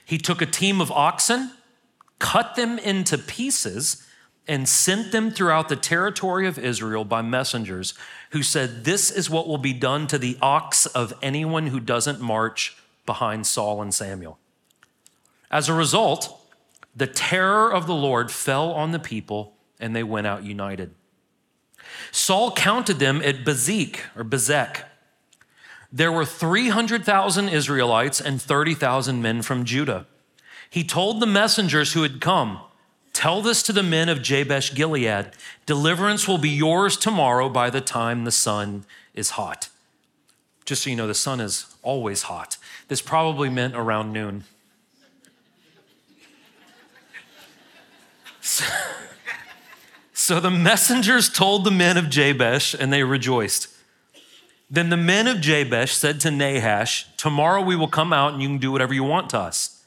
He 0.05 0.17
took 0.17 0.41
a 0.41 0.45
team 0.45 0.79
of 0.79 0.91
oxen, 0.91 1.51
cut 2.19 2.55
them 2.55 2.79
into 2.79 3.17
pieces, 3.17 4.07
and 4.47 4.67
sent 4.69 5.11
them 5.11 5.31
throughout 5.31 5.69
the 5.69 5.75
territory 5.75 6.47
of 6.47 6.59
Israel 6.59 7.03
by 7.03 7.21
messengers 7.21 7.93
who 8.31 8.43
said, 8.43 8.85
This 8.85 9.09
is 9.09 9.29
what 9.29 9.47
will 9.47 9.57
be 9.57 9.73
done 9.73 10.07
to 10.07 10.17
the 10.17 10.37
ox 10.41 10.85
of 10.87 11.13
anyone 11.21 11.67
who 11.67 11.79
doesn't 11.79 12.21
march 12.21 12.77
behind 13.05 13.47
Saul 13.47 13.81
and 13.81 13.93
Samuel. 13.93 14.37
As 15.49 15.69
a 15.69 15.73
result, 15.73 16.39
the 16.95 17.07
terror 17.07 17.71
of 17.71 17.87
the 17.87 17.95
Lord 17.95 18.31
fell 18.31 18.71
on 18.71 18.91
the 18.91 18.99
people 18.99 19.53
and 19.79 19.95
they 19.95 20.03
went 20.03 20.27
out 20.27 20.43
united. 20.43 20.93
Saul 22.11 22.51
counted 22.51 22.99
them 22.99 23.21
at 23.21 23.43
Bezek 23.43 23.99
or 24.15 24.23
Bezek 24.23 24.83
there 25.95 26.11
were 26.11 26.25
300,000 26.25 27.47
Israelites 27.47 28.19
and 28.19 28.41
30,000 28.41 29.21
men 29.21 29.41
from 29.41 29.63
Judah. 29.63 30.05
He 30.69 30.83
told 30.83 31.21
the 31.21 31.25
messengers 31.25 31.93
who 31.93 32.03
had 32.03 32.19
come, 32.19 32.59
Tell 33.15 33.41
this 33.41 33.63
to 33.63 33.71
the 33.71 33.81
men 33.81 34.09
of 34.09 34.21
Jabesh 34.21 34.75
Gilead 34.75 35.31
deliverance 35.65 36.27
will 36.27 36.37
be 36.37 36.49
yours 36.49 36.97
tomorrow 36.97 37.47
by 37.47 37.69
the 37.69 37.79
time 37.79 38.25
the 38.25 38.31
sun 38.31 38.83
is 39.13 39.31
hot. 39.31 39.69
Just 40.65 40.83
so 40.83 40.89
you 40.89 40.97
know, 40.97 41.07
the 41.07 41.13
sun 41.13 41.39
is 41.39 41.73
always 41.81 42.23
hot. 42.23 42.57
This 42.89 43.01
probably 43.01 43.47
meant 43.47 43.73
around 43.73 44.11
noon. 44.11 44.43
So, 48.41 48.65
so 50.13 50.41
the 50.41 50.51
messengers 50.51 51.29
told 51.29 51.63
the 51.63 51.71
men 51.71 51.95
of 51.95 52.09
Jabesh, 52.09 52.75
and 52.77 52.91
they 52.91 53.03
rejoiced. 53.03 53.69
Then 54.69 54.89
the 54.89 54.97
men 54.97 55.27
of 55.27 55.37
Jabesh 55.37 55.93
said 55.93 56.19
to 56.19 56.31
Nahash, 56.31 57.07
Tomorrow 57.15 57.61
we 57.61 57.77
will 57.77 57.87
come 57.87 58.11
out 58.11 58.33
and 58.33 58.41
you 58.41 58.49
can 58.49 58.57
do 58.57 58.73
whatever 58.73 58.93
you 58.93 59.05
want 59.05 59.29
to 59.29 59.39
us. 59.39 59.85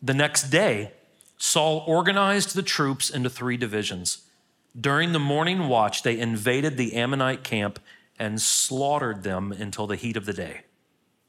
The 0.00 0.14
next 0.14 0.50
day, 0.50 0.92
Saul 1.42 1.82
organized 1.86 2.54
the 2.54 2.62
troops 2.62 3.08
into 3.08 3.30
three 3.30 3.56
divisions. 3.56 4.26
During 4.78 5.12
the 5.12 5.18
morning 5.18 5.68
watch, 5.68 6.02
they 6.02 6.18
invaded 6.18 6.76
the 6.76 6.94
Ammonite 6.94 7.42
camp 7.42 7.80
and 8.18 8.40
slaughtered 8.40 9.22
them 9.22 9.50
until 9.50 9.86
the 9.86 9.96
heat 9.96 10.18
of 10.18 10.26
the 10.26 10.34
day. 10.34 10.60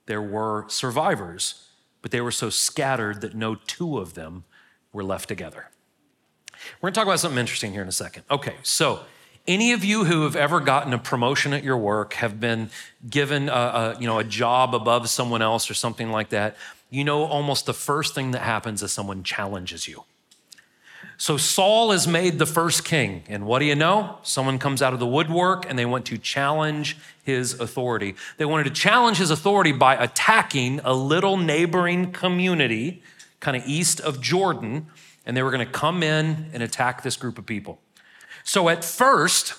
There 0.08 0.22
were 0.22 0.66
survivors, 0.68 1.66
but 2.02 2.12
they 2.12 2.20
were 2.20 2.32
so 2.32 2.50
scattered 2.50 3.22
that 3.22 3.36
no 3.36 3.56
two 3.56 4.00
of 4.00 4.14
them 4.14 4.44
were 4.92 5.04
left 5.04 5.30
together. 5.30 5.70
We're 6.82 6.88
going 6.88 6.94
to 6.94 7.00
talk 7.00 7.08
about 7.08 7.22
something 7.22 7.40
interesting 7.40 7.72
here 7.72 7.82
in 7.82 7.88
a 7.88 7.94
second. 7.94 8.24
Okay, 8.30 8.56
so 8.64 9.00
any 9.48 9.72
of 9.72 9.86
you 9.86 10.04
who 10.04 10.24
have 10.24 10.36
ever 10.36 10.60
gotten 10.60 10.94
a 10.94 10.98
promotion 10.98 11.54
at 11.54 11.64
your 11.64 11.78
work, 11.78 12.14
have 12.16 12.38
been 12.38 12.70
given 13.10 13.48
a, 13.48 13.54
a, 13.54 13.98
you 13.98 14.08
know, 14.08 14.20
a 14.20 14.26
job 14.26 14.76
above 14.76 15.10
someone 15.10 15.42
else 15.42 15.72
or 15.72 15.74
something 15.74 16.12
like 16.12 16.30
that, 16.30 16.58
you 16.92 17.04
know 17.04 17.24
almost 17.24 17.66
the 17.66 17.74
first 17.74 18.14
thing 18.14 18.32
that 18.32 18.42
happens 18.42 18.84
is 18.84 18.92
someone 18.92 19.24
challenges 19.24 19.88
you. 19.88 20.04
So 21.18 21.38
Saul 21.38 21.92
is 21.92 22.08
made 22.08 22.40
the 22.40 22.46
first 22.46 22.84
king. 22.84 23.24
And 23.30 23.46
what 23.46 23.60
do 23.60 23.66
you 23.66 23.76
know? 23.76 24.18
Someone 24.24 24.60
comes 24.60 24.82
out 24.82 24.94
of 24.94 25.00
the 25.00 25.08
woodwork 25.08 25.70
and 25.70 25.78
they 25.78 25.86
want 25.86 26.06
to 26.08 26.18
challenge 26.18 26.98
his 27.24 27.60
authority. 27.60 28.16
They 28.38 28.46
wanted 28.46 28.64
to 28.66 28.72
challenge 28.72 29.18
his 29.18 29.30
authority 29.30 29.72
by 29.72 29.96
attacking 29.96 30.80
a 30.84 30.94
little 30.94 31.38
neighboring 31.38 32.12
community, 32.12 33.04
kind 33.40 33.56
of 33.56 33.64
east 33.68 34.00
of 34.02 34.20
Jordan, 34.20 34.88
and 35.26 35.38
they 35.38 35.44
were 35.44 35.52
going 35.52 35.66
to 35.66 35.72
come 35.72 36.04
in 36.04 36.50
and 36.54 36.64
attack 36.64 37.04
this 37.04 37.16
group 37.16 37.38
of 37.38 37.46
people. 37.46 37.80
So 38.44 38.68
at 38.68 38.84
first, 38.84 39.54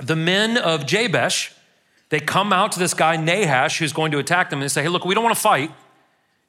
the 0.00 0.16
men 0.16 0.58
of 0.58 0.84
Jabesh, 0.84 1.52
they 2.08 2.20
come 2.20 2.52
out 2.52 2.72
to 2.72 2.78
this 2.78 2.92
guy, 2.92 3.16
Nahash, 3.16 3.78
who's 3.78 3.92
going 3.92 4.10
to 4.12 4.18
attack 4.18 4.50
them, 4.50 4.58
and 4.58 4.64
they 4.64 4.68
say, 4.68 4.82
Hey, 4.82 4.88
look, 4.88 5.04
we 5.04 5.14
don't 5.14 5.24
want 5.24 5.36
to 5.36 5.40
fight. 5.40 5.70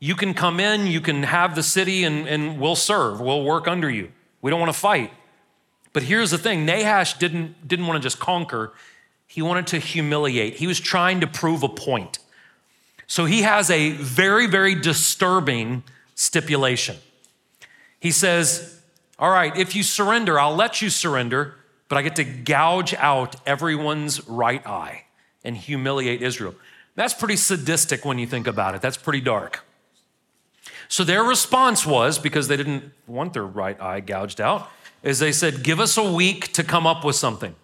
You 0.04 0.16
can 0.16 0.34
come 0.34 0.60
in, 0.60 0.86
you 0.86 1.00
can 1.00 1.24
have 1.24 1.56
the 1.56 1.64
city, 1.64 2.04
and, 2.04 2.28
and 2.28 2.60
we'll 2.60 2.76
serve, 2.76 3.22
we'll 3.22 3.46
work 3.46 3.70
under 3.70 3.90
you. 3.90 4.12
We 4.42 4.52
don't 4.52 4.60
want 4.60 4.74
to 4.74 4.78
fight. 4.78 5.14
But 5.94 6.04
here's 6.04 6.30
the 6.30 6.38
thing 6.38 6.66
Nahash 6.66 7.18
didn't, 7.20 7.66
didn't 7.66 7.88
want 7.88 8.04
to 8.04 8.06
just 8.06 8.20
conquer, 8.20 8.74
he 9.28 9.42
wanted 9.42 9.68
to 9.68 9.80
humiliate. 9.80 10.56
He 10.56 10.68
was 10.68 10.82
trying 10.82 11.22
to 11.22 11.28
prove 11.28 11.64
a 11.64 11.70
point. 11.70 12.20
So 13.08 13.24
he 13.24 13.44
has 13.44 13.70
a 13.70 13.92
very, 13.92 14.46
very 14.46 14.76
disturbing 14.76 15.84
stipulation. 16.16 16.98
He 17.98 18.12
says, 18.12 18.82
All 19.18 19.30
right, 19.30 19.56
if 19.56 19.74
you 19.74 19.84
surrender, 19.84 20.38
I'll 20.38 20.54
let 20.54 20.82
you 20.82 20.90
surrender, 20.90 21.56
but 21.88 21.98
I 21.98 22.02
get 22.02 22.18
to 22.18 22.26
gouge 22.26 22.94
out 22.96 23.38
everyone's 23.48 24.28
right 24.28 24.68
eye 24.68 25.06
and 25.46 25.56
humiliate 25.56 26.22
Israel. 26.22 26.56
That's 26.96 27.14
pretty 27.14 27.38
sadistic 27.38 28.04
when 28.04 28.20
you 28.20 28.28
think 28.28 28.48
about 28.48 28.76
it. 28.76 28.82
That's 28.82 28.98
pretty 28.98 29.22
dark. 29.22 29.64
So 30.94 31.04
their 31.04 31.24
response 31.24 31.88
was, 31.88 32.20
because 32.20 32.48
they 32.48 32.56
didn't 32.56 32.94
want 33.08 33.34
their 33.34 33.48
right 33.48 33.82
eye 33.82 34.00
gouged 34.00 34.40
out, 34.40 34.70
is 35.02 35.18
they 35.18 35.32
said, 35.32 35.64
Give 35.64 35.80
us 35.80 35.98
a 35.98 36.14
week 36.14 36.54
to 36.54 36.64
come 36.64 36.86
up 36.86 37.04
with 37.04 37.16
something. 37.16 37.56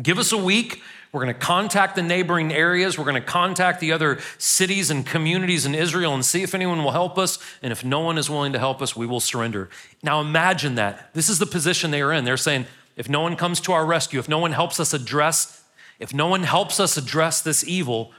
Give 0.00 0.16
us 0.16 0.32
a 0.32 0.38
week. 0.38 0.80
We're 1.12 1.22
going 1.22 1.34
to 1.34 1.38
contact 1.38 1.96
the 1.96 2.02
neighboring 2.02 2.54
areas. 2.54 2.96
We're 2.96 3.04
going 3.04 3.20
to 3.22 3.28
contact 3.28 3.80
the 3.80 3.92
other 3.92 4.20
cities 4.38 4.90
and 4.90 5.04
communities 5.04 5.66
in 5.66 5.74
Israel 5.74 6.14
and 6.14 6.24
see 6.24 6.42
if 6.42 6.54
anyone 6.54 6.82
will 6.82 6.92
help 6.92 7.18
us. 7.18 7.38
And 7.60 7.72
if 7.72 7.84
no 7.84 8.00
one 8.00 8.16
is 8.16 8.30
willing 8.30 8.54
to 8.54 8.58
help 8.58 8.80
us, 8.80 8.96
we 8.96 9.04
will 9.04 9.20
surrender. 9.20 9.68
Now 10.02 10.22
imagine 10.22 10.76
that. 10.76 11.12
This 11.12 11.28
is 11.28 11.38
the 11.38 11.44
position 11.44 11.90
they 11.90 12.00
are 12.00 12.10
in. 12.10 12.24
They're 12.24 12.38
saying, 12.38 12.64
if 12.96 13.06
no 13.06 13.20
one 13.20 13.36
comes 13.36 13.60
to 13.60 13.72
our 13.72 13.84
rescue, 13.84 14.18
if 14.18 14.30
no 14.30 14.38
one 14.38 14.52
helps 14.52 14.80
us 14.80 14.94
address, 14.94 15.62
if 15.98 16.14
no 16.14 16.26
one 16.26 16.44
helps 16.44 16.80
us 16.80 16.96
address 16.96 17.42
this 17.42 17.68
evil, 17.68 18.12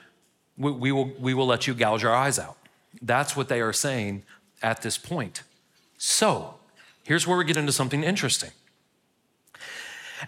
we, 0.60 0.72
we 0.72 0.92
will, 0.92 1.12
we 1.20 1.34
will 1.34 1.48
let 1.48 1.66
you 1.66 1.74
gouge 1.74 2.04
our 2.04 2.14
eyes 2.14 2.38
out. 2.38 2.56
That's 3.02 3.36
what 3.36 3.50
they 3.50 3.62
are 3.62 3.74
saying 3.74 4.24
at 4.62 4.82
this 4.82 4.98
point. 4.98 5.44
So, 5.98 6.56
here's 7.04 7.28
where 7.28 7.38
we 7.38 7.46
get 7.46 7.58
into 7.58 7.72
something 7.72 8.04
interesting. 8.04 8.52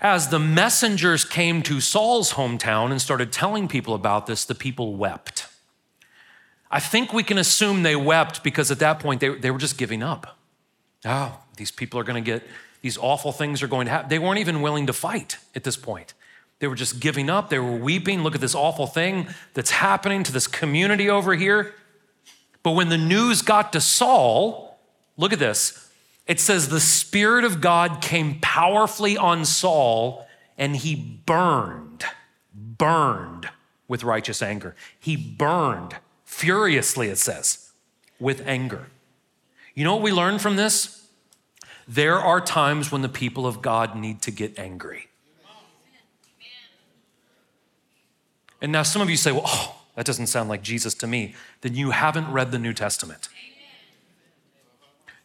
As 0.02 0.30
the 0.30 0.40
messengers 0.40 1.26
came 1.26 1.64
to 1.64 1.82
Saul's 1.82 2.34
hometown 2.34 2.92
and 2.92 3.02
started 3.02 3.32
telling 3.32 3.68
people 3.68 3.94
about 3.94 4.28
this, 4.28 4.46
the 4.46 4.56
people 4.56 4.96
wept. 4.96 5.48
I 6.72 6.80
think 6.80 7.12
we 7.12 7.24
can 7.24 7.40
assume 7.40 7.82
they 7.82 7.96
wept 7.96 8.44
because 8.44 8.70
at 8.70 8.80
that 8.80 9.00
point 9.00 9.20
they, 9.22 9.30
they 9.30 9.50
were 9.50 9.58
just 9.58 9.78
giving 9.78 10.04
up. 10.04 10.38
Oh, 11.06 11.40
these 11.58 11.72
people 11.72 12.00
are 12.00 12.04
going 12.04 12.24
to 12.24 12.32
get, 12.32 12.44
these 12.82 12.98
awful 12.98 13.32
things 13.32 13.64
are 13.64 13.68
going 13.68 13.86
to 13.86 13.92
happen. 13.92 14.10
They 14.10 14.20
weren't 14.20 14.40
even 14.40 14.62
willing 14.62 14.86
to 14.88 14.94
fight 14.94 15.38
at 15.56 15.64
this 15.64 15.76
point. 15.76 16.14
They 16.60 16.68
were 16.68 16.76
just 16.76 17.00
giving 17.00 17.30
up. 17.30 17.50
They 17.50 17.58
were 17.58 17.76
weeping. 17.76 18.22
Look 18.22 18.36
at 18.36 18.42
this 18.42 18.54
awful 18.54 18.86
thing 18.86 19.28
that's 19.54 19.72
happening 19.72 20.24
to 20.24 20.32
this 20.32 20.46
community 20.46 21.10
over 21.10 21.34
here. 21.34 21.74
But 22.70 22.76
when 22.76 22.90
the 22.90 23.00
news 23.00 23.42
got 23.42 23.74
to 23.74 23.82
Saul, 23.82 24.78
look 25.18 25.34
at 25.34 25.40
this. 25.40 25.90
It 26.28 26.40
says, 26.40 26.70
The 26.70 26.80
Spirit 26.80 27.44
of 27.44 27.62
God 27.62 28.00
came 28.00 28.38
powerfully 28.42 29.18
on 29.18 29.44
Saul, 29.44 30.28
and 30.56 30.76
he 30.76 30.94
burned, 30.94 32.06
burned 32.54 33.50
with 33.88 34.04
righteous 34.04 34.44
anger. 34.44 34.76
He 35.00 35.18
burned 35.18 35.96
furiously, 36.26 37.08
it 37.08 37.18
says, 37.18 37.72
with 38.20 38.48
anger. 38.48 38.86
You 39.74 39.84
know 39.84 39.96
what 39.96 40.04
we 40.04 40.12
learn 40.12 40.38
from 40.38 40.56
this? 40.56 41.08
There 41.88 42.20
are 42.20 42.40
times 42.40 42.92
when 42.92 43.02
the 43.02 43.10
people 43.10 43.48
of 43.48 43.64
God 43.64 43.96
need 43.96 44.22
to 44.22 44.30
get 44.30 44.60
angry. 44.60 45.08
And 48.62 48.72
now 48.72 48.84
some 48.84 49.02
of 49.02 49.10
you 49.10 49.18
say, 49.18 49.32
well, 49.32 49.42
oh, 49.48 49.79
that 50.00 50.06
doesn't 50.06 50.28
sound 50.28 50.48
like 50.48 50.62
Jesus 50.62 50.94
to 50.94 51.08
me, 51.08 51.36
then 51.60 51.76
you 51.76 51.92
haven't 51.92 52.32
read 52.32 52.54
the 52.54 52.58
New 52.58 52.72
Testament. 52.72 53.28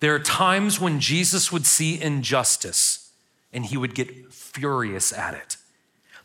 There 0.01 0.13
are 0.17 0.19
times 0.19 0.81
when 0.81 0.99
Jesus 0.99 1.53
would 1.53 1.65
see 1.65 2.03
injustice 2.03 3.13
and 3.53 3.65
he 3.67 3.77
would 3.77 3.95
get 3.95 4.33
furious 4.33 5.13
at 5.13 5.33
it. 5.35 5.59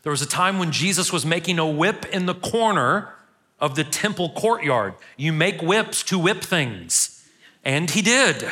There 0.02 0.10
was 0.10 0.20
a 0.20 0.26
time 0.26 0.58
when 0.58 0.72
Jesus 0.72 1.12
was 1.12 1.24
making 1.24 1.60
a 1.60 1.70
whip 1.70 2.04
in 2.06 2.26
the 2.26 2.34
corner 2.34 3.14
of 3.60 3.76
the 3.76 3.84
temple 3.84 4.30
courtyard. 4.30 4.94
You 5.16 5.32
make 5.32 5.62
whips 5.62 6.02
to 6.04 6.18
whip 6.18 6.42
things. 6.42 7.24
And 7.64 7.88
he 7.88 8.02
did. 8.02 8.50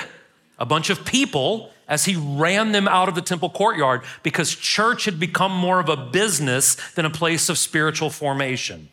A 0.61 0.65
bunch 0.65 0.91
of 0.91 1.05
people, 1.05 1.73
as 1.89 2.05
he 2.05 2.15
ran 2.15 2.71
them 2.71 2.87
out 2.87 3.09
of 3.09 3.17
the 3.17 3.21
temple 3.21 3.51
courtyard, 3.51 4.03
because 4.23 4.55
church 4.55 5.07
had 5.07 5.19
become 5.19 5.51
more 5.51 5.81
of 5.81 5.89
a 5.89 5.97
business 5.97 6.77
than 6.93 7.05
a 7.05 7.11
place 7.11 7.49
of 7.49 7.59
spiritual 7.59 8.11
formation 8.11 8.91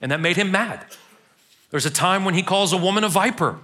and 0.00 0.10
that 0.10 0.20
made 0.20 0.36
him 0.36 0.50
mad. 0.50 0.84
There's 1.70 1.86
a 1.86 1.90
time 1.90 2.24
when 2.24 2.34
he 2.34 2.42
calls 2.42 2.72
a 2.72 2.76
woman 2.76 3.04
a 3.04 3.08
viper. 3.08 3.58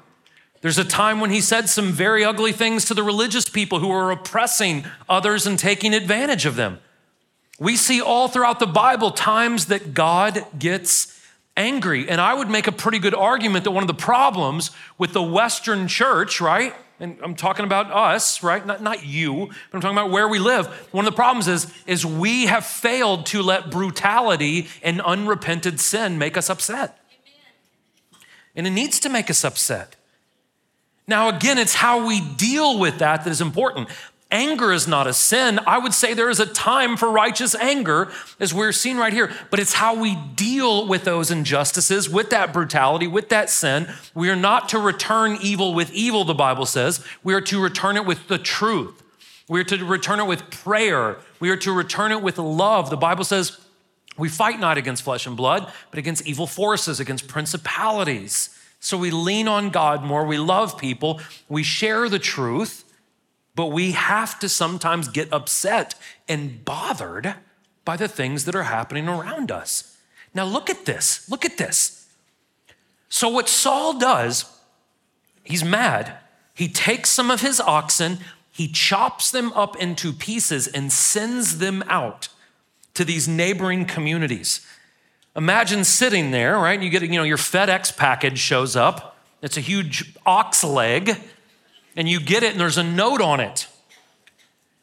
There's 0.60 0.78
a 0.78 0.84
time 0.84 1.20
when 1.20 1.30
he 1.30 1.40
said 1.40 1.68
some 1.68 1.92
very 1.92 2.24
ugly 2.24 2.52
things 2.52 2.84
to 2.86 2.94
the 2.94 3.02
religious 3.02 3.48
people 3.48 3.80
who 3.80 3.88
were 3.88 4.10
oppressing 4.10 4.84
others 5.08 5.46
and 5.46 5.58
taking 5.58 5.94
advantage 5.94 6.46
of 6.46 6.56
them. 6.56 6.78
We 7.58 7.76
see 7.76 8.00
all 8.00 8.28
throughout 8.28 8.58
the 8.58 8.66
Bible 8.66 9.10
times 9.10 9.66
that 9.66 9.94
God 9.94 10.44
gets 10.58 11.20
angry. 11.56 12.08
And 12.08 12.20
I 12.20 12.34
would 12.34 12.50
make 12.50 12.66
a 12.66 12.72
pretty 12.72 12.98
good 12.98 13.14
argument 13.14 13.64
that 13.64 13.70
one 13.70 13.82
of 13.82 13.88
the 13.88 13.94
problems 13.94 14.70
with 14.98 15.12
the 15.12 15.22
Western 15.22 15.88
church, 15.88 16.40
right? 16.40 16.74
And 16.98 17.18
I'm 17.22 17.34
talking 17.34 17.64
about 17.64 17.90
us, 17.90 18.42
right? 18.42 18.64
Not, 18.64 18.82
not 18.82 19.04
you, 19.04 19.46
but 19.46 19.76
I'm 19.76 19.80
talking 19.80 19.98
about 19.98 20.10
where 20.10 20.28
we 20.28 20.38
live. 20.38 20.66
One 20.92 21.06
of 21.06 21.12
the 21.12 21.16
problems 21.16 21.46
is, 21.46 21.72
is 21.86 22.06
we 22.06 22.46
have 22.46 22.64
failed 22.64 23.26
to 23.26 23.42
let 23.42 23.70
brutality 23.70 24.68
and 24.82 25.00
unrepented 25.02 25.78
sin 25.78 26.18
make 26.18 26.36
us 26.36 26.48
upset. 26.48 26.98
And 28.54 28.66
it 28.66 28.70
needs 28.70 28.98
to 29.00 29.10
make 29.10 29.28
us 29.28 29.44
upset. 29.44 29.96
Now, 31.06 31.28
again, 31.28 31.58
it's 31.58 31.74
how 31.74 32.06
we 32.06 32.20
deal 32.20 32.78
with 32.78 32.98
that 32.98 33.24
that 33.24 33.30
is 33.30 33.42
important. 33.42 33.88
Anger 34.30 34.72
is 34.72 34.88
not 34.88 35.06
a 35.06 35.12
sin. 35.12 35.60
I 35.68 35.78
would 35.78 35.94
say 35.94 36.12
there 36.12 36.30
is 36.30 36.40
a 36.40 36.46
time 36.46 36.96
for 36.96 37.10
righteous 37.10 37.54
anger, 37.54 38.10
as 38.40 38.52
we're 38.52 38.72
seeing 38.72 38.96
right 38.96 39.12
here, 39.12 39.30
but 39.50 39.60
it's 39.60 39.74
how 39.74 39.94
we 39.94 40.16
deal 40.34 40.88
with 40.88 41.04
those 41.04 41.30
injustices, 41.30 42.10
with 42.10 42.30
that 42.30 42.52
brutality, 42.52 43.06
with 43.06 43.28
that 43.28 43.50
sin. 43.50 43.88
We 44.14 44.28
are 44.28 44.36
not 44.36 44.68
to 44.70 44.80
return 44.80 45.38
evil 45.40 45.74
with 45.74 45.92
evil, 45.92 46.24
the 46.24 46.34
Bible 46.34 46.66
says. 46.66 47.04
We 47.22 47.34
are 47.34 47.40
to 47.42 47.62
return 47.62 47.96
it 47.96 48.04
with 48.04 48.26
the 48.26 48.38
truth. 48.38 49.00
We 49.48 49.60
are 49.60 49.64
to 49.64 49.84
return 49.84 50.18
it 50.18 50.26
with 50.26 50.50
prayer. 50.50 51.18
We 51.38 51.50
are 51.50 51.56
to 51.58 51.72
return 51.72 52.10
it 52.10 52.20
with 52.20 52.38
love. 52.38 52.90
The 52.90 52.96
Bible 52.96 53.22
says 53.22 53.60
we 54.18 54.28
fight 54.28 54.58
not 54.58 54.76
against 54.76 55.04
flesh 55.04 55.26
and 55.26 55.36
blood, 55.36 55.70
but 55.90 56.00
against 56.00 56.26
evil 56.26 56.48
forces, 56.48 56.98
against 56.98 57.28
principalities. 57.28 58.50
So 58.80 58.98
we 58.98 59.12
lean 59.12 59.46
on 59.46 59.70
God 59.70 60.02
more. 60.02 60.26
We 60.26 60.38
love 60.38 60.78
people. 60.78 61.20
We 61.48 61.62
share 61.62 62.08
the 62.08 62.18
truth 62.18 62.82
but 63.56 63.66
we 63.66 63.92
have 63.92 64.38
to 64.38 64.48
sometimes 64.48 65.08
get 65.08 65.32
upset 65.32 65.94
and 66.28 66.64
bothered 66.64 67.34
by 67.84 67.96
the 67.96 68.06
things 68.06 68.44
that 68.44 68.54
are 68.54 68.64
happening 68.64 69.08
around 69.08 69.50
us. 69.50 69.96
Now, 70.34 70.44
look 70.44 70.68
at 70.68 70.84
this. 70.84 71.28
Look 71.30 71.46
at 71.46 71.56
this. 71.56 72.06
So, 73.08 73.28
what 73.28 73.48
Saul 73.48 73.98
does, 73.98 74.44
he's 75.42 75.64
mad. 75.64 76.18
He 76.54 76.68
takes 76.68 77.10
some 77.10 77.30
of 77.30 77.40
his 77.40 77.58
oxen, 77.60 78.18
he 78.52 78.68
chops 78.68 79.30
them 79.30 79.52
up 79.52 79.76
into 79.76 80.12
pieces 80.12 80.66
and 80.66 80.92
sends 80.92 81.58
them 81.58 81.82
out 81.88 82.28
to 82.94 83.04
these 83.04 83.26
neighboring 83.28 83.84
communities. 83.84 84.66
Imagine 85.34 85.84
sitting 85.84 86.30
there, 86.30 86.56
right? 86.58 86.80
You 86.80 86.88
get, 86.88 87.02
you 87.02 87.08
know, 87.08 87.22
your 87.22 87.36
FedEx 87.36 87.96
package 87.96 88.38
shows 88.38 88.74
up. 88.74 89.18
It's 89.42 89.58
a 89.58 89.60
huge 89.60 90.14
ox 90.24 90.64
leg 90.64 91.16
and 91.96 92.08
you 92.08 92.20
get 92.20 92.42
it 92.42 92.52
and 92.52 92.60
there's 92.60 92.78
a 92.78 92.84
note 92.84 93.20
on 93.20 93.40
it. 93.40 93.66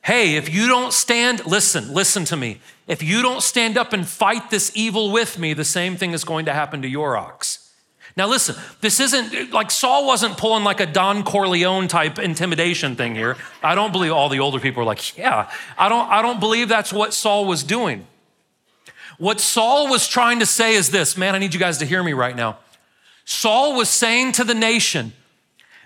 Hey, 0.02 0.36
if 0.36 0.54
you 0.54 0.68
don't 0.68 0.92
stand, 0.92 1.46
listen, 1.46 1.94
listen 1.94 2.26
to 2.26 2.36
me. 2.36 2.60
If 2.88 3.02
you 3.02 3.22
don't 3.22 3.42
stand 3.42 3.78
up 3.78 3.94
and 3.94 4.06
fight 4.06 4.50
this 4.50 4.72
evil 4.76 5.12
with 5.12 5.40
me, 5.40 5.54
the 5.54 5.64
same 5.64 5.96
thing 5.96 6.12
is 6.12 6.26
going 6.26 6.46
to 6.46 6.54
happen 6.54 6.82
to 6.82 6.88
your 6.90 7.16
ox. 7.16 7.72
Now, 8.16 8.28
listen, 8.28 8.56
this 8.82 9.00
isn't 9.00 9.52
like 9.54 9.72
Saul 9.72 10.06
wasn't 10.06 10.38
pulling 10.38 10.64
like 10.64 10.80
a 10.80 10.86
Don 10.86 11.24
Corleone 11.24 11.88
type 11.88 12.20
intimidation 12.20 12.96
thing 12.96 13.16
here. 13.16 13.38
I 13.64 13.76
don't 13.76 13.92
believe 13.92 14.12
all 14.12 14.30
the 14.30 14.40
older 14.40 14.60
people 14.60 14.84
are 14.84 14.86
like, 14.86 15.18
yeah, 15.18 15.50
I 15.78 15.90
don't, 15.90 16.10
I 16.10 16.22
don't 16.22 16.40
believe 16.40 16.70
that's 16.70 16.94
what 16.94 17.14
Saul 17.14 17.46
was 17.46 17.64
doing. 17.64 18.06
What 19.18 19.40
Saul 19.40 19.90
was 19.90 20.08
trying 20.08 20.40
to 20.40 20.46
say 20.46 20.76
is 20.76 20.92
this 20.92 21.18
man, 21.18 21.34
I 21.34 21.38
need 21.40 21.54
you 21.54 21.60
guys 21.60 21.78
to 21.80 21.86
hear 21.86 22.04
me 22.04 22.14
right 22.14 22.36
now. 22.36 22.58
Saul 23.26 23.76
was 23.76 23.90
saying 23.90 24.34
to 24.34 24.44
the 24.44 24.54
nation, 24.54 25.14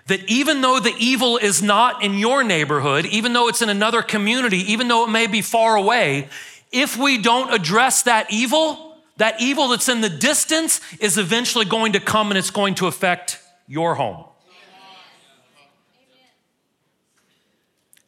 that 0.08 0.28
even 0.28 0.62
though 0.62 0.80
the 0.80 0.94
evil 0.98 1.36
is 1.36 1.62
not 1.62 2.02
in 2.02 2.14
your 2.14 2.42
neighborhood, 2.42 3.06
even 3.06 3.34
though 3.34 3.48
it's 3.48 3.62
in 3.62 3.68
another 3.68 4.02
community, 4.02 4.72
even 4.72 4.88
though 4.88 5.04
it 5.04 5.10
may 5.10 5.26
be 5.26 5.42
far 5.42 5.76
away, 5.76 6.28
if 6.72 6.96
we 6.96 7.18
don't 7.18 7.52
address 7.52 8.02
that 8.02 8.32
evil, 8.32 8.96
that 9.18 9.40
evil 9.40 9.68
that's 9.68 9.88
in 9.88 10.00
the 10.00 10.08
distance 10.08 10.80
is 10.98 11.18
eventually 11.18 11.66
going 11.66 11.92
to 11.92 12.00
come 12.00 12.30
and 12.30 12.38
it's 12.38 12.50
going 12.50 12.74
to 12.76 12.86
affect 12.86 13.38
your 13.66 13.94
home. 13.94 14.24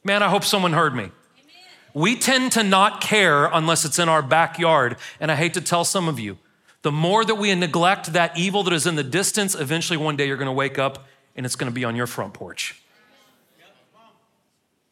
Man, 0.03 0.23
I 0.23 0.29
hope 0.29 0.45
someone 0.45 0.73
heard 0.73 0.95
me. 0.95 1.11
We 1.93 2.17
tend 2.17 2.53
to 2.53 2.63
not 2.63 3.03
care 3.03 3.47
unless 3.47 3.85
it's 3.85 3.99
in 3.99 4.09
our 4.09 4.23
backyard. 4.23 4.97
And 5.19 5.31
I 5.31 5.37
hate 5.37 5.53
to 5.55 5.61
tell 5.61 5.85
some 5.85 6.09
of 6.09 6.19
you, 6.19 6.39
the 6.81 6.93
more 6.93 7.27
that 7.27 7.35
we 7.35 7.55
neglect 7.55 8.15
that 8.15 8.39
evil 8.39 8.63
that 8.63 8.73
is 8.73 8.87
in 8.87 8.95
the 8.95 9.05
distance, 9.05 9.55
eventually 9.55 9.99
one 9.99 10.17
day 10.17 10.27
you're 10.27 10.39
going 10.39 10.47
to 10.47 10.53
wake 10.53 10.79
up 10.79 11.07
and 11.41 11.47
it's 11.47 11.57
going 11.57 11.73
to 11.73 11.75
be 11.75 11.87
on 11.87 11.97
your 11.97 12.07
front 12.07 12.35
porch. 12.35 12.83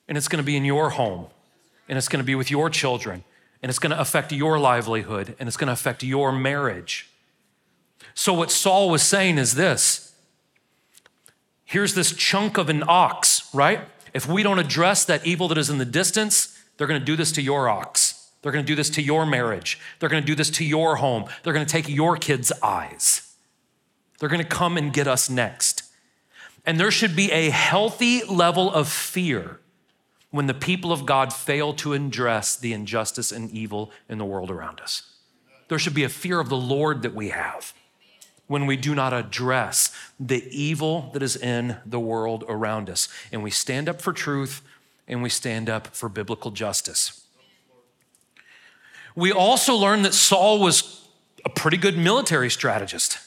And 0.08 0.16
it's 0.16 0.28
going 0.28 0.42
to 0.42 0.46
be 0.46 0.56
in 0.56 0.64
your 0.64 0.88
home. 0.88 1.26
And 1.90 1.98
it's 1.98 2.08
going 2.08 2.22
to 2.22 2.26
be 2.26 2.34
with 2.34 2.50
your 2.50 2.70
children. 2.70 3.22
And 3.62 3.68
it's 3.68 3.78
going 3.78 3.90
to 3.90 4.00
affect 4.00 4.32
your 4.32 4.58
livelihood. 4.58 5.36
And 5.38 5.46
it's 5.46 5.58
going 5.58 5.66
to 5.66 5.74
affect 5.74 6.02
your 6.02 6.32
marriage. 6.32 7.10
So, 8.14 8.32
what 8.32 8.50
Saul 8.50 8.88
was 8.88 9.02
saying 9.02 9.36
is 9.36 9.56
this 9.56 10.14
here's 11.66 11.92
this 11.92 12.14
chunk 12.14 12.56
of 12.56 12.70
an 12.70 12.82
ox, 12.88 13.50
right? 13.52 13.80
If 14.14 14.26
we 14.26 14.42
don't 14.42 14.58
address 14.58 15.04
that 15.04 15.26
evil 15.26 15.48
that 15.48 15.58
is 15.58 15.68
in 15.68 15.76
the 15.76 15.84
distance, 15.84 16.58
they're 16.78 16.86
going 16.86 16.98
to 16.98 17.04
do 17.04 17.14
this 17.14 17.30
to 17.32 17.42
your 17.42 17.68
ox. 17.68 18.30
They're 18.40 18.52
going 18.52 18.64
to 18.64 18.66
do 18.66 18.74
this 18.74 18.88
to 18.88 19.02
your 19.02 19.26
marriage. 19.26 19.78
They're 19.98 20.08
going 20.08 20.22
to 20.22 20.26
do 20.26 20.34
this 20.34 20.48
to 20.52 20.64
your 20.64 20.96
home. 20.96 21.26
They're 21.42 21.52
going 21.52 21.66
to 21.66 21.70
take 21.70 21.90
your 21.90 22.16
kids' 22.16 22.52
eyes. 22.62 23.36
They're 24.18 24.30
going 24.30 24.42
to 24.42 24.48
come 24.48 24.78
and 24.78 24.94
get 24.94 25.06
us 25.06 25.28
next. 25.28 25.84
And 26.68 26.78
there 26.78 26.90
should 26.90 27.16
be 27.16 27.32
a 27.32 27.48
healthy 27.48 28.22
level 28.24 28.70
of 28.70 28.88
fear 28.88 29.58
when 30.30 30.48
the 30.48 30.52
people 30.52 30.92
of 30.92 31.06
God 31.06 31.32
fail 31.32 31.72
to 31.76 31.94
address 31.94 32.56
the 32.56 32.74
injustice 32.74 33.32
and 33.32 33.50
evil 33.50 33.90
in 34.06 34.18
the 34.18 34.26
world 34.26 34.50
around 34.50 34.82
us. 34.82 35.14
There 35.68 35.78
should 35.78 35.94
be 35.94 36.04
a 36.04 36.10
fear 36.10 36.40
of 36.40 36.50
the 36.50 36.58
Lord 36.58 37.00
that 37.00 37.14
we 37.14 37.30
have 37.30 37.72
when 38.48 38.66
we 38.66 38.76
do 38.76 38.94
not 38.94 39.14
address 39.14 39.96
the 40.20 40.44
evil 40.50 41.08
that 41.14 41.22
is 41.22 41.36
in 41.36 41.78
the 41.86 41.98
world 41.98 42.44
around 42.46 42.90
us. 42.90 43.08
And 43.32 43.42
we 43.42 43.50
stand 43.50 43.88
up 43.88 44.02
for 44.02 44.12
truth 44.12 44.60
and 45.06 45.22
we 45.22 45.30
stand 45.30 45.70
up 45.70 45.86
for 45.96 46.10
biblical 46.10 46.50
justice. 46.50 47.24
We 49.16 49.32
also 49.32 49.74
learn 49.74 50.02
that 50.02 50.12
Saul 50.12 50.60
was 50.60 51.08
a 51.46 51.48
pretty 51.48 51.78
good 51.78 51.96
military 51.96 52.50
strategist. 52.50 53.20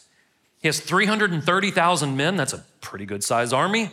He 0.61 0.67
has 0.67 0.79
330,000 0.79 2.15
men, 2.15 2.35
that's 2.35 2.53
a 2.53 2.63
pretty 2.81 3.05
good 3.05 3.23
sized 3.23 3.53
army. 3.53 3.89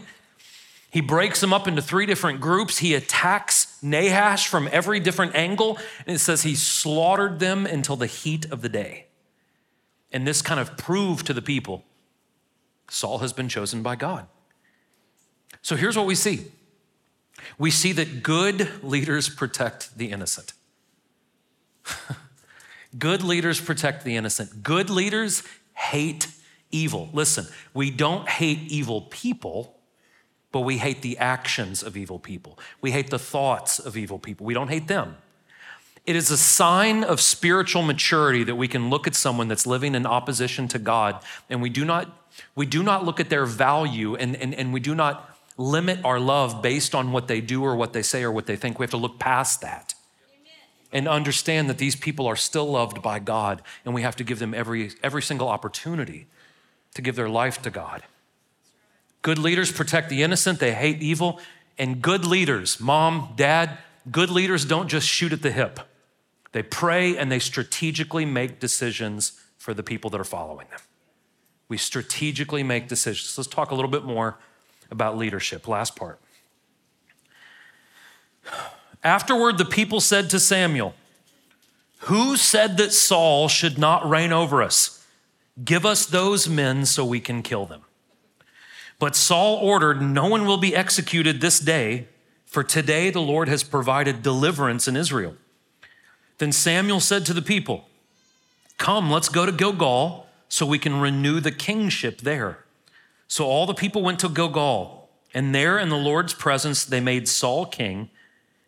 He 0.91 1.01
breaks 1.01 1.41
them 1.41 1.53
up 1.53 1.69
into 1.69 1.83
three 1.83 2.07
different 2.07 2.41
groups. 2.41 2.79
He 2.79 2.95
attacks 2.95 3.79
Nahash 3.83 4.47
from 4.47 4.69
every 4.73 5.01
different 5.01 5.35
angle, 5.35 5.79
and 6.07 6.17
it 6.17 6.19
says 6.19 6.43
he 6.43 6.55
slaughtered 6.55 7.41
them 7.41 7.67
until 7.67 7.97
the 7.97 8.07
heat 8.07 8.51
of 8.51 8.63
the 8.63 8.69
day. 8.69 9.07
And 10.11 10.27
this 10.27 10.41
kind 10.41 10.59
of 10.59 10.77
proved 10.79 11.27
to 11.27 11.35
the 11.35 11.43
people 11.43 11.85
Saul 12.91 13.19
has 13.19 13.35
been 13.35 13.51
chosen 13.51 13.83
by 13.83 13.97
God. 13.97 14.27
So 15.61 15.77
here's 15.77 15.97
what 15.97 16.07
we 16.07 16.15
see 16.15 16.47
we 17.59 17.71
see 17.71 17.93
that 17.93 18.23
good 18.23 18.83
leaders 18.83 19.29
protect 19.29 19.97
the 19.99 20.11
innocent. 20.11 20.55
good 22.99 23.23
leaders 23.23 23.61
protect 23.61 24.05
the 24.05 24.17
innocent. 24.17 24.63
Good 24.63 24.89
leaders 24.89 25.43
hate 25.75 26.29
evil. 26.71 27.09
Listen, 27.13 27.47
we 27.75 27.91
don't 27.91 28.29
hate 28.29 28.61
evil 28.71 29.03
people, 29.03 29.79
but 30.53 30.61
we 30.61 30.79
hate 30.79 31.03
the 31.03 31.19
actions 31.19 31.83
of 31.83 31.97
evil 31.97 32.19
people. 32.19 32.59
We 32.81 32.91
hate 32.91 33.11
the 33.11 33.19
thoughts 33.19 33.79
of 33.79 33.97
evil 33.97 34.19
people. 34.19 34.47
We 34.47 34.55
don't 34.55 34.69
hate 34.69 34.89
them. 34.89 35.17
It 36.07 36.17
is 36.17 36.31
a 36.31 36.39
sign 36.39 37.05
of 37.05 37.21
spiritual 37.21 37.83
maturity 37.83 38.43
that 38.45 38.55
we 38.55 38.67
can 38.67 38.89
look 38.89 39.07
at 39.07 39.15
someone 39.15 39.49
that's 39.49 39.67
living 39.67 39.95
in 39.95 40.07
opposition 40.07 40.67
to 40.69 40.79
God 40.79 41.23
and 41.51 41.61
we 41.61 41.69
do 41.69 41.85
not, 41.85 42.31
we 42.55 42.65
do 42.65 42.83
not 42.83 43.05
look 43.05 43.21
at 43.21 43.29
their 43.29 43.45
value 43.45 44.15
and, 44.15 44.35
and, 44.37 44.55
and 44.55 44.73
we 44.73 44.81
do 44.81 44.95
not 44.95 45.37
limit 45.59 46.03
our 46.05 46.19
love 46.19 46.63
based 46.63 46.95
on 46.95 47.13
what 47.13 47.29
they 47.29 47.43
do 47.43 47.63
or 47.63 47.77
what 47.77 47.93
they 47.93 48.01
say 48.01 48.23
or 48.23 48.33
what 48.33 48.47
they 48.47 48.57
think. 48.57 48.79
We 48.79 48.85
have 48.85 48.91
to 48.93 48.97
look 48.97 49.19
past 49.19 49.61
that 49.61 49.93
and 50.93 51.07
understand 51.07 51.69
that 51.69 51.77
these 51.77 51.95
people 51.95 52.27
are 52.27 52.37
still 52.37 52.71
loved 52.71 53.03
by 53.03 53.19
God 53.19 53.61
and 53.85 53.93
we 53.93 54.01
have 54.01 54.17
to 54.17 54.25
give 54.25 54.39
them 54.39 54.55
every, 54.55 54.93
every 55.03 55.21
single 55.21 55.49
opportunity 55.49 56.27
to 56.94 57.03
give 57.03 57.16
their 57.16 57.29
life 57.29 57.62
to 57.62 57.70
God. 57.70 58.03
Good 59.22 59.38
leaders 59.38 59.72
protect 59.72 60.09
the 60.09 60.22
innocent, 60.22 60.61
they 60.61 60.72
hate 60.72 61.03
evil. 61.03 61.40
And 61.81 62.03
good 62.03 62.24
leaders, 62.24 62.81
mom, 62.81 63.35
dad, 63.37 63.79
good 64.11 64.31
leaders 64.31 64.64
don't 64.64 64.88
just 64.88 65.07
shoot 65.07 65.33
at 65.33 65.42
the 65.42 65.53
hip. 65.53 65.79
They 66.53 66.62
pray 66.62 67.16
and 67.16 67.31
they 67.31 67.38
strategically 67.38 68.24
make 68.24 68.59
decisions 68.59 69.40
for 69.59 69.74
the 69.74 69.83
people 69.83 70.11
that 70.11 70.20
are 70.20 70.24
following 70.24 70.66
them. 70.70 70.81
We 71.68 71.77
strategically 71.77 72.62
make 72.62 72.88
decisions. 72.88 73.37
Let's 73.37 73.48
talk 73.48 73.70
a 73.70 73.74
little 73.74 73.90
bit 73.90 74.05
more 74.05 74.38
about 74.90 75.18
leadership. 75.18 75.68
Last 75.68 75.94
part. 75.94 76.18
Afterward, 79.05 79.59
the 79.59 79.64
people 79.64 80.01
said 80.01 80.31
to 80.31 80.40
Samuel, 80.40 80.94
Who 82.01 82.37
said 82.37 82.79
that 82.79 82.92
Saul 82.92 83.48
should 83.48 83.79
not 83.79 84.09
reign 84.09 84.33
over 84.33 84.62
us? 84.62 84.98
Give 85.64 85.85
us 85.85 86.07
those 86.07 86.49
men 86.49 86.87
so 86.87 87.05
we 87.05 87.21
can 87.21 87.42
kill 87.42 87.66
them. 87.66 87.83
But 88.99 89.16
Saul 89.16 89.57
ordered, 89.57 90.03
No 90.03 90.27
one 90.27 90.47
will 90.47 90.57
be 90.57 90.75
executed 90.75 91.40
this 91.40 91.59
day, 91.59 92.09
for 92.47 92.64
today 92.64 93.11
the 93.11 93.21
Lord 93.21 93.49
has 93.49 93.62
provided 93.62 94.23
deliverance 94.23 94.88
in 94.88 94.97
Israel. 94.97 95.37
Then 96.38 96.53
Samuel 96.53 97.01
said 97.01 97.27
to 97.27 97.35
the 97.35 97.42
people, 97.42 97.87
Come, 98.79 99.11
let's 99.11 99.29
go 99.29 99.44
to 99.44 99.53
Gilgal 99.53 100.27
so 100.49 100.64
we 100.64 100.79
can 100.79 101.01
renew 101.01 101.40
the 101.40 101.53
kingship 101.53 102.21
there. 102.21 102.64
So 103.27 103.44
all 103.44 103.66
the 103.66 103.75
people 103.75 104.03
went 104.03 104.21
to 104.21 104.29
Gilgal, 104.29 105.09
and 105.35 105.55
there 105.55 105.79
in 105.79 105.90
the 105.90 105.97
Lord's 105.97 106.33
presence 106.33 106.85
they 106.85 107.01
made 107.01 107.29
Saul 107.29 107.66
king. 107.66 108.09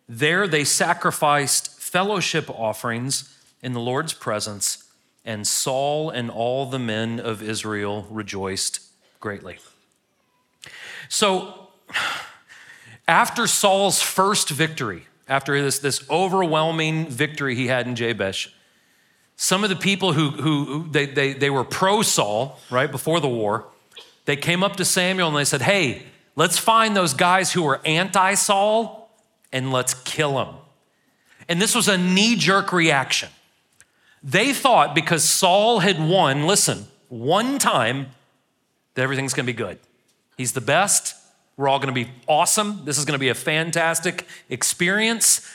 There 0.07 0.47
they 0.47 0.63
sacrificed 0.63 1.79
fellowship 1.79 2.49
offerings 2.49 3.35
in 3.63 3.73
the 3.73 3.79
Lord's 3.79 4.13
presence, 4.13 4.83
and 5.23 5.47
Saul 5.47 6.09
and 6.09 6.29
all 6.29 6.65
the 6.65 6.79
men 6.79 7.19
of 7.19 7.41
Israel 7.41 8.07
rejoiced 8.09 8.81
greatly. 9.19 9.59
So, 11.09 11.67
after 13.07 13.47
Saul's 13.47 14.01
first 14.01 14.49
victory, 14.49 15.07
after 15.27 15.61
this, 15.61 15.79
this 15.79 16.09
overwhelming 16.09 17.07
victory 17.07 17.55
he 17.55 17.67
had 17.67 17.85
in 17.85 17.95
Jabesh, 17.95 18.53
some 19.35 19.63
of 19.63 19.69
the 19.69 19.75
people 19.75 20.13
who, 20.13 20.29
who, 20.29 20.87
they, 20.89 21.05
they, 21.05 21.33
they 21.33 21.49
were 21.49 21.63
pro 21.63 22.01
Saul, 22.01 22.59
right, 22.69 22.91
before 22.91 23.19
the 23.19 23.27
war, 23.27 23.65
they 24.25 24.35
came 24.35 24.63
up 24.63 24.75
to 24.75 24.85
Samuel 24.85 25.29
and 25.29 25.37
they 25.37 25.45
said, 25.45 25.61
Hey, 25.61 26.03
let's 26.35 26.57
find 26.57 26.95
those 26.95 27.13
guys 27.13 27.51
who 27.51 27.63
were 27.63 27.81
anti 27.85 28.35
Saul 28.35 29.11
and 29.51 29.71
let's 29.71 29.93
kill 29.93 30.35
them. 30.35 30.55
And 31.49 31.61
this 31.61 31.75
was 31.75 31.87
a 31.87 31.97
knee 31.97 32.35
jerk 32.35 32.71
reaction. 32.71 33.29
They 34.23 34.53
thought 34.53 34.93
because 34.93 35.23
Saul 35.23 35.79
had 35.79 35.99
won, 35.99 36.45
listen, 36.45 36.87
one 37.09 37.59
time, 37.59 38.07
that 38.93 39.01
everything's 39.01 39.33
gonna 39.33 39.45
be 39.45 39.53
good. 39.53 39.79
He's 40.37 40.53
the 40.53 40.61
best, 40.61 41.15
we're 41.57 41.67
all 41.67 41.79
to 41.93 42.05
be 42.05 42.11
awesome. 42.27 42.81
This 42.85 42.97
is 42.97 43.05
to 43.19 43.19
be 43.19 43.29
a 43.29 43.35
fantastic 43.35 44.25
experience. 44.49 45.47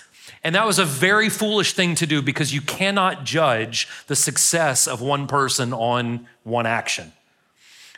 And 0.45 0.55
that 0.55 0.65
was 0.65 0.79
a 0.79 0.85
very 0.85 1.29
foolish 1.29 1.73
thing 1.73 1.97
to 1.97 2.07
do 2.07 2.23
because 2.23 2.55
you 2.55 2.61
cannot 2.61 3.25
judge 3.25 3.89
the 4.07 4.15
success 4.15 4.87
of 4.87 5.01
one 5.01 5.27
person 5.27 5.73
on 5.73 6.29
one 6.45 6.67
action. 6.67 7.13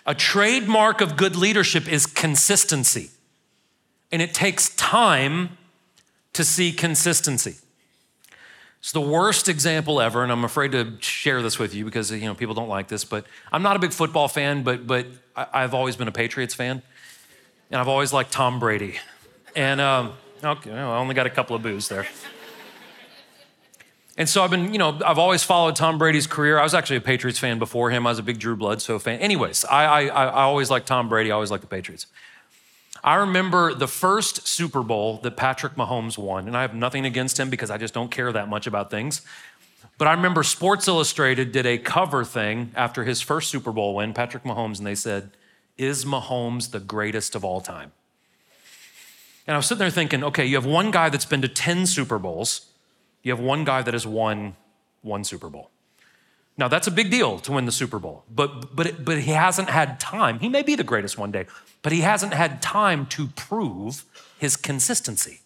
A 0.07 0.15
trademark 0.15 1.03
of 1.03 1.17
good 1.17 1.37
leadership 1.37 1.87
is 1.87 2.07
consistency, 2.07 3.11
and 4.11 4.23
it 4.23 4.33
takes 4.33 4.75
time 4.77 5.59
to 6.33 6.45
see 6.45 6.73
consistency. 6.73 7.57
It's 8.81 8.93
the 8.93 9.01
worst 9.01 9.49
example 9.49 10.01
ever, 10.01 10.23
and 10.23 10.31
I'm 10.31 10.45
afraid 10.45 10.73
to 10.73 10.93
share 11.01 11.43
this 11.43 11.59
with 11.59 11.75
you 11.75 11.85
because 11.85 12.11
you 12.11 12.21
know 12.21 12.35
people 12.35 12.55
don't 12.55 12.69
like 12.69 12.89
this. 12.89 13.05
But 13.05 13.27
I'm 13.51 13.63
not 13.63 13.77
a 13.77 13.79
big 13.79 13.93
football 13.93 14.29
fan, 14.29 14.63
but 14.63 14.87
but 14.87 15.07
I've 15.37 15.75
always 15.75 15.97
been 15.97 16.09
a 16.09 16.13
Patriots 16.13 16.55
fan 16.55 16.83
and 17.71 17.81
I've 17.81 17.89
always 17.89 18.13
liked 18.13 18.33
Tom 18.33 18.59
Brady. 18.59 18.99
And 19.55 19.81
um, 19.81 20.13
okay, 20.43 20.71
well, 20.71 20.93
I 20.93 20.99
only 20.99 21.15
got 21.15 21.27
a 21.27 21.31
couple 21.31 21.57
of 21.57 21.63
boos 21.63 21.89
there. 21.89 22.07
And 24.17 24.29
so 24.29 24.43
I've 24.43 24.51
been, 24.51 24.73
you 24.73 24.79
know, 24.79 24.99
I've 25.05 25.19
always 25.19 25.45
followed 25.45 25.77
Tom 25.77 25.97
Brady's 25.97 26.27
career. 26.27 26.59
I 26.59 26.65
was 26.65 26.75
actually 26.75 26.97
a 26.97 27.01
Patriots 27.01 27.39
fan 27.39 27.61
before 27.61 27.91
him. 27.91 28.05
I 28.05 28.11
was 28.11 28.19
a 28.19 28.23
big 28.25 28.41
Drew 28.41 28.57
Bledsoe 28.57 28.99
fan. 28.99 29.21
Anyways, 29.21 29.65
I, 29.65 29.85
I, 29.85 30.07
I 30.07 30.43
always 30.43 30.71
liked 30.71 30.89
Tom 30.89 31.09
Brady. 31.09 31.31
I 31.31 31.35
always 31.35 31.53
liked 31.53 31.61
the 31.61 31.69
Patriots. 31.69 32.07
I 33.03 33.17
remember 33.17 33.75
the 33.75 33.89
first 33.89 34.47
Super 34.47 34.83
Bowl 34.83 35.19
that 35.23 35.37
Patrick 35.37 35.75
Mahomes 35.75 36.19
won, 36.19 36.47
and 36.47 36.57
I 36.57 36.63
have 36.63 36.75
nothing 36.75 37.05
against 37.05 37.39
him 37.39 37.51
because 37.51 37.71
I 37.71 37.79
just 37.79 37.95
don't 37.95 38.11
care 38.11 38.33
that 38.33 38.49
much 38.49 38.67
about 38.67 38.91
things. 38.91 39.23
But 39.97 40.09
I 40.09 40.13
remember 40.13 40.43
Sports 40.43 40.87
Illustrated 40.89 41.53
did 41.53 41.67
a 41.67 41.79
cover 41.79 42.25
thing 42.25 42.73
after 42.75 43.05
his 43.05 43.21
first 43.21 43.51
Super 43.51 43.73
Bowl 43.73 43.95
win, 43.97 44.15
Patrick 44.15 44.45
Mahomes, 44.45 44.79
and 44.79 44.87
they 44.87 44.95
said, 44.95 45.31
Is 45.77 46.05
Mahomes 46.05 46.71
the 46.71 46.81
greatest 46.81 47.35
of 47.35 47.45
all 47.45 47.61
time? 47.61 47.93
And 49.47 49.55
I 49.55 49.57
was 49.57 49.67
sitting 49.67 49.81
there 49.81 49.91
thinking, 49.91 50.23
okay, 50.25 50.45
you 50.45 50.57
have 50.57 50.67
one 50.67 50.91
guy 50.91 51.09
that's 51.09 51.25
been 51.25 51.41
to 51.41 51.49
10 51.49 51.87
Super 51.87 52.19
Bowls, 52.19 52.67
you 53.23 53.33
have 53.33 53.41
one 53.41 53.65
guy 53.65 53.83
that 53.83 53.95
has 53.95 54.07
won 54.07 54.57
one 55.03 55.25
Super 55.25 55.49
Bowl. 55.49 55.71
Now, 56.59 56.67
that's 56.67 56.89
a 56.89 56.91
big 56.91 57.11
deal 57.11 57.39
to 57.41 57.53
win 57.53 57.67
the 57.67 57.73
Super 57.73 58.01
Bowl, 58.01 58.25
but, 58.29 58.75
but, 58.75 59.05
but 59.05 59.19
he 59.21 59.31
hasn't 59.31 59.71
had 59.71 60.01
time. 60.01 60.41
He 60.41 60.49
may 60.49 60.63
be 60.63 60.75
the 60.75 60.83
greatest 60.83 61.17
one 61.17 61.31
day, 61.31 61.47
but 61.83 61.93
he 61.93 62.01
hasn't 62.01 62.35
had 62.35 62.61
time 62.61 63.07
to 63.07 63.29
prove 63.29 64.05
his 64.39 64.57
consistency. 64.57 65.41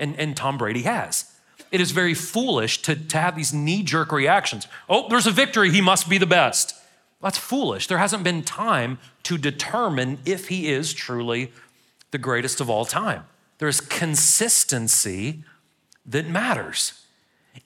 And, 0.00 0.18
and 0.18 0.34
Tom 0.34 0.56
Brady 0.56 0.82
has. 0.82 1.30
It 1.70 1.82
is 1.82 1.90
very 1.90 2.14
foolish 2.14 2.80
to, 2.82 2.96
to 2.96 3.18
have 3.18 3.36
these 3.36 3.52
knee 3.52 3.82
jerk 3.82 4.10
reactions. 4.10 4.66
Oh, 4.88 5.06
there's 5.08 5.26
a 5.26 5.30
victory. 5.30 5.70
He 5.70 5.82
must 5.82 6.08
be 6.08 6.16
the 6.16 6.26
best. 6.26 6.74
That's 7.20 7.38
foolish. 7.38 7.86
There 7.86 7.98
hasn't 7.98 8.24
been 8.24 8.42
time 8.42 8.98
to 9.24 9.36
determine 9.36 10.18
if 10.24 10.48
he 10.48 10.72
is 10.72 10.94
truly 10.94 11.52
the 12.10 12.18
greatest 12.18 12.60
of 12.60 12.70
all 12.70 12.84
time. 12.84 13.24
There's 13.58 13.80
consistency 13.80 15.44
that 16.06 16.26
matters. 16.26 17.03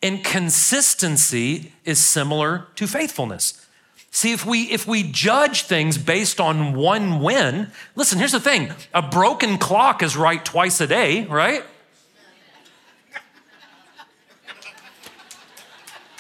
And 0.03 0.22
consistency 0.24 1.72
is 1.85 1.98
similar 1.98 2.66
to 2.77 2.87
faithfulness. 2.87 3.66
See, 4.11 4.33
if 4.33 4.46
we 4.46 4.62
if 4.62 4.87
we 4.87 5.03
judge 5.03 5.62
things 5.62 5.98
based 5.98 6.40
on 6.40 6.74
one 6.74 7.20
win, 7.20 7.70
listen, 7.94 8.18
here's 8.18 8.33
the 8.33 8.40
thing. 8.40 8.72
A 8.94 9.03
broken 9.03 9.59
clock 9.59 10.03
is 10.03 10.16
right 10.16 10.44
twice 10.44 10.81
a 10.81 10.87
day, 10.87 11.24
right? 11.27 11.62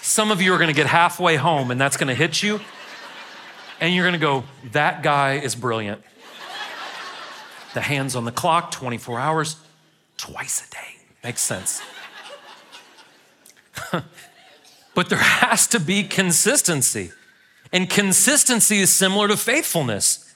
Some 0.02 0.30
of 0.30 0.42
you 0.42 0.52
are 0.54 0.58
to 0.68 0.74
get 0.74 0.86
halfway 0.86 1.36
home 1.36 1.70
and 1.70 1.80
that's 1.80 1.96
to 2.08 2.14
hit 2.14 2.42
you. 2.42 2.60
And 3.80 3.94
you're 3.94 4.04
to 4.14 4.18
go, 4.18 4.44
that 4.72 5.02
guy 5.02 5.34
is 5.34 5.54
brilliant. 5.54 6.02
The 7.74 7.80
hands 7.80 8.16
on 8.16 8.24
the 8.24 8.32
clock, 8.32 8.70
24 8.70 9.20
hours, 9.20 9.56
twice 10.16 10.66
a 10.66 10.70
day. 10.70 11.04
Makes 11.22 11.42
sense. 11.42 11.82
but 14.94 15.08
there 15.08 15.18
has 15.18 15.66
to 15.68 15.80
be 15.80 16.02
consistency. 16.04 17.12
And 17.72 17.88
consistency 17.88 18.78
is 18.78 18.92
similar 18.92 19.28
to 19.28 19.36
faithfulness. 19.36 20.34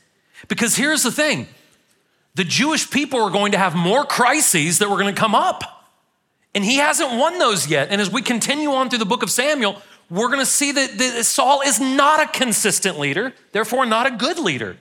Because 0.48 0.76
here's 0.76 1.02
the 1.02 1.12
thing 1.12 1.48
the 2.34 2.44
Jewish 2.44 2.90
people 2.90 3.20
are 3.20 3.30
going 3.30 3.52
to 3.52 3.58
have 3.58 3.74
more 3.74 4.04
crises 4.04 4.78
that 4.78 4.88
were 4.88 4.96
going 4.96 5.14
to 5.14 5.20
come 5.20 5.34
up. 5.34 5.62
And 6.54 6.64
he 6.64 6.76
hasn't 6.76 7.12
won 7.18 7.38
those 7.38 7.66
yet. 7.66 7.88
And 7.90 8.00
as 8.00 8.10
we 8.10 8.20
continue 8.20 8.72
on 8.72 8.90
through 8.90 8.98
the 8.98 9.06
book 9.06 9.22
of 9.22 9.30
Samuel, 9.30 9.80
we're 10.10 10.28
going 10.28 10.40
to 10.40 10.46
see 10.46 10.72
that, 10.72 10.98
that 10.98 11.24
Saul 11.24 11.62
is 11.62 11.80
not 11.80 12.22
a 12.22 12.26
consistent 12.26 12.98
leader, 12.98 13.32
therefore, 13.52 13.86
not 13.86 14.06
a 14.06 14.10
good 14.10 14.38
leader. 14.38 14.76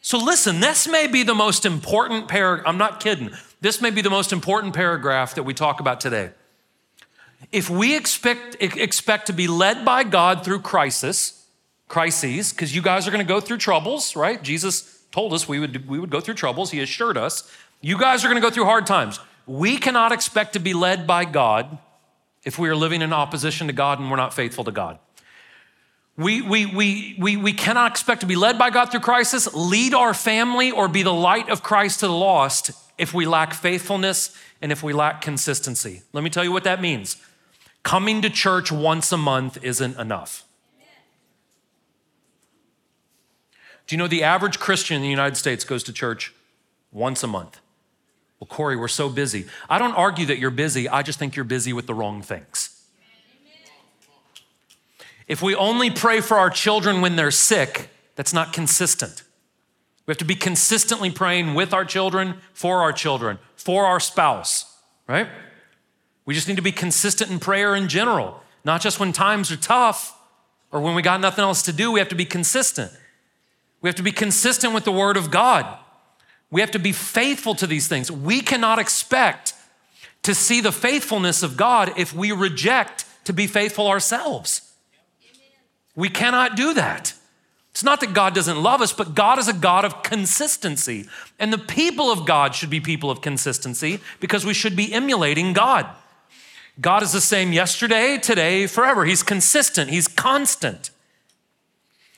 So 0.00 0.18
listen, 0.18 0.58
this 0.58 0.88
may 0.88 1.06
be 1.06 1.22
the 1.22 1.34
most 1.34 1.64
important 1.64 2.26
paragraph. 2.26 2.66
I'm 2.66 2.78
not 2.78 2.98
kidding. 2.98 3.30
This 3.60 3.80
may 3.80 3.90
be 3.90 4.02
the 4.02 4.10
most 4.10 4.32
important 4.32 4.74
paragraph 4.74 5.36
that 5.36 5.44
we 5.44 5.54
talk 5.54 5.78
about 5.78 6.00
today. 6.00 6.30
If 7.50 7.68
we 7.68 7.96
expect, 7.96 8.56
expect 8.60 9.26
to 9.26 9.32
be 9.32 9.48
led 9.48 9.84
by 9.84 10.04
God 10.04 10.44
through 10.44 10.60
crisis, 10.60 11.46
crises, 11.88 12.52
because 12.52 12.74
you 12.74 12.82
guys 12.82 13.08
are 13.08 13.10
going 13.10 13.24
to 13.24 13.28
go 13.28 13.40
through 13.40 13.58
troubles, 13.58 14.14
right? 14.14 14.42
Jesus 14.42 15.02
told 15.10 15.32
us 15.32 15.48
we 15.48 15.58
would, 15.58 15.88
we 15.88 15.98
would 15.98 16.10
go 16.10 16.20
through 16.20 16.34
troubles. 16.34 16.70
He 16.70 16.80
assured 16.80 17.18
us. 17.18 17.50
You 17.80 17.98
guys 17.98 18.24
are 18.24 18.28
going 18.28 18.40
to 18.40 18.46
go 18.46 18.52
through 18.52 18.64
hard 18.64 18.86
times. 18.86 19.18
We 19.46 19.76
cannot 19.76 20.12
expect 20.12 20.52
to 20.54 20.60
be 20.60 20.72
led 20.72 21.06
by 21.06 21.24
God 21.24 21.78
if 22.44 22.58
we 22.58 22.68
are 22.68 22.76
living 22.76 23.02
in 23.02 23.12
opposition 23.12 23.66
to 23.66 23.72
God 23.72 23.98
and 23.98 24.10
we're 24.10 24.16
not 24.16 24.34
faithful 24.34 24.64
to 24.64 24.72
God. 24.72 24.98
We, 26.16 26.42
we, 26.42 26.66
we, 26.66 27.16
we, 27.18 27.36
we 27.36 27.52
cannot 27.52 27.90
expect 27.90 28.20
to 28.20 28.26
be 28.26 28.36
led 28.36 28.58
by 28.58 28.70
God 28.70 28.90
through 28.90 29.00
crisis, 29.00 29.52
lead 29.54 29.94
our 29.94 30.12
family, 30.12 30.70
or 30.70 30.86
be 30.86 31.02
the 31.02 31.12
light 31.12 31.48
of 31.48 31.62
Christ 31.62 32.00
to 32.00 32.06
the 32.06 32.12
lost 32.12 32.70
if 32.98 33.14
we 33.14 33.26
lack 33.26 33.54
faithfulness 33.54 34.36
and 34.60 34.70
if 34.70 34.82
we 34.82 34.92
lack 34.92 35.22
consistency. 35.22 36.02
Let 36.12 36.22
me 36.22 36.30
tell 36.30 36.44
you 36.44 36.52
what 36.52 36.64
that 36.64 36.82
means. 36.82 37.16
Coming 37.82 38.22
to 38.22 38.30
church 38.30 38.70
once 38.70 39.12
a 39.12 39.16
month 39.16 39.58
isn't 39.62 39.98
enough. 39.98 40.44
Do 43.86 43.94
you 43.94 43.98
know 43.98 44.08
the 44.08 44.22
average 44.22 44.58
Christian 44.58 44.96
in 44.96 45.02
the 45.02 45.08
United 45.08 45.36
States 45.36 45.64
goes 45.64 45.82
to 45.84 45.92
church 45.92 46.32
once 46.92 47.22
a 47.22 47.26
month? 47.26 47.60
Well, 48.38 48.46
Corey, 48.46 48.76
we're 48.76 48.88
so 48.88 49.08
busy. 49.08 49.46
I 49.68 49.78
don't 49.78 49.94
argue 49.94 50.26
that 50.26 50.38
you're 50.38 50.50
busy, 50.50 50.88
I 50.88 51.02
just 51.02 51.18
think 51.18 51.36
you're 51.36 51.44
busy 51.44 51.72
with 51.72 51.86
the 51.86 51.94
wrong 51.94 52.22
things. 52.22 52.70
If 55.28 55.42
we 55.42 55.54
only 55.54 55.90
pray 55.90 56.20
for 56.20 56.36
our 56.36 56.50
children 56.50 57.00
when 57.00 57.16
they're 57.16 57.30
sick, 57.30 57.88
that's 58.16 58.32
not 58.32 58.52
consistent. 58.52 59.22
We 60.06 60.12
have 60.12 60.18
to 60.18 60.24
be 60.24 60.34
consistently 60.34 61.10
praying 61.10 61.54
with 61.54 61.72
our 61.72 61.84
children, 61.84 62.34
for 62.52 62.82
our 62.82 62.92
children, 62.92 63.38
for 63.54 63.86
our 63.86 64.00
spouse, 64.00 64.76
right? 65.06 65.28
We 66.24 66.34
just 66.34 66.48
need 66.48 66.56
to 66.56 66.62
be 66.62 66.72
consistent 66.72 67.30
in 67.30 67.40
prayer 67.40 67.74
in 67.74 67.88
general, 67.88 68.42
not 68.64 68.80
just 68.80 69.00
when 69.00 69.12
times 69.12 69.50
are 69.50 69.56
tough 69.56 70.16
or 70.70 70.80
when 70.80 70.94
we 70.94 71.02
got 71.02 71.20
nothing 71.20 71.42
else 71.42 71.62
to 71.62 71.72
do. 71.72 71.90
We 71.92 71.98
have 71.98 72.08
to 72.10 72.14
be 72.14 72.24
consistent. 72.24 72.92
We 73.80 73.88
have 73.88 73.96
to 73.96 74.02
be 74.02 74.12
consistent 74.12 74.74
with 74.74 74.84
the 74.84 74.92
Word 74.92 75.16
of 75.16 75.30
God. 75.30 75.78
We 76.50 76.60
have 76.60 76.70
to 76.72 76.78
be 76.78 76.92
faithful 76.92 77.54
to 77.56 77.66
these 77.66 77.88
things. 77.88 78.10
We 78.10 78.40
cannot 78.40 78.78
expect 78.78 79.54
to 80.22 80.34
see 80.34 80.60
the 80.60 80.70
faithfulness 80.70 81.42
of 81.42 81.56
God 81.56 81.92
if 81.96 82.14
we 82.14 82.30
reject 82.30 83.04
to 83.24 83.32
be 83.32 83.46
faithful 83.46 83.88
ourselves. 83.88 84.72
We 85.96 86.08
cannot 86.08 86.56
do 86.56 86.74
that. 86.74 87.14
It's 87.72 87.82
not 87.82 88.00
that 88.00 88.12
God 88.12 88.34
doesn't 88.34 88.62
love 88.62 88.82
us, 88.82 88.92
but 88.92 89.14
God 89.14 89.38
is 89.38 89.48
a 89.48 89.52
God 89.54 89.84
of 89.84 90.02
consistency. 90.02 91.08
And 91.38 91.52
the 91.52 91.58
people 91.58 92.12
of 92.12 92.26
God 92.26 92.54
should 92.54 92.70
be 92.70 92.80
people 92.80 93.10
of 93.10 93.22
consistency 93.22 94.00
because 94.20 94.44
we 94.44 94.54
should 94.54 94.76
be 94.76 94.92
emulating 94.92 95.54
God. 95.54 95.86
God 96.82 97.02
is 97.02 97.12
the 97.12 97.20
same 97.20 97.52
yesterday, 97.52 98.18
today, 98.18 98.66
forever. 98.66 99.04
He's 99.04 99.22
consistent, 99.22 99.88
He's 99.88 100.08
constant. 100.08 100.90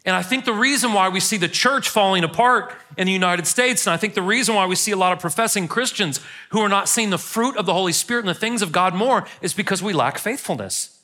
And 0.07 0.15
I 0.15 0.23
think 0.23 0.45
the 0.45 0.53
reason 0.53 0.93
why 0.93 1.09
we 1.09 1.21
see 1.21 1.39
the 1.39 1.49
church 1.49 1.89
falling 1.89 2.25
apart 2.25 2.75
in 2.99 3.07
the 3.07 3.13
United 3.13 3.47
States, 3.47 3.87
and 3.87 3.95
I 3.95 3.97
think 3.97 4.13
the 4.13 4.21
reason 4.21 4.55
why 4.55 4.67
we 4.67 4.77
see 4.77 4.91
a 4.91 4.97
lot 4.97 5.13
of 5.13 5.19
professing 5.19 5.67
Christians 5.67 6.21
who 6.51 6.61
are 6.61 6.69
not 6.69 6.91
seeing 6.91 7.09
the 7.09 7.19
fruit 7.19 7.57
of 7.57 7.65
the 7.65 7.73
Holy 7.73 7.93
Spirit 7.93 8.21
and 8.21 8.29
the 8.29 8.35
things 8.35 8.61
of 8.61 8.71
God 8.71 8.95
more, 8.95 9.27
is 9.41 9.55
because 9.55 9.83
we 9.83 9.95
lack 9.95 10.19
faithfulness. 10.19 11.01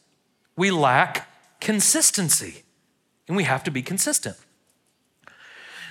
We 0.54 0.70
lack 0.70 1.28
consistency, 1.60 2.62
and 3.26 3.38
we 3.38 3.44
have 3.44 3.64
to 3.64 3.70
be 3.70 3.80
consistent. 3.80 4.36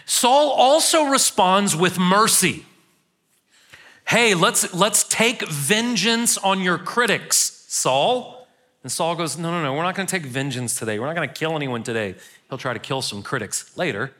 Saul 0.06 0.52
also 0.52 1.06
responds 1.06 1.76
with 1.76 1.98
mercy 1.98 2.66
hey, 4.06 4.34
let's, 4.34 4.74
let's 4.74 5.04
take 5.04 5.48
vengeance 5.48 6.36
on 6.40 6.62
your 6.62 6.80
critics, 6.80 7.59
Saul. 7.72 8.48
And 8.82 8.92
Saul 8.92 9.16
goes, 9.16 9.38
no, 9.38 9.52
no, 9.52 9.62
no, 9.62 9.76
we're 9.76 9.84
not 9.84 9.94
going 9.94 10.08
to 10.08 10.12
take 10.12 10.26
vengeance 10.26 10.74
today. 10.74 10.98
We're 10.98 11.06
not 11.06 11.16
going 11.16 11.28
to 11.28 11.34
kill 11.34 11.56
anyone 11.56 11.84
today. 11.84 12.16
He'll 12.50 12.58
try 12.58 12.74
to 12.74 12.80
kill 12.80 13.04
some 13.04 13.22
critics 13.22 13.78
later, 13.78 14.12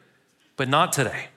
but 0.56 0.70
not 0.70 0.94
today. 0.94 1.30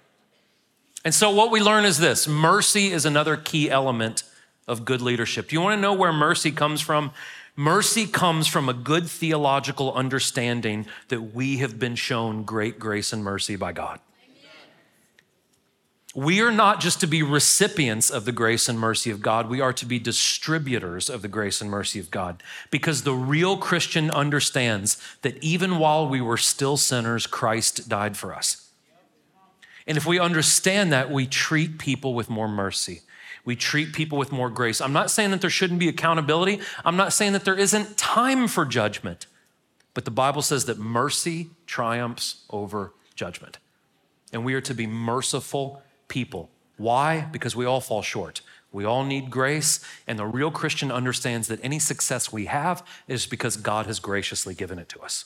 And 1.07 1.14
so 1.14 1.31
what 1.31 1.51
we 1.51 1.61
learn 1.61 1.87
is 1.87 1.98
this 1.98 2.29
mercy 2.29 2.88
is 2.88 3.07
another 3.07 3.38
key 3.38 3.70
element 3.70 4.25
of 4.68 4.85
good 4.85 5.01
leadership. 5.01 5.48
Do 5.48 5.57
you 5.57 5.62
want 5.62 5.79
to 5.79 5.81
know 5.81 5.94
where 5.94 6.12
mercy 6.12 6.53
comes 6.53 6.83
from? 6.83 7.12
Mercy 7.57 8.07
comes 8.07 8.46
from 8.46 8.68
a 8.68 8.75
good 8.75 9.09
theological 9.09 9.94
understanding 9.94 10.85
that 11.09 11.35
we 11.35 11.59
have 11.59 11.79
been 11.79 11.94
shown 11.94 12.42
great 12.42 12.79
grace 12.79 13.12
and 13.14 13.25
mercy 13.25 13.57
by 13.57 13.72
God. 13.72 14.01
We 16.14 16.42
are 16.42 16.53
not 16.53 16.81
just 16.81 17.01
to 17.01 17.07
be 17.07 17.22
recipients 17.22 18.11
of 18.11 18.27
the 18.27 18.33
grace 18.33 18.68
and 18.68 18.79
mercy 18.79 19.11
of 19.11 19.22
God, 19.22 19.48
we 19.48 19.62
are 19.62 19.72
to 19.72 19.87
be 19.87 19.98
distributors 19.98 21.09
of 21.09 21.22
the 21.22 21.29
grace 21.29 21.62
and 21.62 21.70
mercy 21.70 21.98
of 21.98 22.11
God. 22.11 22.42
Because 22.70 23.03
the 23.03 23.14
real 23.14 23.57
Christian 23.57 24.11
understands 24.11 25.03
that 25.22 25.42
even 25.42 25.79
while 25.79 26.07
we 26.07 26.20
were 26.20 26.37
still 26.37 26.77
sinners, 26.77 27.27
Christ 27.27 27.88
died 27.88 28.18
for 28.18 28.35
us. 28.35 28.68
And 29.87 29.96
if 29.96 30.07
we 30.07 30.18
understand 30.18 30.92
that, 30.92 31.11
we 31.11 31.27
treat 31.27 31.79
people 31.79 32.12
with 32.14 32.29
more 32.29 32.48
mercy. 32.48 33.01
We 33.44 33.57
treat 33.57 33.92
people 33.92 34.18
with 34.18 34.31
more 34.31 34.51
grace. 34.51 34.81
I'm 34.81 34.92
not 34.92 35.11
saying 35.11 35.31
that 35.31 35.40
there 35.40 35.51
shouldn't 35.51 35.81
be 35.81 35.88
accountability. 35.88 36.61
I'm 36.85 36.96
not 36.96 37.12
saying 37.12 37.33
that 37.33 37.44
there 37.44 37.59
isn't 37.59 37.96
time 37.96 38.48
for 38.48 38.64
judgment. 38.64 39.27
But 39.94 40.05
the 40.05 40.11
Bible 40.11 40.42
says 40.42 40.66
that 40.66 40.79
mercy 40.79 41.48
triumphs 41.66 42.45
over 42.51 42.93
judgment. 43.14 43.59
And 44.32 44.45
we 44.45 44.55
are 44.55 44.61
to 44.61 44.74
be 44.74 44.86
merciful 44.86 45.82
people. 46.12 46.50
Why? 46.76 47.22
Because 47.32 47.56
we 47.56 47.64
all 47.64 47.80
fall 47.80 48.02
short. 48.02 48.42
We 48.70 48.84
all 48.84 49.02
need 49.02 49.30
grace, 49.30 49.80
and 50.06 50.18
the 50.18 50.26
real 50.26 50.50
Christian 50.50 50.92
understands 50.92 51.48
that 51.48 51.58
any 51.62 51.78
success 51.78 52.30
we 52.30 52.44
have 52.46 52.86
is 53.08 53.24
because 53.26 53.56
God 53.56 53.86
has 53.86 53.98
graciously 53.98 54.54
given 54.54 54.78
it 54.78 54.90
to 54.90 55.00
us. 55.00 55.24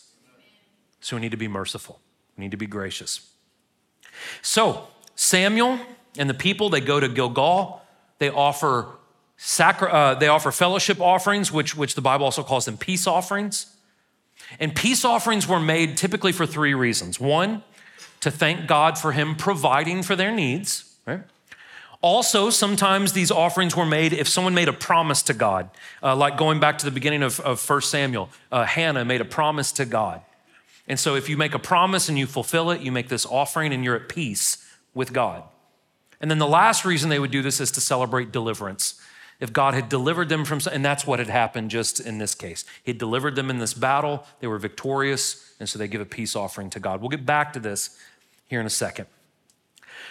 So 1.01 1.16
we 1.16 1.22
need 1.22 1.32
to 1.32 1.37
be 1.37 1.49
merciful, 1.49 2.01
we 2.37 2.43
need 2.45 2.53
to 2.53 2.57
be 2.57 2.66
gracious. 2.68 3.32
So, 4.43 4.87
Samuel 5.16 5.80
and 6.16 6.30
the 6.30 6.34
people, 6.34 6.70
they 6.70 6.80
go 6.80 7.01
to 7.01 7.09
Gilgal, 7.09 7.82
they 8.18 8.30
offer 8.30 8.87
sacri- 9.37 9.91
uh, 9.91 10.14
they 10.14 10.28
offer 10.28 10.53
fellowship 10.53 11.01
offerings, 11.01 11.51
which, 11.51 11.76
which 11.76 11.97
the 11.97 12.01
Bible 12.01 12.24
also 12.24 12.45
calls 12.45 12.64
them 12.64 12.76
peace 12.76 13.09
offerings. 13.09 13.76
And 14.61 14.74
peace 14.74 15.05
offerings 15.05 15.49
were 15.49 15.61
made 15.61 15.97
typically 15.97 16.32
for 16.32 16.47
three 16.47 16.74
reasons. 16.74 17.18
One, 17.18 17.62
to 18.21 18.31
thank 18.31 18.67
God 18.67 18.99
for 18.99 19.12
Him 19.12 19.35
providing 19.35 20.03
for 20.03 20.17
their 20.17 20.33
needs, 20.33 20.97
right? 21.07 21.23
Also, 22.03 22.51
sometimes 22.51 23.14
these 23.14 23.31
offerings 23.31 23.75
were 23.75 23.87
made 23.87 24.12
if 24.12 24.29
someone 24.29 24.55
made 24.55 24.69
a 24.69 24.73
promise 24.73 25.23
to 25.23 25.35
God, 25.35 25.71
uh, 26.03 26.14
like 26.14 26.37
going 26.37 26.61
back 26.61 26.79
to 26.79 26.85
the 26.85 26.91
beginning 26.91 27.23
of, 27.23 27.41
of 27.41 27.69
1 27.69 27.81
Samuel, 27.83 28.29
uh, 28.53 28.64
Hannah 28.64 29.05
made 29.05 29.21
a 29.21 29.25
promise 29.25 29.73
to 29.73 29.85
God. 29.85 30.21
And 30.87 31.01
so, 31.01 31.14
if 31.17 31.29
you 31.29 31.37
make 31.37 31.55
a 31.55 31.59
promise 31.59 32.09
and 32.09 32.19
you 32.19 32.27
fulfill 32.27 32.71
it, 32.71 32.81
you 32.81 32.93
make 32.93 33.09
this 33.09 33.27
offering 33.27 33.73
and 33.73 33.83
you're 33.83 33.97
at 33.97 34.09
peace 34.09 34.64
with 34.95 35.12
God. 35.12 35.43
And 36.21 36.31
then 36.31 36.39
the 36.39 36.47
last 36.47 36.85
reason 36.85 37.11
they 37.11 37.19
would 37.19 37.31
do 37.31 37.43
this 37.43 37.61
is 37.61 37.71
to 37.73 37.81
celebrate 37.81 38.33
deliverance. 38.33 39.01
If 39.39 39.53
God 39.53 39.75
had 39.75 39.89
delivered 39.89 40.29
them 40.29 40.45
from, 40.45 40.61
and 40.73 40.85
that's 40.85 41.07
what 41.07 41.19
had 41.19 41.29
happened 41.29 41.71
just 41.71 42.01
in 42.01 42.19
this 42.19 42.35
case. 42.35 42.64
He 42.83 42.93
delivered 42.93 43.37
them 43.37 43.51
in 43.51 43.59
this 43.59 43.75
battle, 43.75 44.25
they 44.41 44.47
were 44.47 44.59
victorious, 44.59 45.46
and 45.59 45.69
so 45.69 45.79
they 45.79 45.89
give 45.89 46.01
a 46.01 46.07
peace 46.07 46.37
offering 46.37 46.71
to 46.71 46.81
God. 46.81 47.01
We'll 47.01 47.11
get 47.11 47.27
back 47.27 47.53
to 47.55 47.61
this 47.61 47.99
here 48.47 48.61
in 48.61 48.67
a 48.67 48.71
second. 48.71 49.07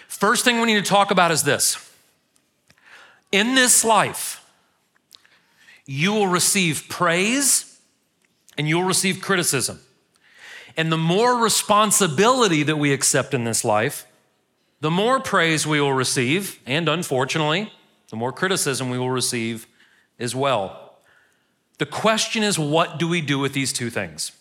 First 0.08 0.44
thing 0.44 0.60
we 0.60 0.66
need 0.66 0.84
to 0.84 0.88
talk 0.88 1.10
about 1.10 1.30
is 1.30 1.42
this 1.42 1.92
in 3.32 3.54
this 3.54 3.84
life, 3.84 4.42
you 5.84 6.12
will 6.12 6.28
receive 6.28 6.86
praise 6.88 7.80
and 8.56 8.68
you'll 8.68 8.84
receive 8.84 9.20
criticism. 9.20 9.80
And 10.76 10.92
the 10.92 10.98
more 10.98 11.42
responsibility 11.42 12.62
that 12.62 12.76
we 12.76 12.92
accept 12.92 13.34
in 13.34 13.44
this 13.44 13.64
life, 13.64 14.06
the 14.80 14.90
more 14.90 15.20
praise 15.20 15.66
we 15.66 15.80
will 15.80 15.92
receive, 15.92 16.60
and 16.66 16.88
unfortunately, 16.88 17.72
the 18.10 18.16
more 18.16 18.32
criticism 18.32 18.90
we 18.90 18.98
will 18.98 19.10
receive 19.10 19.66
as 20.18 20.34
well. 20.34 20.98
The 21.78 21.86
question 21.86 22.42
is, 22.42 22.58
what 22.58 22.98
do 22.98 23.08
we 23.08 23.20
do 23.20 23.38
with 23.38 23.52
these 23.52 23.72
two 23.72 23.90
things? 23.90 24.32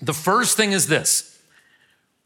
The 0.00 0.14
first 0.14 0.56
thing 0.56 0.72
is 0.72 0.88
this 0.88 1.36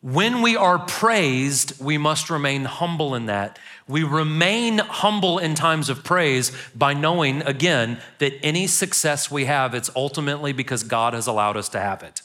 when 0.02 0.40
we 0.40 0.56
are 0.56 0.78
praised, 0.78 1.78
we 1.82 1.98
must 1.98 2.30
remain 2.30 2.64
humble 2.64 3.14
in 3.14 3.26
that. 3.26 3.58
We 3.86 4.02
remain 4.02 4.78
humble 4.78 5.38
in 5.38 5.54
times 5.54 5.90
of 5.90 6.04
praise 6.04 6.52
by 6.74 6.94
knowing, 6.94 7.42
again, 7.42 8.00
that 8.18 8.32
any 8.42 8.66
success 8.66 9.30
we 9.30 9.44
have, 9.44 9.74
it's 9.74 9.90
ultimately 9.94 10.52
because 10.52 10.84
God 10.84 11.12
has 11.12 11.26
allowed 11.26 11.58
us 11.58 11.68
to 11.70 11.80
have 11.80 12.02
it. 12.02 12.22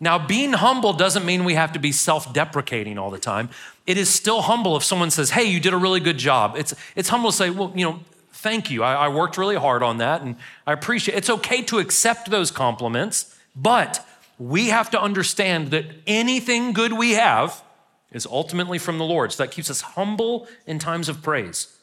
Now, 0.00 0.18
being 0.18 0.54
humble 0.54 0.94
doesn't 0.94 1.26
mean 1.26 1.44
we 1.44 1.54
have 1.54 1.74
to 1.74 1.78
be 1.78 1.92
self 1.92 2.32
deprecating 2.32 2.98
all 2.98 3.10
the 3.10 3.18
time. 3.18 3.50
It 3.86 3.98
is 3.98 4.08
still 4.08 4.42
humble 4.42 4.76
if 4.76 4.82
someone 4.82 5.10
says, 5.10 5.30
Hey, 5.30 5.44
you 5.44 5.60
did 5.60 5.74
a 5.74 5.76
really 5.76 6.00
good 6.00 6.16
job. 6.18 6.54
It's, 6.56 6.74
it's 6.96 7.10
humble 7.10 7.30
to 7.30 7.36
say, 7.36 7.50
Well, 7.50 7.70
you 7.76 7.84
know, 7.84 8.00
thank 8.32 8.70
you. 8.70 8.82
I, 8.82 8.94
I 8.94 9.08
worked 9.08 9.36
really 9.36 9.56
hard 9.56 9.82
on 9.82 9.98
that 9.98 10.22
and 10.22 10.36
I 10.66 10.72
appreciate 10.72 11.14
it. 11.14 11.18
It's 11.18 11.30
okay 11.30 11.60
to 11.64 11.78
accept 11.78 12.30
those 12.30 12.50
compliments, 12.50 13.36
but 13.54 14.06
we 14.38 14.68
have 14.68 14.90
to 14.90 15.00
understand 15.00 15.70
that 15.70 15.84
anything 16.06 16.72
good 16.72 16.92
we 16.92 17.12
have 17.12 17.62
is 18.10 18.26
ultimately 18.26 18.78
from 18.78 18.98
the 18.98 19.04
Lord. 19.04 19.32
So 19.32 19.42
that 19.42 19.50
keeps 19.50 19.70
us 19.70 19.80
humble 19.82 20.48
in 20.66 20.78
times 20.78 21.08
of 21.08 21.22
praise. 21.22 21.76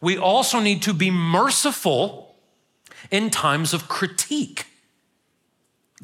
We 0.00 0.16
also 0.16 0.60
need 0.60 0.82
to 0.82 0.94
be 0.94 1.10
merciful 1.10 2.36
in 3.10 3.30
times 3.30 3.74
of 3.74 3.88
critique 3.88 4.66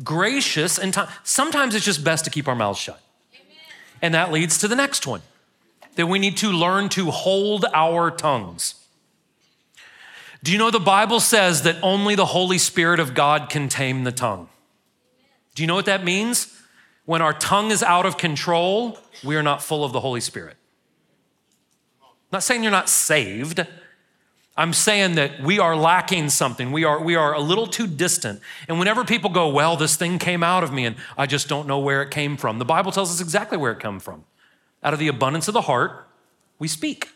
gracious, 0.02 0.78
in 0.78 0.92
time. 0.92 1.08
sometimes 1.24 1.74
it's 1.74 1.84
just 1.84 2.04
best 2.04 2.24
to 2.24 2.30
keep 2.30 2.48
our 2.48 2.54
mouths 2.54 2.78
shut. 2.78 3.00
Amen. 3.34 3.56
And 4.02 4.14
that 4.14 4.32
leads 4.32 4.58
to 4.58 4.68
the 4.68 4.76
next 4.76 5.06
one 5.06 5.22
that 5.96 6.06
we 6.06 6.18
need 6.18 6.36
to 6.36 6.50
learn 6.50 6.88
to 6.90 7.10
hold 7.10 7.64
our 7.74 8.10
tongues. 8.10 8.74
Do 10.44 10.52
you 10.52 10.58
know 10.58 10.70
the 10.70 10.78
Bible 10.78 11.18
says 11.18 11.62
that 11.62 11.76
only 11.82 12.14
the 12.14 12.26
Holy 12.26 12.58
Spirit 12.58 13.00
of 13.00 13.14
God 13.14 13.50
can 13.50 13.68
tame 13.68 14.04
the 14.04 14.12
tongue? 14.12 14.48
Do 15.58 15.64
you 15.64 15.66
know 15.66 15.74
what 15.74 15.86
that 15.86 16.04
means? 16.04 16.56
When 17.04 17.20
our 17.20 17.32
tongue 17.32 17.72
is 17.72 17.82
out 17.82 18.06
of 18.06 18.16
control, 18.16 18.96
we 19.24 19.34
are 19.34 19.42
not 19.42 19.60
full 19.60 19.84
of 19.84 19.92
the 19.92 19.98
Holy 19.98 20.20
Spirit. 20.20 20.56
I'm 22.00 22.06
not 22.30 22.44
saying 22.44 22.62
you're 22.62 22.70
not 22.70 22.88
saved. 22.88 23.66
I'm 24.56 24.72
saying 24.72 25.16
that 25.16 25.42
we 25.42 25.58
are 25.58 25.74
lacking 25.74 26.30
something. 26.30 26.70
We 26.70 26.84
are, 26.84 27.02
we 27.02 27.16
are 27.16 27.34
a 27.34 27.40
little 27.40 27.66
too 27.66 27.88
distant. 27.88 28.40
And 28.68 28.78
whenever 28.78 29.04
people 29.04 29.30
go, 29.30 29.48
well, 29.48 29.76
this 29.76 29.96
thing 29.96 30.20
came 30.20 30.44
out 30.44 30.62
of 30.62 30.72
me 30.72 30.84
and 30.86 30.94
I 31.16 31.26
just 31.26 31.48
don't 31.48 31.66
know 31.66 31.80
where 31.80 32.02
it 32.02 32.12
came 32.12 32.36
from, 32.36 32.60
the 32.60 32.64
Bible 32.64 32.92
tells 32.92 33.10
us 33.10 33.20
exactly 33.20 33.58
where 33.58 33.72
it 33.72 33.80
came 33.80 33.98
from. 33.98 34.26
Out 34.84 34.92
of 34.92 35.00
the 35.00 35.08
abundance 35.08 35.48
of 35.48 35.54
the 35.54 35.62
heart, 35.62 36.06
we 36.60 36.68
speak. 36.68 37.08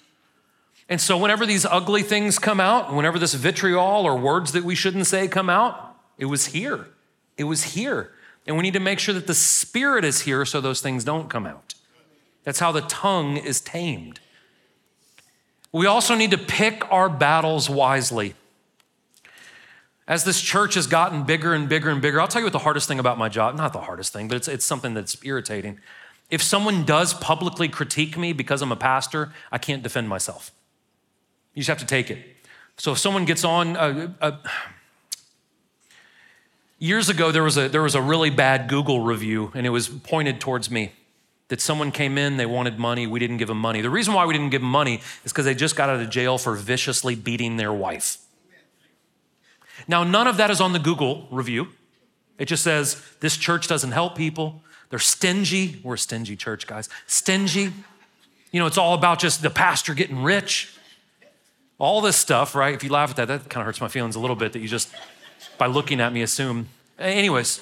And 0.89 1.01
so 1.01 1.17
whenever 1.17 1.47
these 1.47 1.65
ugly 1.65 2.03
things 2.03 2.41
come 2.41 2.59
out, 2.59 2.93
whenever 2.93 3.21
this 3.21 3.35
vitriol 3.35 4.05
or 4.05 4.19
words 4.19 4.51
that 4.51 4.65
we 4.65 4.75
shouldn't 4.75 5.07
say 5.07 5.29
come 5.29 5.49
out, 5.49 5.97
it 6.19 6.25
was 6.25 6.47
here. 6.47 6.89
It 7.37 7.45
was 7.45 7.63
here. 7.63 8.11
And 8.47 8.57
we 8.57 8.63
need 8.63 8.75
to 8.75 8.81
make 8.81 8.99
sure 8.99 9.15
that 9.15 9.27
the 9.27 9.35
Spirit 9.35 10.05
is 10.05 10.23
here 10.23 10.45
so 10.45 10.61
those 10.61 10.81
things 10.81 11.05
don't 11.05 11.31
come 11.31 11.47
out. 11.47 11.75
That's 12.45 12.59
how 12.59 12.73
the 12.73 12.81
tongue 12.83 13.37
is 13.37 13.61
tamed. 13.61 14.21
We 15.73 15.87
also 15.87 16.15
need 16.15 16.33
to 16.33 16.39
pick 16.39 16.91
our 16.93 17.09
battles 17.09 17.71
wisely. 17.71 18.35
As 20.09 20.25
this 20.25 20.41
church 20.41 20.75
has 20.75 20.87
gotten 20.87 21.23
bigger 21.23 21.55
and 21.55 21.69
bigger 21.69 21.89
and 21.89 22.03
bigger, 22.03 22.21
I'll 22.21 22.29
tell 22.29 22.41
you 22.41 22.47
what 22.47 22.53
the 22.53 22.59
hardest 22.59 22.89
thing 22.89 22.99
about 22.99 23.17
my 23.17 23.29
job, 23.29 23.57
not 23.57 23.73
the 23.73 23.81
hardest 23.81 24.13
thing, 24.13 24.29
but 24.29 24.37
it's, 24.37 24.49
it's 24.49 24.67
something 24.67 24.93
that's 24.93 25.17
irritating. 25.25 25.79
If 26.29 26.43
someone 26.43 26.85
does 26.85 27.15
publicly 27.15 27.69
critique 27.69 28.19
me 28.19 28.33
because 28.33 28.61
I'm 28.61 28.73
a 28.73 28.77
pastor, 28.77 29.33
I 29.53 29.59
can't 29.59 29.83
defend 29.83 30.09
myself. 30.09 30.51
You 31.55 31.61
just 31.61 31.69
have 31.69 31.79
to 31.79 31.87
take 31.87 32.11
it. 32.11 32.19
So 32.77 32.93
if 32.93 32.99
someone 32.99 33.25
gets 33.25 33.45
on, 33.45 33.77
uh, 33.77 34.13
uh, 34.21 34.39
years 36.83 37.09
ago 37.09 37.31
there 37.31 37.45
was 37.45 37.57
a 37.57 37.69
there 37.69 37.83
was 37.83 37.95
a 37.95 38.03
really 38.03 38.31
bad 38.31 38.69
Google 38.69 39.01
review, 39.01 39.53
and 39.55 39.65
it 39.67 39.71
was 39.71 39.89
pointed 39.89 40.41
towards 40.41 40.71
me 40.71 40.93
that 41.49 41.61
someone 41.61 41.93
came 41.93 42.19
in, 42.19 42.39
they 42.39 42.47
wanted 42.47 42.79
money, 42.79 43.07
we 43.07 43.21
didn't 43.21 43.37
give 43.37 43.49
them 43.49 43.59
money. 43.59 43.83
The 43.83 43.91
reason 43.91 44.15
why 44.15 44.25
we 44.27 44.33
didn't 44.33 44.51
give 44.51 44.63
them 44.63 44.71
money 44.71 45.01
is 45.25 45.33
because 45.33 45.45
they 45.45 45.55
just 45.55 45.77
got 45.77 45.91
out 45.91 46.01
of 46.01 46.09
jail 46.11 46.39
for 46.39 46.55
viciously 46.55 47.15
beating 47.15 47.57
their 47.59 47.73
wife. 47.73 48.17
Now, 49.87 50.03
none 50.03 50.27
of 50.27 50.39
that 50.39 50.51
is 50.51 50.61
on 50.61 50.73
the 50.73 50.79
Google 50.79 51.29
review. 51.31 51.69
It 52.39 52.47
just 52.47 52.63
says, 52.63 53.03
this 53.21 53.37
church 53.37 53.69
doesn't 53.69 53.93
help 53.93 54.17
people. 54.17 54.63
They're 54.89 54.99
stingy. 54.99 55.81
We're 55.83 55.95
a 55.95 55.99
stingy 55.99 56.37
church, 56.37 56.67
guys. 56.67 56.89
Stingy. 57.07 57.73
You 58.51 58.61
know, 58.61 58.67
it's 58.67 58.79
all 58.79 58.95
about 58.95 59.19
just 59.19 59.43
the 59.43 59.51
pastor 59.51 59.93
getting 59.93 60.23
rich. 60.23 60.75
All 61.79 62.01
this 62.01 62.17
stuff, 62.17 62.55
right? 62.55 62.75
If 62.75 62.83
you 62.83 62.91
laugh 62.91 63.11
at 63.11 63.17
that, 63.17 63.29
that 63.29 63.51
kind 63.51 63.61
of 63.61 63.67
hurts 63.67 63.81
my 63.81 63.89
feelings 63.89 64.17
a 64.17 64.21
little 64.21 64.37
bit 64.37 64.55
that 64.55 64.61
you 64.61 64.69
just, 64.69 64.89
by 65.63 65.69
looking 65.69 66.01
at 66.01 66.13
me, 66.13 66.23
assume. 66.23 66.67
Anyways, 66.99 67.61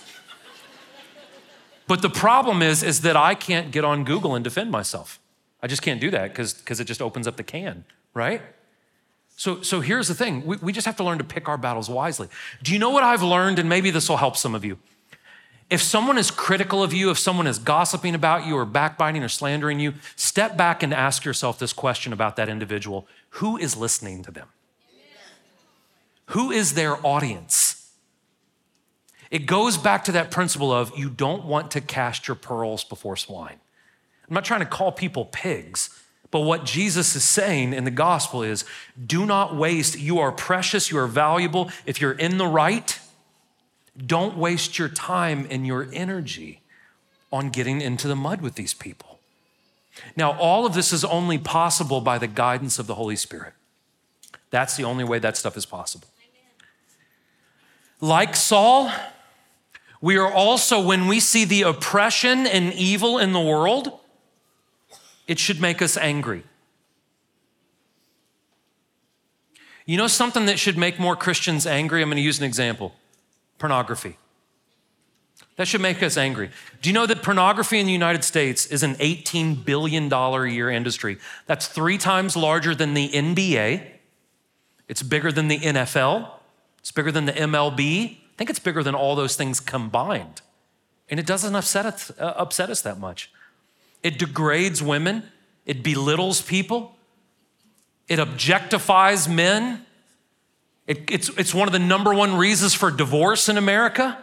but 1.86 2.00
the 2.00 2.08
problem 2.08 2.62
is, 2.62 2.82
is 2.82 3.02
that 3.02 3.14
I 3.14 3.34
can't 3.34 3.70
get 3.70 3.84
on 3.84 4.04
Google 4.04 4.34
and 4.34 4.42
defend 4.42 4.70
myself. 4.70 5.18
I 5.62 5.66
just 5.66 5.82
can't 5.82 6.00
do 6.00 6.10
that 6.10 6.30
because 6.30 6.80
it 6.80 6.84
just 6.84 7.02
opens 7.02 7.26
up 7.26 7.36
the 7.36 7.42
can, 7.42 7.84
right? 8.14 8.40
So, 9.36 9.60
so 9.60 9.82
here's 9.82 10.08
the 10.08 10.14
thing 10.14 10.46
we, 10.46 10.56
we 10.62 10.72
just 10.72 10.86
have 10.86 10.96
to 10.96 11.04
learn 11.04 11.18
to 11.18 11.24
pick 11.24 11.46
our 11.46 11.58
battles 11.58 11.90
wisely. 11.90 12.28
Do 12.62 12.72
you 12.72 12.78
know 12.78 12.88
what 12.88 13.04
I've 13.04 13.22
learned? 13.22 13.58
And 13.58 13.68
maybe 13.68 13.90
this 13.90 14.08
will 14.08 14.16
help 14.16 14.38
some 14.38 14.54
of 14.54 14.64
you. 14.64 14.78
If 15.68 15.82
someone 15.82 16.16
is 16.16 16.30
critical 16.30 16.82
of 16.82 16.94
you, 16.94 17.10
if 17.10 17.18
someone 17.18 17.46
is 17.46 17.58
gossiping 17.58 18.14
about 18.14 18.46
you 18.46 18.56
or 18.56 18.64
backbiting 18.64 19.22
or 19.22 19.28
slandering 19.28 19.78
you, 19.78 19.92
step 20.16 20.56
back 20.56 20.82
and 20.82 20.94
ask 20.94 21.26
yourself 21.26 21.58
this 21.58 21.74
question 21.74 22.14
about 22.14 22.36
that 22.36 22.48
individual 22.48 23.06
Who 23.40 23.58
is 23.58 23.76
listening 23.76 24.22
to 24.22 24.30
them? 24.30 24.48
Who 26.28 26.50
is 26.50 26.72
their 26.72 27.04
audience? 27.06 27.79
It 29.30 29.46
goes 29.46 29.76
back 29.76 30.04
to 30.04 30.12
that 30.12 30.30
principle 30.30 30.72
of 30.72 30.96
you 30.98 31.08
don't 31.08 31.44
want 31.44 31.70
to 31.72 31.80
cast 31.80 32.26
your 32.26 32.34
pearls 32.34 32.82
before 32.82 33.16
swine. 33.16 33.60
I'm 34.28 34.34
not 34.34 34.44
trying 34.44 34.60
to 34.60 34.66
call 34.66 34.92
people 34.92 35.26
pigs, 35.26 35.90
but 36.30 36.40
what 36.40 36.64
Jesus 36.64 37.16
is 37.16 37.24
saying 37.24 37.72
in 37.72 37.84
the 37.84 37.90
gospel 37.90 38.42
is 38.42 38.64
do 39.04 39.26
not 39.26 39.56
waste. 39.56 39.98
You 39.98 40.18
are 40.18 40.32
precious, 40.32 40.90
you 40.90 40.98
are 40.98 41.06
valuable. 41.06 41.70
If 41.86 42.00
you're 42.00 42.12
in 42.12 42.38
the 42.38 42.46
right, 42.46 42.98
don't 44.04 44.36
waste 44.36 44.78
your 44.78 44.88
time 44.88 45.46
and 45.50 45.66
your 45.66 45.88
energy 45.92 46.60
on 47.32 47.50
getting 47.50 47.80
into 47.80 48.08
the 48.08 48.16
mud 48.16 48.40
with 48.40 48.54
these 48.54 48.74
people. 48.74 49.18
Now, 50.16 50.32
all 50.38 50.66
of 50.66 50.74
this 50.74 50.92
is 50.92 51.04
only 51.04 51.38
possible 51.38 52.00
by 52.00 52.18
the 52.18 52.26
guidance 52.26 52.78
of 52.78 52.86
the 52.86 52.94
Holy 52.94 53.16
Spirit. 53.16 53.52
That's 54.50 54.76
the 54.76 54.84
only 54.84 55.04
way 55.04 55.18
that 55.18 55.36
stuff 55.36 55.56
is 55.56 55.66
possible. 55.66 56.08
Like 58.00 58.34
Saul, 58.34 58.90
we 60.00 60.16
are 60.16 60.32
also, 60.32 60.80
when 60.80 61.06
we 61.06 61.20
see 61.20 61.44
the 61.44 61.62
oppression 61.62 62.46
and 62.46 62.72
evil 62.72 63.18
in 63.18 63.32
the 63.32 63.40
world, 63.40 63.98
it 65.26 65.38
should 65.38 65.60
make 65.60 65.82
us 65.82 65.96
angry. 65.96 66.42
You 69.84 69.96
know 69.96 70.06
something 70.06 70.46
that 70.46 70.58
should 70.58 70.78
make 70.78 70.98
more 70.98 71.16
Christians 71.16 71.66
angry? 71.66 72.00
I'm 72.00 72.08
going 72.08 72.16
to 72.16 72.22
use 72.22 72.38
an 72.38 72.44
example 72.44 72.94
pornography. 73.58 74.16
That 75.56 75.68
should 75.68 75.82
make 75.82 76.02
us 76.02 76.16
angry. 76.16 76.50
Do 76.80 76.88
you 76.88 76.94
know 76.94 77.04
that 77.04 77.22
pornography 77.22 77.78
in 77.78 77.84
the 77.84 77.92
United 77.92 78.24
States 78.24 78.64
is 78.66 78.82
an 78.82 78.94
$18 78.94 79.62
billion 79.64 80.10
a 80.10 80.46
year 80.46 80.70
industry? 80.70 81.18
That's 81.46 81.66
three 81.66 81.98
times 81.98 82.34
larger 82.34 82.74
than 82.74 82.94
the 82.94 83.10
NBA. 83.10 83.84
It's 84.88 85.02
bigger 85.02 85.30
than 85.30 85.48
the 85.48 85.58
NFL. 85.58 86.30
It's 86.78 86.92
bigger 86.92 87.12
than 87.12 87.26
the 87.26 87.32
MLB 87.32 88.19
think 88.40 88.48
it's 88.48 88.58
bigger 88.58 88.82
than 88.82 88.94
all 88.94 89.16
those 89.16 89.36
things 89.36 89.60
combined. 89.60 90.40
And 91.10 91.20
it 91.20 91.26
doesn't 91.26 91.54
upset 91.54 91.84
us, 91.84 92.10
uh, 92.18 92.32
upset 92.38 92.70
us 92.70 92.80
that 92.80 92.98
much. 92.98 93.30
It 94.02 94.18
degrades 94.18 94.82
women, 94.82 95.24
it 95.66 95.82
belittles 95.82 96.40
people, 96.40 96.96
it 98.08 98.18
objectifies 98.18 99.30
men. 99.30 99.84
It, 100.86 101.10
it's, 101.10 101.28
it's 101.36 101.54
one 101.54 101.68
of 101.68 101.72
the 101.72 101.78
number 101.78 102.14
one 102.14 102.34
reasons 102.34 102.72
for 102.72 102.90
divorce 102.90 103.50
in 103.50 103.58
America. 103.58 104.16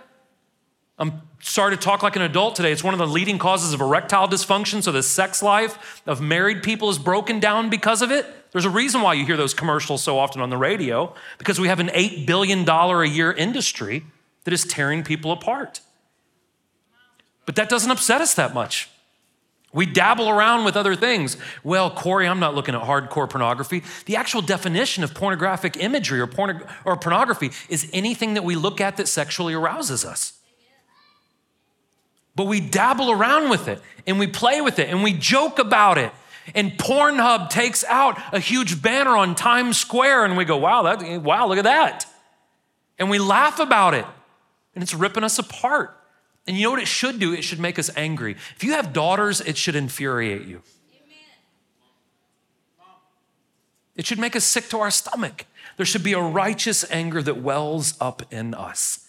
I'm 0.98 1.22
sorry 1.40 1.78
to 1.78 1.80
talk 1.80 2.02
like 2.02 2.16
an 2.16 2.24
adult 2.24 2.56
today. 2.56 2.72
It's 2.72 2.84
one 2.84 2.96
of 2.96 2.98
the 2.98 3.06
leading 3.06 3.38
causes 3.38 3.72
of 3.72 3.82
erectile 3.82 4.28
dysfunction. 4.28 4.82
So 4.82 4.92
the 4.92 5.04
sex 5.04 5.44
life 5.44 6.02
of 6.08 6.22
married 6.22 6.64
people 6.64 6.90
is 6.90 6.98
broken 6.98 7.40
down 7.40 7.70
because 7.70 8.02
of 8.02 8.10
it. 8.10 8.26
There's 8.52 8.66
a 8.66 8.70
reason 8.70 9.02
why 9.02 9.14
you 9.14 9.26
hear 9.26 9.38
those 9.38 9.54
commercials 9.54 10.04
so 10.04 10.18
often 10.18 10.42
on 10.42 10.50
the 10.50 10.58
radio, 10.58 11.14
because 11.38 11.60
we 11.60 11.68
have 11.68 11.80
an 11.80 11.88
$8 11.88 12.26
billion 12.26 12.68
a 12.68 13.04
year 13.06 13.32
industry 13.32 14.06
that 14.46 14.54
is 14.54 14.64
tearing 14.64 15.04
people 15.04 15.32
apart. 15.32 15.82
But 17.46 17.56
that 17.56 17.70
doesn't 17.70 17.92
upset 17.92 18.22
us 18.22 18.34
that 18.36 18.54
much. 18.54 18.90
We 19.74 19.86
dabble 19.86 20.30
around 20.30 20.64
with 20.64 20.78
other 20.78 20.96
things. 20.96 21.38
Well, 21.64 21.92
Corey, 21.92 22.28
I'm 22.28 22.40
not 22.40 22.56
looking 22.56 22.74
at 22.74 22.82
hardcore 22.82 23.30
pornography. 23.30 23.84
The 24.06 24.16
actual 24.16 24.42
definition 24.42 25.04
of 25.04 25.14
pornographic 25.14 25.78
imagery 25.78 26.20
or, 26.20 26.28
porno- 26.28 26.66
or 26.86 26.96
pornography 26.98 27.52
is 27.70 27.90
anything 27.92 28.34
that 28.36 28.44
we 28.44 28.56
look 28.56 28.80
at 28.80 28.98
that 28.98 29.08
sexually 29.08 29.54
arouses 29.54 30.06
us. 30.06 30.34
But 32.36 32.46
we 32.46 32.62
dabble 32.62 33.12
around 33.12 33.50
with 33.50 33.68
it 33.68 33.82
and 34.06 34.20
we 34.20 34.28
play 34.28 34.62
with 34.62 34.80
it 34.80 34.90
and 34.90 35.04
we 35.04 35.14
joke 35.14 35.60
about 35.60 35.98
it. 35.98 36.12
And 36.56 36.72
Pornhub 36.72 37.50
takes 37.50 37.84
out 37.86 38.18
a 38.34 38.40
huge 38.40 38.82
banner 38.82 39.18
on 39.18 39.36
Times 39.36 39.78
Square 39.78 40.26
and 40.26 40.38
we 40.38 40.46
go, 40.46 40.58
wow, 40.58 40.84
that, 40.84 41.22
wow, 41.22 41.48
look 41.48 41.58
at 41.58 41.66
that. 41.66 42.06
And 42.98 43.10
we 43.10 43.20
laugh 43.20 43.60
about 43.60 43.94
it 43.94 44.06
and 44.74 44.84
it's 44.84 44.94
ripping 44.94 45.24
us 45.24 45.40
apart. 45.40 45.98
And 46.48 46.56
you 46.56 46.64
know 46.64 46.72
what 46.72 46.82
it 46.82 46.88
should 46.88 47.20
do? 47.20 47.34
It 47.34 47.44
should 47.44 47.60
make 47.60 47.78
us 47.78 47.90
angry. 47.98 48.38
If 48.56 48.64
you 48.64 48.74
have 48.74 48.94
daughters, 48.94 49.42
it 49.42 49.58
should 49.58 49.76
infuriate 49.76 50.48
you. 50.48 50.62
It 53.96 54.06
should 54.06 54.20
make 54.20 54.36
us 54.36 54.44
sick 54.44 54.70
to 54.70 54.80
our 54.80 54.92
stomach. 54.92 55.46
There 55.76 55.86
should 55.86 56.04
be 56.04 56.14
a 56.14 56.22
righteous 56.22 56.90
anger 56.92 57.22
that 57.24 57.42
wells 57.42 57.96
up 58.00 58.32
in 58.32 58.54
us 58.54 59.08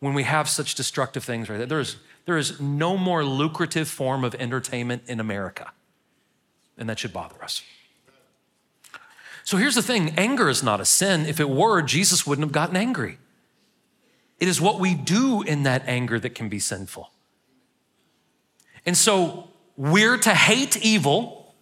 when 0.00 0.14
we 0.14 0.24
have 0.24 0.48
such 0.48 0.74
destructive 0.74 1.24
things 1.24 1.48
right 1.48 1.56
there. 1.56 1.66
There 1.66 1.80
is, 1.80 1.96
there 2.26 2.36
is 2.36 2.60
no 2.60 2.96
more 2.96 3.24
lucrative 3.24 3.88
form 3.88 4.24
of 4.24 4.34
entertainment 4.34 5.02
in 5.06 5.18
America, 5.18 5.72
and 6.82 6.90
that 6.90 6.98
should 6.98 7.12
bother 7.12 7.42
us. 7.44 7.62
So 9.44 9.56
here's 9.56 9.76
the 9.76 9.82
thing 9.82 10.14
anger 10.16 10.48
is 10.48 10.64
not 10.64 10.80
a 10.80 10.84
sin. 10.84 11.26
If 11.26 11.38
it 11.38 11.48
were, 11.48 11.80
Jesus 11.80 12.26
wouldn't 12.26 12.44
have 12.44 12.52
gotten 12.52 12.76
angry. 12.76 13.18
It 14.40 14.48
is 14.48 14.60
what 14.60 14.80
we 14.80 14.94
do 14.94 15.42
in 15.42 15.62
that 15.62 15.84
anger 15.86 16.18
that 16.18 16.34
can 16.34 16.48
be 16.48 16.58
sinful. 16.58 17.12
And 18.84 18.96
so 18.96 19.48
we're 19.76 20.18
to 20.18 20.34
hate 20.34 20.84
evil. 20.84 21.54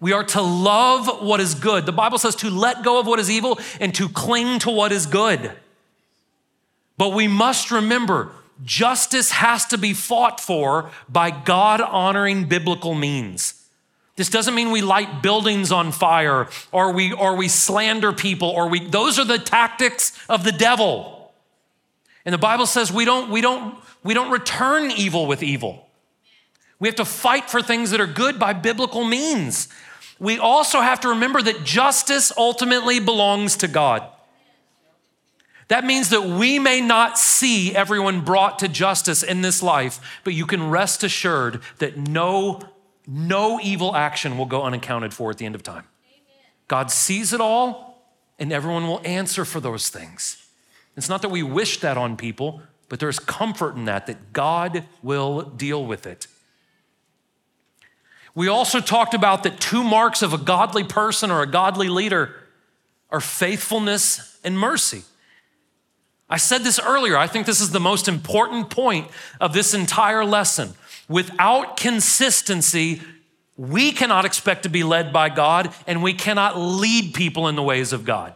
We 0.00 0.14
are 0.14 0.24
to 0.24 0.40
love 0.40 1.22
what 1.22 1.40
is 1.40 1.54
good. 1.54 1.84
The 1.84 1.92
Bible 1.92 2.16
says 2.16 2.34
to 2.36 2.48
let 2.48 2.82
go 2.82 2.98
of 2.98 3.06
what 3.06 3.18
is 3.18 3.30
evil 3.30 3.58
and 3.78 3.94
to 3.96 4.08
cling 4.08 4.60
to 4.60 4.70
what 4.70 4.90
is 4.90 5.04
good. 5.04 5.52
But 6.96 7.12
we 7.12 7.28
must 7.28 7.70
remember 7.70 8.32
justice 8.64 9.32
has 9.32 9.66
to 9.66 9.76
be 9.76 9.92
fought 9.92 10.40
for 10.40 10.90
by 11.10 11.30
God 11.30 11.82
honoring 11.82 12.46
biblical 12.46 12.94
means. 12.94 13.55
This 14.16 14.30
doesn't 14.30 14.54
mean 14.54 14.70
we 14.70 14.80
light 14.80 15.22
buildings 15.22 15.70
on 15.70 15.92
fire 15.92 16.48
or 16.72 16.92
we, 16.92 17.12
or 17.12 17.36
we 17.36 17.48
slander 17.48 18.12
people 18.12 18.48
or 18.48 18.68
we, 18.68 18.80
those 18.80 19.18
are 19.18 19.24
the 19.24 19.38
tactics 19.38 20.18
of 20.28 20.42
the 20.42 20.52
devil. 20.52 21.32
And 22.24 22.32
the 22.32 22.38
Bible 22.38 22.66
says 22.66 22.90
we 22.90 23.04
don't, 23.04 23.30
we 23.30 23.40
don't, 23.42 23.76
we 24.02 24.14
don't 24.14 24.30
return 24.30 24.90
evil 24.90 25.26
with 25.26 25.42
evil. 25.42 25.86
We 26.78 26.88
have 26.88 26.96
to 26.96 27.04
fight 27.04 27.50
for 27.50 27.62
things 27.62 27.90
that 27.90 28.00
are 28.00 28.06
good 28.06 28.38
by 28.38 28.52
biblical 28.52 29.04
means. 29.04 29.68
We 30.18 30.38
also 30.38 30.80
have 30.80 31.00
to 31.00 31.08
remember 31.08 31.42
that 31.42 31.64
justice 31.64 32.32
ultimately 32.36 33.00
belongs 33.00 33.56
to 33.58 33.68
God. 33.68 34.02
That 35.68 35.84
means 35.84 36.10
that 36.10 36.22
we 36.22 36.58
may 36.58 36.80
not 36.80 37.18
see 37.18 37.74
everyone 37.74 38.20
brought 38.20 38.60
to 38.60 38.68
justice 38.68 39.22
in 39.22 39.42
this 39.42 39.62
life, 39.62 40.20
but 40.22 40.32
you 40.32 40.46
can 40.46 40.70
rest 40.70 41.02
assured 41.02 41.60
that 41.78 41.96
no, 41.96 42.60
no 43.06 43.60
evil 43.60 43.94
action 43.94 44.36
will 44.36 44.46
go 44.46 44.62
unaccounted 44.64 45.14
for 45.14 45.30
at 45.30 45.38
the 45.38 45.46
end 45.46 45.54
of 45.54 45.62
time. 45.62 45.84
God 46.68 46.90
sees 46.90 47.32
it 47.32 47.40
all, 47.40 48.04
and 48.38 48.52
everyone 48.52 48.86
will 48.86 49.00
answer 49.04 49.44
for 49.44 49.60
those 49.60 49.88
things. 49.88 50.44
It's 50.96 51.08
not 51.08 51.22
that 51.22 51.28
we 51.28 51.42
wish 51.42 51.80
that 51.80 51.96
on 51.96 52.16
people, 52.16 52.62
but 52.88 53.00
there's 53.00 53.18
comfort 53.18 53.76
in 53.76 53.84
that, 53.84 54.06
that 54.06 54.32
God 54.32 54.84
will 55.02 55.42
deal 55.42 55.84
with 55.84 56.06
it. 56.06 56.26
We 58.34 58.48
also 58.48 58.80
talked 58.80 59.14
about 59.14 59.44
that 59.44 59.60
two 59.60 59.82
marks 59.82 60.22
of 60.22 60.34
a 60.34 60.38
godly 60.38 60.84
person 60.84 61.30
or 61.30 61.42
a 61.42 61.46
godly 61.46 61.88
leader 61.88 62.34
are 63.10 63.20
faithfulness 63.20 64.38
and 64.44 64.58
mercy. 64.58 65.02
I 66.28 66.38
said 66.38 66.62
this 66.62 66.80
earlier. 66.80 67.16
I 67.16 67.28
think 67.28 67.46
this 67.46 67.60
is 67.60 67.70
the 67.70 67.80
most 67.80 68.08
important 68.08 68.68
point 68.68 69.08
of 69.40 69.52
this 69.52 69.74
entire 69.74 70.24
lesson. 70.24 70.74
Without 71.08 71.76
consistency, 71.76 73.00
we 73.56 73.92
cannot 73.92 74.24
expect 74.24 74.64
to 74.64 74.68
be 74.68 74.82
led 74.82 75.12
by 75.12 75.28
God, 75.28 75.72
and 75.86 76.02
we 76.02 76.12
cannot 76.12 76.58
lead 76.58 77.14
people 77.14 77.48
in 77.48 77.56
the 77.56 77.62
ways 77.62 77.92
of 77.92 78.04
God. 78.04 78.34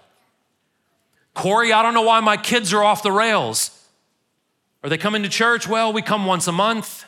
Corey, 1.35 1.73
I 1.73 1.83
don't 1.83 1.95
know 1.95 2.03
why 2.03 2.21
my 2.21 2.37
kids 2.37 2.73
are 2.73 2.83
off 2.83 3.03
the 3.03 3.13
rails. 3.13 3.77
Are 4.83 4.89
they 4.89 4.99
coming 4.99 5.23
to 5.23 5.29
church? 5.29 5.69
Well, 5.69 5.93
we 5.93 6.03
come 6.03 6.27
once 6.27 6.47
a 6.47 6.53
month. 6.53 7.05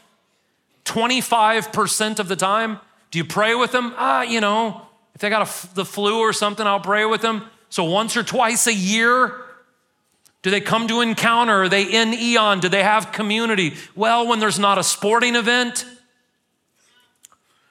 25% 0.84 2.18
of 2.18 2.28
the 2.28 2.36
time. 2.36 2.80
Do 3.10 3.18
you 3.18 3.24
pray 3.24 3.54
with 3.54 3.72
them? 3.72 3.94
Ah, 3.96 4.22
you 4.22 4.40
know, 4.40 4.82
if 5.14 5.20
they 5.20 5.30
got 5.30 5.46
the 5.74 5.84
flu 5.84 6.18
or 6.20 6.32
something, 6.32 6.66
I'll 6.66 6.80
pray 6.80 7.04
with 7.04 7.22
them. 7.22 7.44
So 7.68 7.84
once 7.84 8.16
or 8.16 8.22
twice 8.22 8.66
a 8.66 8.74
year. 8.74 9.34
Do 10.42 10.50
they 10.50 10.60
come 10.60 10.88
to 10.88 11.00
encounter? 11.00 11.62
Are 11.62 11.68
they 11.68 11.84
in 11.84 12.12
Eon? 12.12 12.60
Do 12.60 12.68
they 12.68 12.82
have 12.82 13.12
community? 13.12 13.74
Well, 13.94 14.26
when 14.26 14.40
there's 14.40 14.58
not 14.58 14.76
a 14.76 14.82
sporting 14.82 15.36
event. 15.36 15.84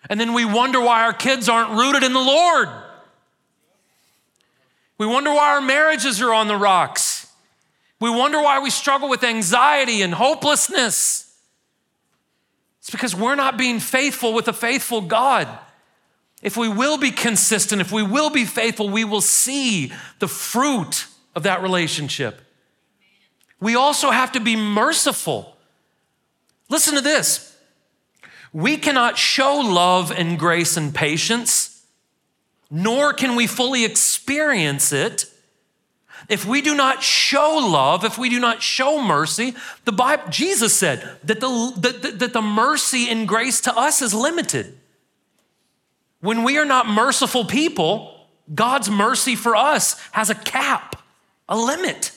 And 0.10 0.20
then 0.20 0.34
we 0.34 0.46
wonder 0.46 0.80
why 0.80 1.04
our 1.04 1.14
kids 1.14 1.50
aren't 1.50 1.72
rooted 1.72 2.04
in 2.04 2.14
the 2.14 2.20
Lord. 2.20 2.70
We 4.98 5.06
wonder 5.06 5.32
why 5.32 5.56
our 5.56 5.62
marriages 5.62 6.22
are 6.22 6.34
on 6.34 6.48
the 6.48 6.56
rocks. 6.56 7.28
We 8.00 8.10
wonder 8.10 8.42
why 8.42 8.60
we 8.60 8.70
struggle 8.70 9.10
with 9.10 9.24
anxiety 9.24 10.02
and 10.02 10.14
hopelessness. 10.14 11.28
It's 12.80 12.90
because 12.90 13.16
we're 13.16 13.36
not 13.36 13.58
being 13.58 13.80
faithful 13.80 14.34
with 14.34 14.48
a 14.48 14.54
faithful 14.54 15.02
God. 15.02 15.48
If 16.42 16.58
we 16.58 16.68
will 16.68 16.98
be 16.98 17.12
consistent, 17.12 17.82
if 17.82 17.92
we 17.92 18.02
will 18.02 18.32
be 18.32 18.46
faithful, 18.46 18.90
we 18.90 19.04
will 19.04 19.22
see 19.22 19.92
the 20.20 20.28
fruit 20.28 21.06
of 21.36 21.44
that 21.44 21.62
relationship. 21.62 22.42
We 23.62 23.76
also 23.76 24.12
have 24.12 24.34
to 24.34 24.42
be 24.42 24.58
merciful. 24.58 25.56
Listen 26.68 26.96
to 26.96 27.02
this. 27.02 27.56
We 28.52 28.76
cannot 28.76 29.18
show 29.18 29.56
love 29.60 30.12
and 30.12 30.38
grace 30.38 30.76
and 30.76 30.94
patience 30.94 31.72
nor 32.72 33.12
can 33.12 33.36
we 33.36 33.46
fully 33.46 33.84
experience 33.84 34.94
it 34.94 35.26
if 36.30 36.46
we 36.46 36.62
do 36.62 36.74
not 36.74 37.04
show 37.04 37.58
love, 37.58 38.06
if 38.06 38.18
we 38.18 38.30
do 38.30 38.40
not 38.40 38.62
show 38.62 39.02
mercy, 39.02 39.54
the 39.84 39.92
Bible, 39.92 40.24
Jesus 40.30 40.74
said 40.74 41.18
that 41.26 41.42
the, 41.42 41.74
that, 41.78 42.20
that 42.20 42.34
the 42.34 42.42
mercy 42.42 43.10
and 43.10 43.28
grace 43.28 43.60
to 43.62 43.76
us 43.76 44.02
is 44.02 44.14
limited. 44.14 44.78
When 46.22 46.44
we 46.44 46.58
are 46.58 46.66
not 46.66 46.88
merciful 46.88 47.44
people, 47.44 48.28
God's 48.54 48.90
mercy 48.90 49.36
for 49.36 49.56
us 49.56 50.00
has 50.12 50.30
a 50.30 50.36
cap, 50.36 51.04
a 51.50 51.58
limit. 51.58 52.12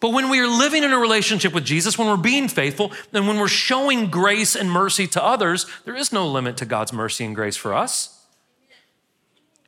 But 0.00 0.10
when 0.10 0.28
we 0.28 0.40
are 0.40 0.46
living 0.46 0.82
in 0.84 0.92
a 0.92 0.98
relationship 0.98 1.54
with 1.54 1.64
Jesus, 1.64 1.96
when 1.96 2.08
we're 2.08 2.16
being 2.16 2.48
faithful, 2.48 2.92
and 3.12 3.26
when 3.26 3.38
we're 3.38 3.48
showing 3.48 4.10
grace 4.10 4.54
and 4.54 4.70
mercy 4.70 5.06
to 5.08 5.22
others, 5.22 5.66
there 5.84 5.96
is 5.96 6.12
no 6.12 6.26
limit 6.28 6.56
to 6.58 6.66
God's 6.66 6.92
mercy 6.92 7.24
and 7.24 7.34
grace 7.34 7.56
for 7.56 7.72
us. 7.72 8.26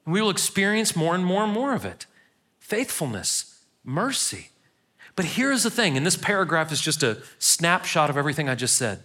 We 0.05 0.20
will 0.20 0.31
experience 0.31 0.95
more 0.95 1.14
and 1.14 1.24
more 1.24 1.45
and 1.45 1.53
more 1.53 1.74
of 1.74 1.85
it 1.85 2.07
faithfulness, 2.59 3.61
mercy. 3.85 4.51
But 5.14 5.24
here's 5.24 5.62
the 5.62 5.70
thing, 5.70 5.97
and 5.97 6.05
this 6.05 6.16
paragraph 6.16 6.70
is 6.70 6.81
just 6.81 7.03
a 7.03 7.22
snapshot 7.39 8.11
of 8.11 8.18
everything 8.18 8.49
I 8.49 8.55
just 8.55 8.77
said. 8.77 9.03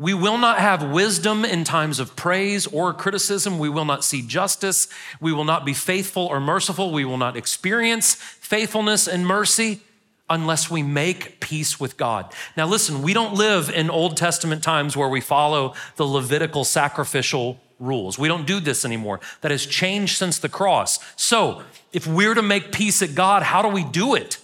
We 0.00 0.14
will 0.14 0.38
not 0.38 0.58
have 0.58 0.82
wisdom 0.82 1.44
in 1.44 1.62
times 1.62 2.00
of 2.00 2.16
praise 2.16 2.66
or 2.66 2.94
criticism. 2.94 3.58
We 3.58 3.68
will 3.68 3.84
not 3.84 4.02
see 4.02 4.22
justice. 4.22 4.88
We 5.20 5.30
will 5.30 5.44
not 5.44 5.66
be 5.66 5.74
faithful 5.74 6.24
or 6.24 6.40
merciful. 6.40 6.90
We 6.90 7.04
will 7.04 7.18
not 7.18 7.36
experience 7.36 8.14
faithfulness 8.14 9.06
and 9.06 9.26
mercy 9.26 9.82
unless 10.30 10.70
we 10.70 10.82
make 10.82 11.38
peace 11.38 11.78
with 11.78 11.98
God. 11.98 12.32
Now, 12.56 12.66
listen, 12.66 13.02
we 13.02 13.12
don't 13.12 13.34
live 13.34 13.68
in 13.68 13.90
Old 13.90 14.16
Testament 14.16 14.62
times 14.62 14.96
where 14.96 15.08
we 15.10 15.20
follow 15.20 15.74
the 15.96 16.06
Levitical 16.06 16.64
sacrificial 16.64 17.60
rules. 17.78 18.18
We 18.18 18.26
don't 18.28 18.46
do 18.46 18.58
this 18.58 18.86
anymore. 18.86 19.20
That 19.42 19.50
has 19.50 19.66
changed 19.66 20.16
since 20.16 20.38
the 20.38 20.48
cross. 20.48 20.98
So, 21.16 21.62
if 21.92 22.06
we're 22.06 22.32
to 22.32 22.42
make 22.42 22.72
peace 22.72 23.02
at 23.02 23.14
God, 23.14 23.42
how 23.42 23.60
do 23.60 23.68
we 23.68 23.84
do 23.84 24.14
it? 24.14 24.38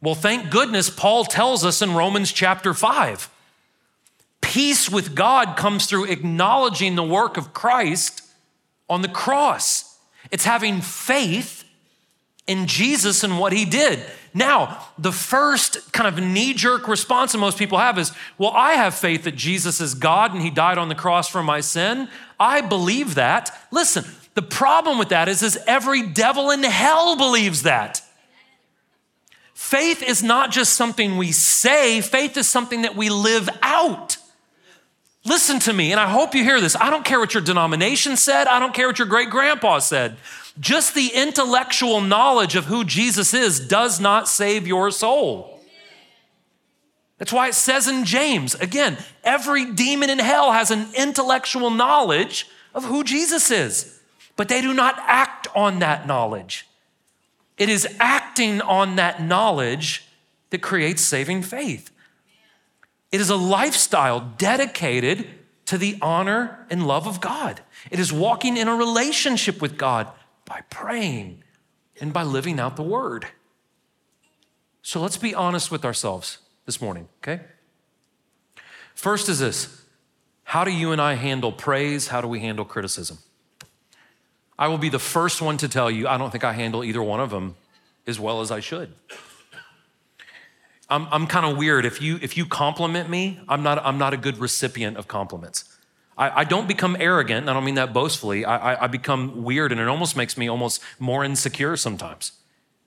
Well, 0.00 0.14
thank 0.14 0.50
goodness 0.50 0.88
Paul 0.88 1.26
tells 1.26 1.62
us 1.62 1.82
in 1.82 1.92
Romans 1.92 2.32
chapter 2.32 2.72
5. 2.72 3.28
Peace 4.46 4.88
with 4.88 5.16
God 5.16 5.56
comes 5.56 5.86
through 5.86 6.04
acknowledging 6.04 6.94
the 6.94 7.02
work 7.02 7.36
of 7.36 7.52
Christ 7.52 8.22
on 8.88 9.02
the 9.02 9.08
cross. 9.08 9.98
It's 10.30 10.44
having 10.44 10.80
faith 10.82 11.64
in 12.46 12.68
Jesus 12.68 13.24
and 13.24 13.40
what 13.40 13.52
he 13.52 13.64
did. 13.64 13.98
Now, 14.32 14.86
the 14.98 15.10
first 15.10 15.92
kind 15.92 16.06
of 16.06 16.22
knee 16.22 16.54
jerk 16.54 16.86
response 16.86 17.32
that 17.32 17.38
most 17.38 17.58
people 17.58 17.78
have 17.78 17.98
is, 17.98 18.12
well, 18.38 18.52
I 18.52 18.74
have 18.74 18.94
faith 18.94 19.24
that 19.24 19.34
Jesus 19.34 19.80
is 19.80 19.94
God 19.94 20.32
and 20.32 20.40
he 20.40 20.50
died 20.50 20.78
on 20.78 20.88
the 20.88 20.94
cross 20.94 21.28
for 21.28 21.42
my 21.42 21.60
sin. 21.60 22.08
I 22.38 22.60
believe 22.60 23.16
that. 23.16 23.50
Listen, 23.72 24.04
the 24.34 24.42
problem 24.42 24.96
with 24.96 25.08
that 25.08 25.28
is, 25.28 25.42
is 25.42 25.58
every 25.66 26.02
devil 26.02 26.52
in 26.52 26.62
hell 26.62 27.16
believes 27.16 27.64
that. 27.64 28.00
Faith 29.54 30.04
is 30.04 30.22
not 30.22 30.52
just 30.52 30.74
something 30.74 31.16
we 31.16 31.32
say, 31.32 32.00
faith 32.00 32.36
is 32.36 32.48
something 32.48 32.82
that 32.82 32.94
we 32.94 33.10
live 33.10 33.48
out. 33.60 34.18
Listen 35.26 35.58
to 35.60 35.72
me, 35.72 35.90
and 35.90 36.00
I 36.00 36.08
hope 36.08 36.34
you 36.34 36.44
hear 36.44 36.60
this. 36.60 36.76
I 36.76 36.88
don't 36.88 37.04
care 37.04 37.18
what 37.18 37.34
your 37.34 37.42
denomination 37.42 38.16
said, 38.16 38.46
I 38.46 38.60
don't 38.60 38.72
care 38.72 38.86
what 38.86 38.98
your 38.98 39.08
great 39.08 39.28
grandpa 39.28 39.80
said. 39.80 40.16
Just 40.58 40.94
the 40.94 41.10
intellectual 41.12 42.00
knowledge 42.00 42.54
of 42.54 42.66
who 42.66 42.84
Jesus 42.84 43.34
is 43.34 43.60
does 43.60 44.00
not 44.00 44.28
save 44.28 44.66
your 44.66 44.90
soul. 44.90 45.60
That's 47.18 47.32
why 47.32 47.48
it 47.48 47.54
says 47.54 47.88
in 47.88 48.04
James, 48.04 48.54
again, 48.54 48.98
every 49.24 49.72
demon 49.72 50.10
in 50.10 50.18
hell 50.18 50.52
has 50.52 50.70
an 50.70 50.86
intellectual 50.96 51.70
knowledge 51.70 52.46
of 52.74 52.84
who 52.84 53.02
Jesus 53.02 53.50
is, 53.50 54.00
but 54.36 54.48
they 54.48 54.60
do 54.60 54.72
not 54.72 54.94
act 54.98 55.48
on 55.54 55.78
that 55.80 56.06
knowledge. 56.06 56.66
It 57.58 57.68
is 57.68 57.88
acting 57.98 58.60
on 58.60 58.96
that 58.96 59.22
knowledge 59.22 60.04
that 60.50 60.60
creates 60.60 61.02
saving 61.02 61.42
faith. 61.42 61.90
It 63.12 63.20
is 63.20 63.30
a 63.30 63.36
lifestyle 63.36 64.20
dedicated 64.20 65.28
to 65.66 65.78
the 65.78 65.98
honor 66.00 66.66
and 66.70 66.86
love 66.86 67.06
of 67.06 67.20
God. 67.20 67.60
It 67.90 67.98
is 67.98 68.12
walking 68.12 68.56
in 68.56 68.68
a 68.68 68.74
relationship 68.74 69.60
with 69.60 69.76
God 69.76 70.08
by 70.44 70.62
praying 70.70 71.42
and 72.00 72.12
by 72.12 72.22
living 72.22 72.60
out 72.60 72.76
the 72.76 72.82
word. 72.82 73.26
So 74.82 75.00
let's 75.00 75.16
be 75.16 75.34
honest 75.34 75.70
with 75.70 75.84
ourselves 75.84 76.38
this 76.64 76.80
morning, 76.80 77.08
okay? 77.22 77.42
First 78.94 79.28
is 79.28 79.40
this 79.40 79.84
How 80.44 80.64
do 80.64 80.70
you 80.70 80.92
and 80.92 81.00
I 81.00 81.14
handle 81.14 81.52
praise? 81.52 82.08
How 82.08 82.20
do 82.20 82.28
we 82.28 82.40
handle 82.40 82.64
criticism? 82.64 83.18
I 84.58 84.68
will 84.68 84.78
be 84.78 84.88
the 84.88 84.98
first 84.98 85.42
one 85.42 85.58
to 85.58 85.68
tell 85.68 85.90
you, 85.90 86.08
I 86.08 86.16
don't 86.16 86.30
think 86.30 86.44
I 86.44 86.52
handle 86.52 86.82
either 86.82 87.02
one 87.02 87.20
of 87.20 87.30
them 87.30 87.56
as 88.06 88.18
well 88.18 88.40
as 88.40 88.50
I 88.50 88.60
should. 88.60 88.94
I'm, 90.88 91.08
I'm 91.10 91.26
kind 91.26 91.44
of 91.46 91.56
weird. 91.56 91.84
If 91.84 92.00
you, 92.00 92.18
if 92.22 92.36
you 92.36 92.46
compliment 92.46 93.10
me, 93.10 93.40
I'm 93.48 93.62
not, 93.62 93.84
I'm 93.84 93.98
not 93.98 94.14
a 94.14 94.16
good 94.16 94.38
recipient 94.38 94.96
of 94.96 95.08
compliments. 95.08 95.64
I, 96.16 96.40
I 96.40 96.44
don't 96.44 96.68
become 96.68 96.96
arrogant, 96.98 97.48
I 97.48 97.52
don't 97.52 97.64
mean 97.64 97.74
that 97.74 97.92
boastfully. 97.92 98.44
I, 98.44 98.74
I, 98.74 98.84
I 98.84 98.86
become 98.86 99.42
weird, 99.44 99.72
and 99.72 99.80
it 99.80 99.88
almost 99.88 100.16
makes 100.16 100.36
me 100.38 100.48
almost 100.48 100.82
more 100.98 101.24
insecure 101.24 101.76
sometimes. 101.76 102.32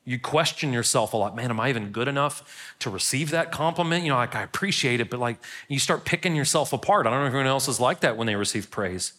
You 0.05 0.17
question 0.17 0.73
yourself 0.73 1.13
a 1.13 1.17
lot. 1.17 1.35
Man, 1.35 1.51
am 1.51 1.59
I 1.59 1.69
even 1.69 1.91
good 1.91 2.07
enough 2.07 2.73
to 2.79 2.89
receive 2.89 3.29
that 3.29 3.51
compliment? 3.51 4.03
You 4.03 4.09
know, 4.09 4.15
like 4.15 4.33
I 4.33 4.41
appreciate 4.41 5.01
it, 5.01 5.09
but 5.09 5.19
like 5.19 5.37
you 5.67 5.77
start 5.77 6.05
picking 6.05 6.35
yourself 6.35 6.73
apart. 6.73 7.05
I 7.05 7.11
don't 7.11 7.19
know 7.19 7.27
if 7.27 7.33
anyone 7.33 7.45
else 7.45 7.67
is 7.67 7.79
like 7.79 7.99
that 7.99 8.17
when 8.17 8.25
they 8.25 8.35
receive 8.35 8.71
praise. 8.71 9.13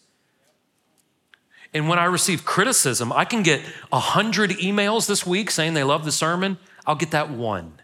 And 1.72 1.88
when 1.88 2.00
I 2.00 2.06
receive 2.06 2.44
criticism, 2.44 3.12
I 3.12 3.24
can 3.24 3.44
get 3.44 3.60
a 3.92 4.00
hundred 4.00 4.50
emails 4.52 5.06
this 5.06 5.24
week 5.24 5.52
saying 5.52 5.74
they 5.74 5.84
love 5.84 6.04
the 6.04 6.10
sermon. 6.10 6.58
I'll 6.84 6.96
get 6.96 7.12
that 7.12 7.30
one. 7.30 7.79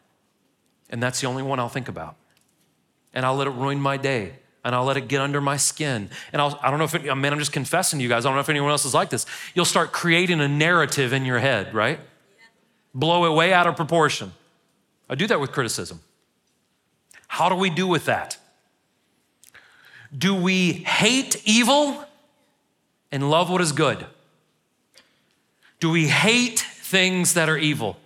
And 0.90 1.02
that's 1.02 1.20
the 1.20 1.26
only 1.26 1.42
one 1.42 1.58
I'll 1.58 1.68
think 1.68 1.88
about. 1.88 2.16
And 3.12 3.24
I'll 3.24 3.36
let 3.36 3.46
it 3.46 3.50
ruin 3.50 3.80
my 3.80 3.96
day. 3.96 4.34
And 4.64 4.74
I'll 4.74 4.84
let 4.84 4.96
it 4.96 5.08
get 5.08 5.20
under 5.20 5.40
my 5.40 5.56
skin. 5.56 6.10
And 6.32 6.42
I'll, 6.42 6.58
I 6.62 6.70
don't 6.70 6.78
know 6.78 6.84
if, 6.84 6.94
it, 6.94 7.08
I 7.08 7.14
mean, 7.14 7.32
I'm 7.32 7.38
just 7.38 7.52
confessing 7.52 7.98
to 7.98 8.02
you 8.02 8.08
guys. 8.08 8.26
I 8.26 8.28
don't 8.28 8.36
know 8.36 8.40
if 8.40 8.48
anyone 8.48 8.70
else 8.70 8.84
is 8.84 8.94
like 8.94 9.10
this. 9.10 9.24
You'll 9.54 9.64
start 9.64 9.92
creating 9.92 10.40
a 10.40 10.48
narrative 10.48 11.12
in 11.12 11.24
your 11.24 11.38
head, 11.38 11.72
right? 11.72 12.00
Blow 12.94 13.32
it 13.32 13.36
way 13.36 13.52
out 13.52 13.66
of 13.66 13.76
proportion. 13.76 14.32
I 15.08 15.14
do 15.14 15.26
that 15.28 15.40
with 15.40 15.52
criticism. 15.52 16.00
How 17.28 17.48
do 17.48 17.54
we 17.54 17.70
do 17.70 17.86
with 17.86 18.06
that? 18.06 18.38
Do 20.16 20.34
we 20.34 20.72
hate 20.72 21.42
evil 21.44 22.04
and 23.12 23.30
love 23.30 23.50
what 23.50 23.60
is 23.60 23.72
good? 23.72 24.06
Do 25.78 25.90
we 25.90 26.06
hate 26.08 26.60
things 26.60 27.34
that 27.34 27.48
are 27.48 27.58
evil? 27.58 27.98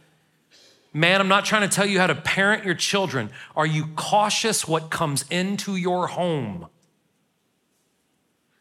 Man, 0.92 1.20
I'm 1.20 1.28
not 1.28 1.44
trying 1.44 1.68
to 1.68 1.74
tell 1.74 1.86
you 1.86 2.00
how 2.00 2.08
to 2.08 2.14
parent 2.14 2.64
your 2.64 2.74
children. 2.74 3.30
Are 3.54 3.66
you 3.66 3.86
cautious 3.94 4.66
what 4.66 4.90
comes 4.90 5.24
into 5.30 5.76
your 5.76 6.08
home? 6.08 6.66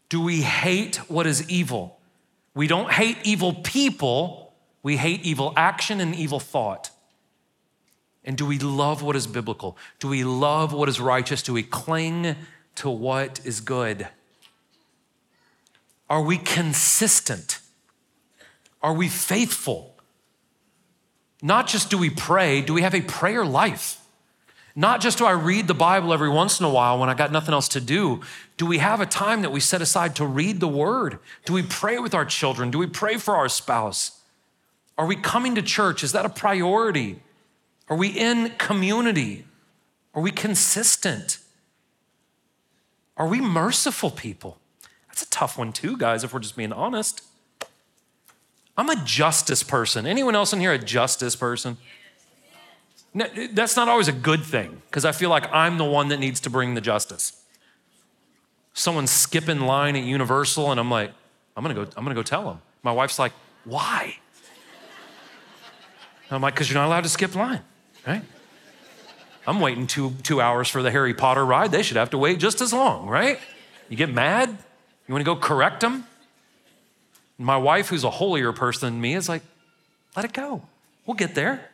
Do 0.10 0.22
we 0.22 0.42
hate 0.42 0.98
what 1.10 1.26
is 1.26 1.50
evil? 1.50 2.00
We 2.54 2.68
don't 2.68 2.92
hate 2.92 3.18
evil 3.24 3.54
people, 3.54 4.54
we 4.84 4.98
hate 4.98 5.24
evil 5.24 5.54
action 5.56 6.02
and 6.02 6.16
evil 6.16 6.40
thought. 6.40 6.92
And 8.24 8.38
do 8.38 8.46
we 8.46 8.60
love 8.60 9.02
what 9.02 9.16
is 9.16 9.28
biblical? 9.28 9.78
Do 10.00 10.08
we 10.08 10.24
love 10.24 10.74
what 10.74 10.90
is 10.90 11.00
righteous? 11.00 11.42
Do 11.42 11.54
we 11.54 11.64
cling 11.64 12.36
to 12.76 12.90
what 12.90 13.40
is 13.46 13.62
good? 13.62 14.08
Are 16.10 16.22
we 16.22 16.38
consistent? 16.38 17.60
Are 18.82 18.94
we 18.94 19.08
faithful? 19.08 19.89
Not 21.42 21.68
just 21.68 21.90
do 21.90 21.98
we 21.98 22.10
pray, 22.10 22.62
do 22.62 22.74
we 22.74 22.82
have 22.82 22.96
a 22.96 23.02
prayer 23.02 23.46
life? 23.46 24.00
Not 24.76 25.02
just 25.02 25.18
do 25.18 25.26
I 25.26 25.32
read 25.32 25.68
the 25.68 25.74
Bible 25.74 26.14
every 26.14 26.30
once 26.30 26.60
in 26.60 26.66
a 26.66 26.70
while 26.70 27.00
when 27.00 27.10
I 27.10 27.14
got 27.14 27.32
nothing 27.32 27.54
else 27.54 27.68
to 27.70 27.82
do. 27.82 28.22
Do 28.58 28.66
we 28.66 28.78
have 28.78 29.02
a 29.02 29.06
time 29.06 29.42
that 29.42 29.52
we 29.52 29.60
set 29.60 29.82
aside 29.82 30.16
to 30.18 30.26
read 30.26 30.60
the 30.60 30.68
Word? 30.68 31.20
Do 31.46 31.54
we 31.54 31.64
pray 31.64 31.98
with 32.00 32.14
our 32.14 32.26
children? 32.26 32.72
Do 32.72 32.78
we 32.78 32.88
pray 32.88 33.18
for 33.18 33.36
our 33.36 33.50
spouse? 33.50 34.22
Are 34.98 35.06
we 35.06 35.16
coming 35.16 35.56
to 35.56 35.62
church? 35.62 36.04
Is 36.04 36.12
that 36.12 36.26
a 36.26 36.30
priority? 36.30 37.22
Are 37.90 37.98
we 37.98 38.10
in 38.10 38.52
community? 38.58 39.46
Are 40.14 40.22
we 40.22 40.32
consistent? 40.32 41.40
Are 43.18 43.28
we 43.28 43.42
merciful 43.42 44.12
people? 44.12 44.60
That's 45.08 45.24
a 45.24 45.30
tough 45.30 45.58
one, 45.58 45.74
too, 45.74 45.98
guys, 45.98 46.24
if 46.24 46.34
we're 46.34 46.40
just 46.40 46.56
being 46.56 46.72
honest. 46.74 47.24
I'm 48.78 48.90
a 48.90 48.96
justice 49.04 49.64
person. 49.64 50.06
Anyone 50.06 50.36
else 50.36 50.54
in 50.54 50.60
here 50.60 50.72
a 50.72 50.78
justice 50.80 51.36
person? 51.36 51.78
that's 53.54 53.76
not 53.76 53.90
always 53.90 54.08
a 54.08 54.14
good 54.14 54.44
thing 54.44 54.82
because 54.88 55.04
I 55.04 55.12
feel 55.12 55.30
like 55.30 55.52
I'm 55.52 55.78
the 55.78 55.86
one 55.86 56.10
that 56.10 56.20
needs 56.20 56.40
to 56.42 56.50
bring 56.50 56.76
the 56.76 56.82
justice. 56.82 57.44
Someone's 58.74 59.12
skipping 59.12 59.62
line 59.62 59.96
at 59.96 60.04
Universal, 60.04 60.72
and 60.72 60.80
I'm 60.80 60.92
like, 60.92 61.12
I'm 61.58 61.64
gonna 61.64 61.74
go, 61.74 61.82
I'm 61.98 62.04
gonna 62.04 62.16
go 62.16 62.24
tell 62.24 62.46
them. 62.46 62.62
My 62.84 62.92
wife's 62.92 63.20
like, 63.20 63.34
why? 63.66 64.16
I'm 66.32 66.42
like, 66.42 66.54
because 66.54 66.70
you're 66.70 66.80
not 66.80 66.86
allowed 66.86 67.04
to 67.04 67.10
skip 67.10 67.36
line, 67.36 67.62
right? 68.06 68.22
I'm 69.48 69.60
waiting 69.60 69.88
two, 69.88 70.12
two 70.22 70.40
hours 70.40 70.70
for 70.70 70.84
the 70.84 70.92
Harry 70.92 71.16
Potter 71.16 71.44
ride. 71.44 71.72
They 71.72 71.82
should 71.82 71.98
have 71.98 72.12
to 72.12 72.18
wait 72.18 72.38
just 72.38 72.62
as 72.62 72.72
long, 72.72 73.08
right? 73.08 73.40
You 73.90 73.98
get 73.98 74.14
mad? 74.14 74.50
You 75.08 75.14
wanna 75.14 75.24
go 75.24 75.36
correct 75.36 75.82
them? 75.82 76.06
My 77.40 77.56
wife, 77.56 77.88
who's 77.88 78.04
a 78.04 78.10
holier 78.10 78.52
person 78.52 78.94
than 78.94 79.02
me, 79.02 79.16
is 79.16 79.30
like, 79.30 79.42
let 80.16 80.26
it 80.26 80.34
go. 80.34 80.64
We'll 81.06 81.16
get 81.16 81.36
there. 81.36 81.70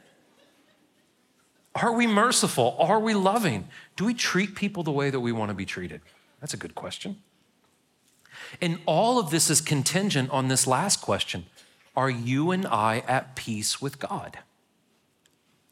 Are 1.74 1.91
we 1.91 2.05
merciful? 2.05 2.78
Are 2.80 2.99
we 2.99 3.16
loving? 3.16 3.68
Do 3.97 4.05
we 4.05 4.13
treat 4.13 4.55
people 4.55 4.84
the 4.84 4.91
way 4.91 5.09
that 5.09 5.20
we 5.20 5.32
want 5.32 5.49
to 5.49 5.55
be 5.55 5.66
treated? 5.66 6.01
That's 6.39 6.53
a 6.53 6.57
good 6.57 6.76
question. 6.76 7.18
And 8.61 8.80
all 8.86 9.18
of 9.20 9.32
this 9.32 9.49
is 9.49 9.59
contingent 9.59 10.30
on 10.30 10.47
this 10.47 10.68
last 10.68 11.01
question 11.01 11.47
Are 11.95 12.11
you 12.11 12.51
and 12.51 12.68
I 12.68 13.03
at 13.07 13.36
peace 13.36 13.82
with 13.82 13.99
God? 13.99 14.39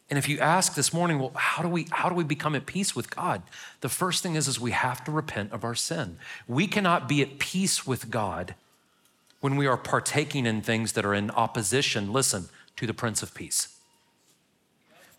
And 0.10 0.18
if 0.18 0.28
you 0.28 0.39
ask 0.39 0.76
this 0.76 0.91
morning, 0.91 1.20
well, 1.20 1.32
how 1.36 1.62
do 1.62 1.70
we 1.70 1.88
how 1.91 2.10
do 2.10 2.16
we 2.16 2.24
become 2.24 2.56
at 2.56 2.66
peace 2.66 2.96
with 2.96 3.16
God? 3.16 3.44
The 3.82 3.89
first 3.89 4.24
thing 4.24 4.36
is 4.36 4.48
is 4.48 4.60
we 4.60 4.72
have 4.72 5.04
to 5.06 5.12
repent 5.12 5.52
of 5.52 5.64
our 5.64 5.76
sin. 5.76 6.18
We 6.48 6.68
cannot 6.68 7.08
be 7.08 7.22
at 7.22 7.38
peace 7.38 7.86
with 7.86 8.10
God 8.10 8.56
when 9.44 9.58
we 9.58 9.68
are 9.68 9.76
partaking 9.76 10.46
in 10.46 10.62
things 10.62 10.94
that 10.94 11.04
are 11.04 11.14
in 11.14 11.30
opposition, 11.32 12.14
listen, 12.14 12.48
to 12.78 12.88
the 12.88 12.94
Prince 12.94 13.22
of 13.22 13.34
Peace. 13.34 13.78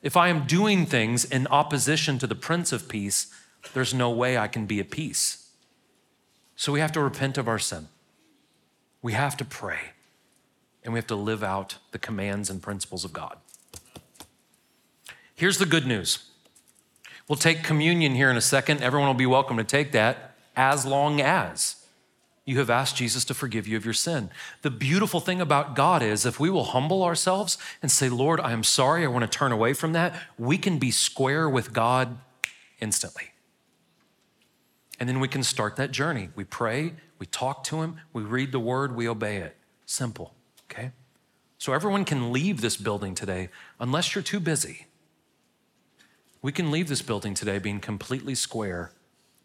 If 0.03 0.17
I 0.17 0.29
am 0.29 0.47
doing 0.47 0.87
things 0.87 1.27
in 1.27 1.47
opposition 1.49 2.19
to 2.21 2.27
the 2.27 2.35
Prince 2.35 2.73
of 2.73 2.89
Peace, 2.89 3.27
there's 3.75 3.93
no 3.93 4.09
way 4.09 4.39
I 4.39 4.49
can 4.49 4.65
be 4.65 4.81
at 4.81 4.91
peace. 4.91 5.51
So 6.57 6.73
we 6.73 6.81
have 6.81 6.91
to 6.93 7.03
repent 7.03 7.37
of 7.37 7.49
our 7.49 7.59
sin. 7.59 7.89
We 9.03 9.13
have 9.13 9.37
to 9.37 9.45
pray. 9.45 9.91
And 10.83 10.95
we 10.95 10.99
have 10.99 11.07
to 11.09 11.17
live 11.17 11.43
out 11.43 11.77
the 11.91 11.99
commands 11.99 12.49
and 12.49 12.63
principles 12.63 13.05
of 13.05 13.13
God. 13.13 13.37
Here's 15.35 15.59
the 15.59 15.67
good 15.67 15.87
news 15.87 16.31
we'll 17.29 17.37
take 17.37 17.63
communion 17.63 18.15
here 18.15 18.31
in 18.31 18.39
a 18.39 18.41
second. 18.41 18.83
Everyone 18.83 19.07
will 19.07 19.15
be 19.15 19.27
welcome 19.27 19.59
to 19.59 19.65
take 19.65 19.93
that 19.93 20.35
as 20.57 20.87
long 20.87 21.21
as 21.21 21.84
You 22.47 22.59
have 22.59 22.69
asked 22.69 22.97
Jesus 22.97 23.25
to 23.27 23.35
forgive 23.35 23.67
you 23.67 23.77
of 23.77 23.85
your 23.85 23.95
sin. 23.95 24.31
The 24.63 24.71
beautiful 24.71 25.21
thing 25.21 25.41
about 25.41 25.75
God 25.75 26.03
is 26.03 26.27
if 26.27 26.39
we 26.39 26.51
will 26.51 26.65
humble 26.65 27.03
ourselves 27.03 27.57
and 27.81 27.91
say, 27.91 28.11
Lord, 28.11 28.39
I 28.39 28.53
am 28.53 28.63
sorry, 28.63 29.05
I 29.05 29.09
want 29.09 29.31
to 29.31 29.39
turn 29.39 29.51
away 29.51 29.73
from 29.73 29.95
that, 29.95 30.15
we 30.39 30.59
can 30.59 30.79
be 30.79 30.91
square 30.91 31.49
with 31.49 31.73
God 31.73 32.19
instantly. 32.81 33.31
And 35.01 35.09
then 35.09 35.21
we 35.21 35.29
can 35.29 35.43
start 35.43 35.77
that 35.77 35.91
journey. 35.91 36.29
We 36.37 36.45
pray, 36.45 36.93
we 37.19 37.27
talk 37.27 37.65
to 37.65 37.83
Him, 37.83 37.97
we 38.13 38.23
read 38.23 38.53
the 38.53 38.61
Word, 38.61 38.95
we 38.95 39.09
obey 39.09 39.39
it. 39.39 39.57
Simple, 39.87 40.35
okay? 40.71 40.93
So 41.57 41.73
everyone 41.73 42.05
can 42.05 42.31
leave 42.31 42.61
this 42.61 42.77
building 42.77 43.15
today 43.15 43.49
unless 43.81 44.15
you're 44.15 44.23
too 44.23 44.41
busy. 44.41 44.87
We 46.43 46.53
can 46.53 46.71
leave 46.71 46.89
this 46.89 47.01
building 47.01 47.33
today 47.33 47.59
being 47.59 47.81
completely 47.81 48.35
square 48.35 48.93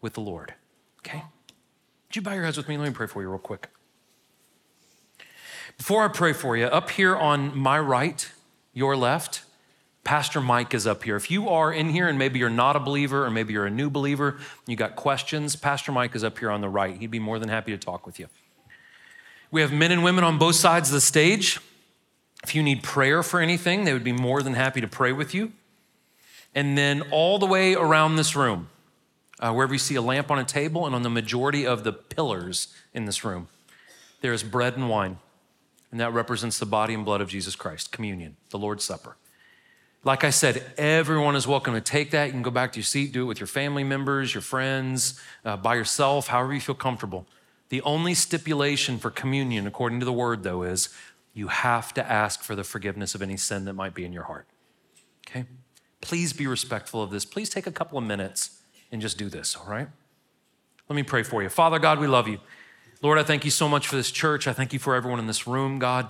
with 0.02 0.12
the 0.12 0.20
Lord, 0.20 0.54
okay? 0.98 1.24
Would 2.10 2.16
you 2.16 2.22
bow 2.22 2.32
your 2.32 2.42
heads 2.42 2.56
with 2.56 2.68
me? 2.68 2.76
Let 2.76 2.88
me 2.88 2.92
pray 2.92 3.06
for 3.06 3.22
you 3.22 3.28
real 3.28 3.38
quick. 3.38 3.68
Before 5.78 6.04
I 6.04 6.08
pray 6.08 6.32
for 6.32 6.56
you, 6.56 6.66
up 6.66 6.90
here 6.90 7.14
on 7.14 7.56
my 7.56 7.78
right, 7.78 8.28
your 8.72 8.96
left, 8.96 9.44
Pastor 10.02 10.40
Mike 10.40 10.74
is 10.74 10.88
up 10.88 11.04
here. 11.04 11.14
If 11.14 11.30
you 11.30 11.48
are 11.48 11.72
in 11.72 11.90
here 11.90 12.08
and 12.08 12.18
maybe 12.18 12.40
you're 12.40 12.50
not 12.50 12.74
a 12.74 12.80
believer 12.80 13.24
or 13.24 13.30
maybe 13.30 13.52
you're 13.52 13.66
a 13.66 13.70
new 13.70 13.88
believer, 13.88 14.38
you 14.66 14.74
got 14.74 14.96
questions, 14.96 15.54
Pastor 15.54 15.92
Mike 15.92 16.16
is 16.16 16.24
up 16.24 16.36
here 16.40 16.50
on 16.50 16.60
the 16.60 16.68
right. 16.68 16.96
He'd 16.96 17.12
be 17.12 17.20
more 17.20 17.38
than 17.38 17.48
happy 17.48 17.70
to 17.70 17.78
talk 17.78 18.06
with 18.06 18.18
you. 18.18 18.26
We 19.52 19.60
have 19.60 19.72
men 19.72 19.92
and 19.92 20.02
women 20.02 20.24
on 20.24 20.36
both 20.36 20.56
sides 20.56 20.88
of 20.88 20.94
the 20.94 21.00
stage. 21.00 21.60
If 22.42 22.56
you 22.56 22.62
need 22.64 22.82
prayer 22.82 23.22
for 23.22 23.38
anything, 23.38 23.84
they 23.84 23.92
would 23.92 24.02
be 24.02 24.10
more 24.10 24.42
than 24.42 24.54
happy 24.54 24.80
to 24.80 24.88
pray 24.88 25.12
with 25.12 25.32
you. 25.32 25.52
And 26.56 26.76
then 26.76 27.02
all 27.12 27.38
the 27.38 27.46
way 27.46 27.74
around 27.74 28.16
this 28.16 28.34
room, 28.34 28.68
uh, 29.40 29.52
wherever 29.52 29.72
you 29.72 29.78
see 29.78 29.94
a 29.94 30.02
lamp 30.02 30.30
on 30.30 30.38
a 30.38 30.44
table 30.44 30.86
and 30.86 30.94
on 30.94 31.02
the 31.02 31.10
majority 31.10 31.66
of 31.66 31.82
the 31.82 31.92
pillars 31.92 32.68
in 32.94 33.06
this 33.06 33.24
room, 33.24 33.48
there 34.20 34.32
is 34.32 34.42
bread 34.42 34.76
and 34.76 34.88
wine. 34.88 35.18
And 35.90 35.98
that 35.98 36.12
represents 36.12 36.58
the 36.58 36.66
body 36.66 36.94
and 36.94 37.04
blood 37.04 37.20
of 37.20 37.28
Jesus 37.28 37.56
Christ, 37.56 37.90
communion, 37.90 38.36
the 38.50 38.58
Lord's 38.58 38.84
Supper. 38.84 39.16
Like 40.04 40.24
I 40.24 40.30
said, 40.30 40.64
everyone 40.78 41.36
is 41.36 41.46
welcome 41.46 41.74
to 41.74 41.80
take 41.80 42.12
that. 42.12 42.26
You 42.26 42.32
can 42.32 42.42
go 42.42 42.50
back 42.50 42.72
to 42.72 42.78
your 42.78 42.84
seat, 42.84 43.12
do 43.12 43.22
it 43.22 43.26
with 43.26 43.40
your 43.40 43.46
family 43.46 43.82
members, 43.82 44.32
your 44.32 44.40
friends, 44.40 45.20
uh, 45.44 45.56
by 45.56 45.74
yourself, 45.74 46.28
however 46.28 46.54
you 46.54 46.60
feel 46.60 46.74
comfortable. 46.74 47.26
The 47.70 47.82
only 47.82 48.14
stipulation 48.14 48.98
for 48.98 49.10
communion, 49.10 49.66
according 49.66 50.00
to 50.00 50.06
the 50.06 50.12
word, 50.12 50.42
though, 50.42 50.62
is 50.62 50.88
you 51.34 51.48
have 51.48 51.92
to 51.94 52.10
ask 52.10 52.42
for 52.42 52.54
the 52.54 52.64
forgiveness 52.64 53.14
of 53.14 53.22
any 53.22 53.36
sin 53.36 53.64
that 53.66 53.74
might 53.74 53.94
be 53.94 54.04
in 54.04 54.12
your 54.12 54.24
heart. 54.24 54.46
Okay? 55.28 55.44
Please 56.00 56.32
be 56.32 56.46
respectful 56.46 57.02
of 57.02 57.10
this. 57.10 57.24
Please 57.24 57.50
take 57.50 57.66
a 57.66 57.72
couple 57.72 57.98
of 57.98 58.04
minutes 58.04 58.59
and 58.92 59.00
just 59.00 59.18
do 59.18 59.28
this, 59.28 59.56
all 59.56 59.66
right? 59.66 59.88
Let 60.88 60.96
me 60.96 61.02
pray 61.02 61.22
for 61.22 61.42
you. 61.42 61.48
Father 61.48 61.78
God, 61.78 62.00
we 62.00 62.06
love 62.06 62.28
you. 62.28 62.38
Lord, 63.02 63.18
I 63.18 63.22
thank 63.22 63.44
you 63.44 63.50
so 63.50 63.68
much 63.68 63.86
for 63.86 63.96
this 63.96 64.10
church. 64.10 64.46
I 64.46 64.52
thank 64.52 64.72
you 64.72 64.78
for 64.78 64.94
everyone 64.94 65.18
in 65.18 65.26
this 65.26 65.46
room, 65.46 65.78
God. 65.78 66.08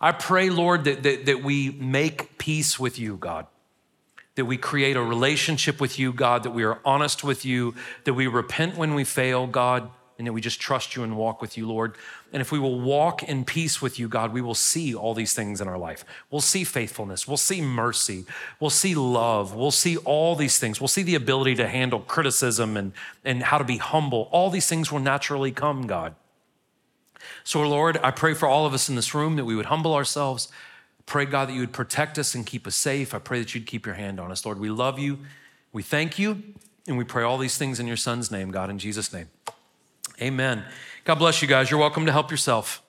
I 0.00 0.12
pray, 0.12 0.50
Lord, 0.50 0.84
that, 0.84 1.02
that, 1.04 1.26
that 1.26 1.42
we 1.44 1.70
make 1.70 2.38
peace 2.38 2.80
with 2.80 2.98
you, 2.98 3.16
God. 3.16 3.46
That 4.34 4.46
we 4.46 4.56
create 4.56 4.96
a 4.96 5.02
relationship 5.02 5.80
with 5.80 5.98
you, 5.98 6.12
God, 6.12 6.42
that 6.42 6.50
we 6.50 6.64
are 6.64 6.78
honest 6.84 7.22
with 7.22 7.44
you, 7.44 7.74
that 8.04 8.14
we 8.14 8.26
repent 8.26 8.76
when 8.76 8.94
we 8.94 9.04
fail, 9.04 9.46
God 9.46 9.90
and 10.22 10.28
that 10.28 10.32
we 10.32 10.40
just 10.40 10.60
trust 10.60 10.94
you 10.94 11.02
and 11.02 11.16
walk 11.16 11.42
with 11.42 11.58
you, 11.58 11.66
Lord. 11.66 11.96
And 12.32 12.40
if 12.40 12.52
we 12.52 12.60
will 12.60 12.80
walk 12.80 13.24
in 13.24 13.44
peace 13.44 13.82
with 13.82 13.98
you, 13.98 14.06
God, 14.06 14.32
we 14.32 14.40
will 14.40 14.54
see 14.54 14.94
all 14.94 15.14
these 15.14 15.34
things 15.34 15.60
in 15.60 15.66
our 15.66 15.76
life. 15.76 16.04
We'll 16.30 16.40
see 16.40 16.62
faithfulness, 16.62 17.26
we'll 17.26 17.36
see 17.36 17.60
mercy, 17.60 18.24
we'll 18.60 18.70
see 18.70 18.94
love, 18.94 19.56
we'll 19.56 19.72
see 19.72 19.96
all 19.96 20.36
these 20.36 20.60
things. 20.60 20.80
We'll 20.80 20.86
see 20.86 21.02
the 21.02 21.16
ability 21.16 21.56
to 21.56 21.66
handle 21.66 21.98
criticism 21.98 22.76
and, 22.76 22.92
and 23.24 23.42
how 23.42 23.58
to 23.58 23.64
be 23.64 23.78
humble. 23.78 24.28
All 24.30 24.48
these 24.48 24.68
things 24.68 24.92
will 24.92 25.00
naturally 25.00 25.50
come, 25.50 25.88
God. 25.88 26.14
So, 27.42 27.60
Lord, 27.68 27.98
I 28.00 28.12
pray 28.12 28.34
for 28.34 28.46
all 28.46 28.64
of 28.64 28.74
us 28.74 28.88
in 28.88 28.94
this 28.94 29.12
room 29.12 29.34
that 29.34 29.44
we 29.44 29.56
would 29.56 29.66
humble 29.66 29.92
ourselves. 29.92 30.46
Pray, 31.04 31.24
God, 31.24 31.48
that 31.48 31.54
you 31.54 31.60
would 31.62 31.72
protect 31.72 32.16
us 32.16 32.36
and 32.36 32.46
keep 32.46 32.64
us 32.64 32.76
safe. 32.76 33.12
I 33.12 33.18
pray 33.18 33.40
that 33.40 33.56
you'd 33.56 33.66
keep 33.66 33.86
your 33.86 33.96
hand 33.96 34.20
on 34.20 34.30
us. 34.30 34.46
Lord, 34.46 34.60
we 34.60 34.70
love 34.70 35.00
you. 35.00 35.18
We 35.72 35.82
thank 35.82 36.16
you. 36.16 36.40
And 36.86 36.96
we 36.96 37.02
pray 37.02 37.24
all 37.24 37.38
these 37.38 37.58
things 37.58 37.80
in 37.80 37.88
your 37.88 37.96
son's 37.96 38.30
name, 38.30 38.52
God, 38.52 38.70
in 38.70 38.78
Jesus' 38.78 39.12
name. 39.12 39.28
Amen. 40.20 40.64
God 41.04 41.16
bless 41.16 41.42
you 41.42 41.48
guys. 41.48 41.70
You're 41.70 41.80
welcome 41.80 42.06
to 42.06 42.12
help 42.12 42.30
yourself. 42.30 42.82